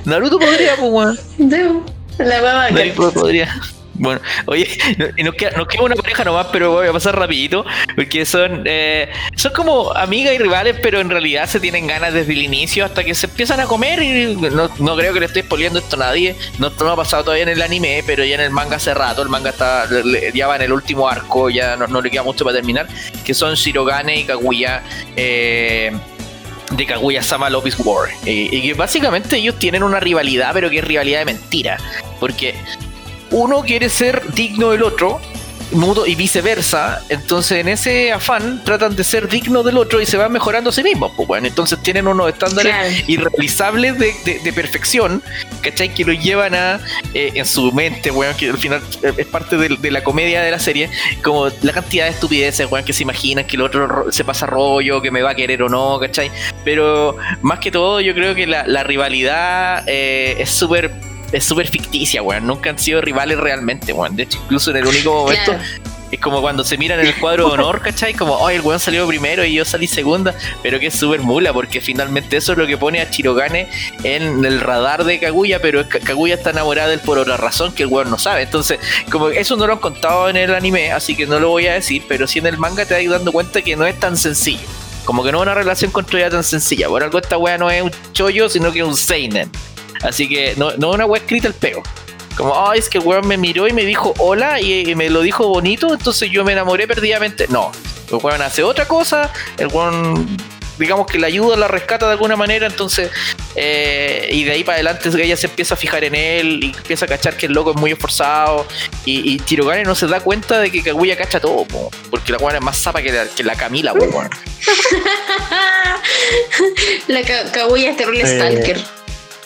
[0.05, 1.19] Naruto podría, pues, weón.
[1.39, 1.85] Debo.
[2.19, 3.55] La baba Naruto podría.
[3.97, 4.69] Bueno, oye,
[4.99, 7.65] no- y nos queda, nos queda una pareja nomás, pero voy a pasar rapidito,
[7.95, 12.33] porque son eh, son como amigas y rivales, pero en realidad se tienen ganas desde
[12.33, 15.43] el inicio hasta que se empiezan a comer y no, no creo que le esté
[15.43, 18.41] spoileando esto a nadie, no, no ha pasado todavía en el anime, pero ya en
[18.41, 19.87] el manga hace rato, el manga está
[20.35, 22.89] ya va en el último arco, ya no, no le queda mucho para terminar,
[23.25, 24.83] que son Shirogane y Kaguya.
[25.17, 25.93] Eh,
[26.71, 28.09] de Kaguya Sama Love is War.
[28.25, 31.77] Y, y que básicamente ellos tienen una rivalidad, pero que es rivalidad de mentira.
[32.19, 32.55] Porque
[33.35, 35.21] uno quiere ser digno del otro,
[35.73, 37.03] mudo y viceversa.
[37.09, 40.73] Entonces, en ese afán, tratan de ser dignos del otro y se van mejorando a
[40.73, 41.11] sí mismos.
[41.17, 42.95] Pues, bueno, entonces tienen unos estándares Claro.
[43.09, 45.21] irrealizables de, de- de perfección,
[45.63, 45.93] ¿cachai?
[45.93, 46.79] Que los llevan a,
[47.13, 50.43] eh, en su mente, weón, que al final eh, es parte de, de la comedia
[50.43, 50.91] de la serie,
[51.25, 54.47] como la cantidad de estupideces, weón, que se imaginan que el otro ro- se pasa
[54.47, 56.31] rollo, que me va a querer o no, ¿cachai?
[56.65, 60.93] Pero más que todo, yo creo que la, la rivalidad eh, es súper
[61.37, 62.47] es súper ficticia, weón.
[62.47, 64.17] Nunca han sido rivales realmente, weón.
[64.17, 65.63] De hecho, incluso en el único momento Claro.
[66.13, 68.15] es como cuando se miran en el cuadro de honor, ¿cachai?
[68.15, 70.33] Como, ay, el weón salió primero y yo salí segunda,
[70.63, 73.69] pero que es súper mula, porque finalmente eso es lo que pone a Chirogane
[74.05, 77.73] en el radar de Kaguya, pero Ka- Kaguya está enamorada de él por otra razón
[77.73, 78.43] que el weón no sabe.
[78.43, 78.79] Entonces,
[79.11, 81.73] como eso no lo han contado en el anime, así que no lo voy a
[81.75, 84.61] decir, pero sí en el manga te vas dando cuenta que no es tan sencillo.
[85.05, 86.89] Como que no es una relación construida tan sencilla.
[86.89, 89.51] Por algo esta weá no es un chollo, sino que es un seinen.
[90.05, 91.83] Así que no, no es una weá escrita al pego.
[92.37, 95.09] Como, ay, es que el weón me miró y me dijo hola y, y me
[95.11, 97.47] lo dijo bonito, entonces yo me enamoré perdidamente.
[97.49, 97.71] No,
[98.11, 100.27] el weón hace otra cosa, el weón,
[100.79, 103.11] digamos que la ayuda, la rescata de alguna manera, entonces,
[103.55, 107.05] eh, y de ahí para adelante ella se empieza a fijar en él y empieza
[107.05, 108.67] a cachar que el loco es muy esforzado.
[109.05, 112.39] Y, y Chirogane no se da cuenta de que Kaguya cacha todo, po, porque la
[112.39, 114.29] weón es más zapa que la, que la Camila, weón.
[117.07, 118.85] La Ka- Kaguya es terrible Eh, stalker.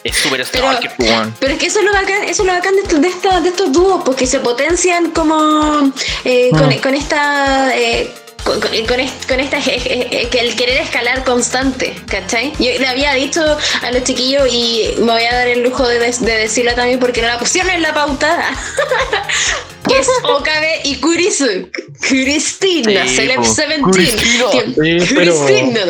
[0.04, 1.34] Es súper Pero- stalker, po, weón.
[1.40, 3.40] Pero es que eso es lo bacán, eso es lo bacán de, estos- de, esta-
[3.40, 5.92] de estos dúos, porque se potencian como
[6.24, 6.78] eh, con, Mm.
[6.80, 7.76] con esta.
[7.76, 8.12] eh,
[8.44, 12.52] con, con- con est- con esta que el querer escalar constante, ¿cachai?
[12.58, 13.42] Yo le había dicho
[13.82, 17.28] a los chiquillos y me voy a dar el lujo de decirlo también porque no
[17.28, 18.50] la pusieron en la pauta.
[19.88, 21.68] que es Okabe y Kurisu.
[22.00, 23.42] Cristina, Sí, Celeb po.
[23.42, 23.82] 17.
[23.92, 24.44] Cristina.
[24.52, 25.80] Que- Sí, pero Cristina.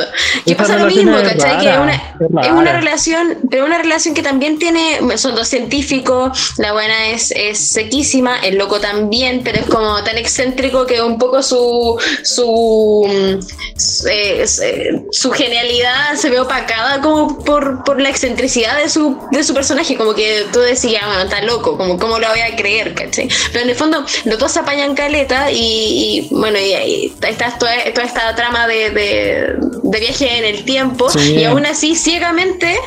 [0.45, 1.59] Que esa pasa lo mismo, es ¿cachai?
[1.65, 1.95] Que es una,
[2.43, 7.33] es una relación, pero una relación que también tiene, son dos científicos, la buena es,
[7.37, 13.07] es sequísima, el loco también, pero es como tan excéntrico que un poco su su,
[13.09, 14.45] mm, su, eh,
[15.35, 20.15] genialidad se ve opacada como por, por la excentricidad de su, de su personaje, como
[20.15, 23.29] que tú decías, bueno, está loco, como cómo lo voy a creer, ¿cachai?
[23.53, 23.88] Pero en el fondo
[24.25, 28.67] los dos se apañan caleta y, y, bueno, y, ahí está toda, toda esta trama
[28.67, 31.37] de, de, de viaje en el tiempo Sí.
[31.37, 32.79] y aún así ciegamente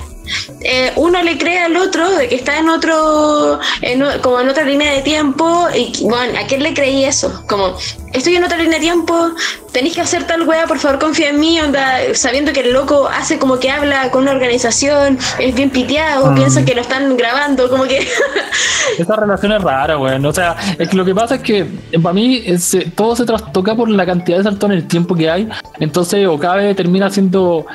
[0.62, 4.64] eh, uno le cree al otro de que está en otro, en como en otra
[4.64, 7.44] línea de tiempo, y bueno, ¿a quién le creí eso?
[7.48, 7.76] Como,
[8.14, 9.32] estoy en otra línea de tiempo,
[9.72, 13.08] tenéis que hacer tal wea, por favor confía en mí, onda, sabiendo que el loco
[13.08, 16.36] hace como que habla con una organización, es bien piteado, Mm.
[16.36, 18.08] piensa que lo están grabando, como que...
[18.98, 20.26] Esa relación es rara, weón.
[20.26, 21.66] O sea, es que lo que pasa es que
[22.02, 25.30] para mí es, todo se trastoca por la cantidad de saltos en el tiempo que
[25.30, 25.50] hay.
[25.80, 27.66] Entonces, Okabe termina siendo.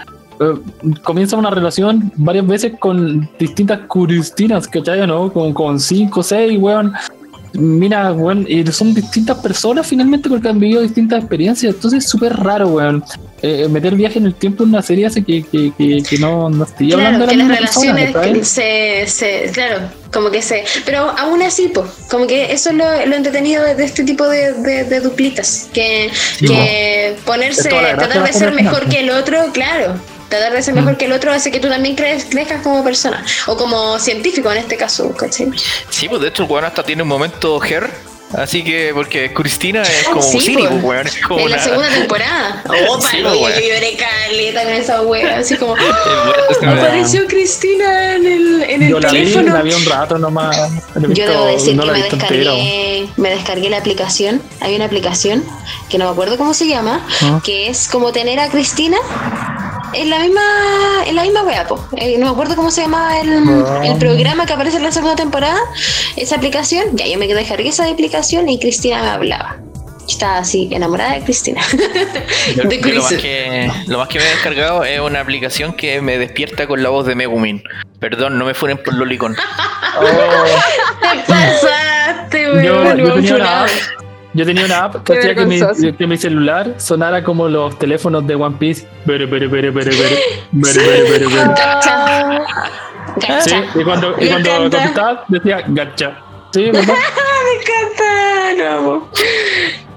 [0.41, 5.07] Eh, comienza una relación varias veces con distintas Cristinas, ¿cachai?
[5.07, 5.33] ¿No?
[5.33, 6.93] Con, con cinco, seis, weón.
[7.53, 11.75] Mira, weón, y son distintas personas finalmente porque han vivido distintas experiencias.
[11.75, 13.03] Entonces es súper raro, weón.
[13.43, 16.51] Eh, meter viaje en el tiempo en una serie hace que, que, que, que no,
[16.51, 19.05] no estoy hablando Claro, de que la las misma persona, relaciones ¿cachai?
[19.07, 19.79] se, se, claro,
[20.13, 23.75] como que se, pero aún así, pues, como que eso es lo, lo entretenido de,
[23.75, 26.11] de este tipo de, de, de duplitas, que,
[26.41, 29.95] que ponerse, tratar de de ser mejor que el otro, claro,
[30.29, 30.79] tratar de ser Mm.
[30.79, 34.51] mejor que el otro hace que tú también crees, crezcas como persona, o como científico
[34.53, 35.51] en este caso, ¿cachai?
[35.91, 37.91] Sí, pues de hecho el weón hasta tiene un momento her.
[38.37, 40.83] Así que, porque Cristina es como Sí, cínico, pues.
[40.83, 41.07] weón.
[41.07, 42.65] Es como En la una- segunda temporada.
[42.89, 45.77] Opa, Sí, no, pues, yo lloré caleta con esa wea, así como,
[46.67, 49.55] apareció Cristina en el, en el Yo la vi, teléfono.
[49.55, 50.57] la vi un rato nomás.
[51.11, 54.43] Yo debo decir no que me descargué, me descargué la aplicación.
[54.61, 55.45] Hay una aplicación
[55.89, 57.41] que no me acuerdo cómo se llama, Ah.
[57.45, 58.97] que es como tener a Cristina
[59.95, 60.43] en la misma,
[61.07, 61.87] en la misma wea, po.
[61.97, 63.81] Eh, no me acuerdo cómo se llamaba el, Ah.
[63.85, 65.59] el programa que aparece en la segunda temporada.
[66.17, 69.57] Esa aplicación, ya yo me descargué esa aplicación y Cristina me hablaba.
[70.09, 71.61] Estaba así, enamorada de Cristina.
[72.57, 75.73] Yo- de yo lo, más que, lo más que me he descargado es una aplicación
[75.75, 77.63] que me despierta con la voz de Megumin.
[77.99, 79.35] Perdón, no me fueren por Lolicon.
[81.01, 82.99] Te pasaste, Yo, weón.
[82.99, 83.67] yo weón, tenía una.
[84.37, 85.59] Yo tenía una app que hacía que mi,
[85.97, 88.87] que mi celular sonara como los teléfonos de One Piece.
[89.07, 89.71] Bere, bere, bere.
[90.53, 92.45] Gacha.
[93.17, 93.41] Gacha.
[93.41, 94.77] Sí, y cuando, y cuando encanta.
[94.79, 96.19] contestaba decía gacha.
[96.53, 96.95] Sí, ¿verdad?
[97.47, 99.09] Me encanta, amo.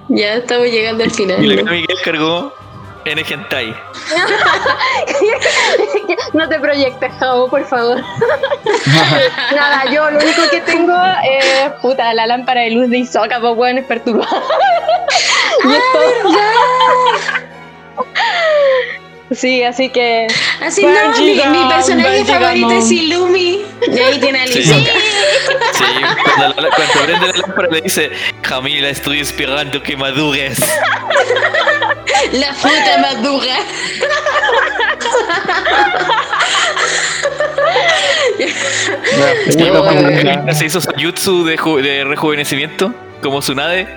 [0.07, 1.43] Ya estamos llegando al final.
[1.43, 1.65] Y la ¿no?
[1.65, 2.53] que Miguel cargó
[3.09, 3.75] en Hentai.
[6.33, 8.01] No te proyectes, Javo, por favor.
[9.55, 13.55] Nada, yo lo único que tengo es puta, la lámpara de luz de Isoka, pues
[13.55, 14.29] bueno, es perturbada.
[15.63, 16.29] y es todo.
[19.31, 20.27] Sí, así que.
[20.61, 22.91] Así no, mi, mi personaje favorito es.
[22.91, 23.61] Ilumi.
[23.87, 24.59] Y ahí tiene a Sí.
[24.59, 24.91] Lizoka.
[25.73, 25.83] Sí,
[26.35, 28.11] cuando, la- cuando prende la lámpara le dice,
[28.41, 30.57] Camila, estoy esperando que madures.
[32.33, 33.55] La fruta madura.
[39.47, 43.87] Y cuando se hizo su jutsu de, ju- de rejuvenecimiento, como Tsunade,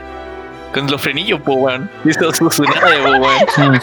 [0.73, 1.91] con los frenillos, po, weón.
[2.05, 3.81] Hizo su Tsunade, po, weón.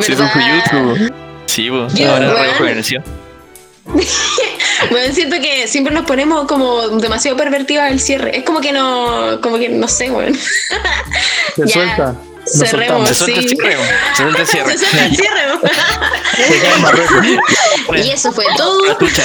[0.00, 0.64] Se hizo su ¿Verdad?
[0.70, 1.12] jutsu.
[1.46, 1.70] Sí.
[1.94, 2.46] Ya, Ahora weón.
[2.46, 3.02] rejuveneció.
[4.90, 8.36] Bueno, siento que siempre nos ponemos como demasiado pervertidas al cierre.
[8.38, 10.34] Es como que no, como que no sé, weón.
[11.56, 11.72] Se Ya.
[11.72, 12.14] suelta.
[12.54, 13.08] Nos Cerremos.
[13.08, 13.56] Se suelta el sí.
[13.56, 13.76] cierre,
[14.16, 14.78] se suelta el cierre.
[14.78, 15.42] Se suelta el cierre.
[18.04, 18.84] Y eso fue todo.
[18.88, 19.22] La tucha.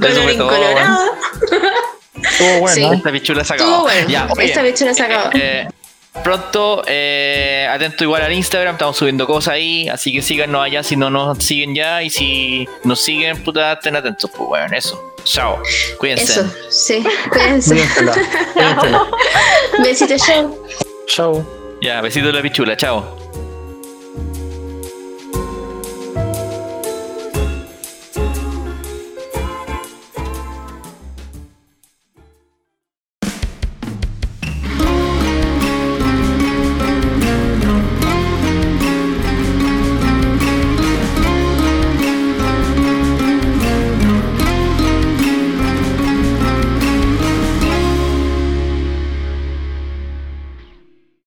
[0.00, 0.50] Eso fue todo.
[2.22, 2.74] Estuvo bueno.
[2.74, 2.84] Sí.
[2.96, 3.82] Esta pichula se Estuvo acabó.
[3.84, 4.08] bueno.
[4.08, 5.30] Ya, Esta bichura se acabó.
[5.34, 5.68] eh,
[6.24, 10.96] pronto, eh, atento igual al Instagram, estamos subiendo cosas ahí, así que síganos allá si
[10.96, 15.14] no nos siguen ya y si nos siguen, puta, estén atentos, pues bueno, eso.
[15.24, 15.62] Chao,
[15.98, 16.40] cuídense.
[16.40, 17.04] Eso, sí.
[17.30, 17.74] Cuídense.
[19.82, 20.64] Besitos, chao.
[21.06, 21.78] Chao.
[21.82, 23.16] Ya, besitos de la pichula, chao.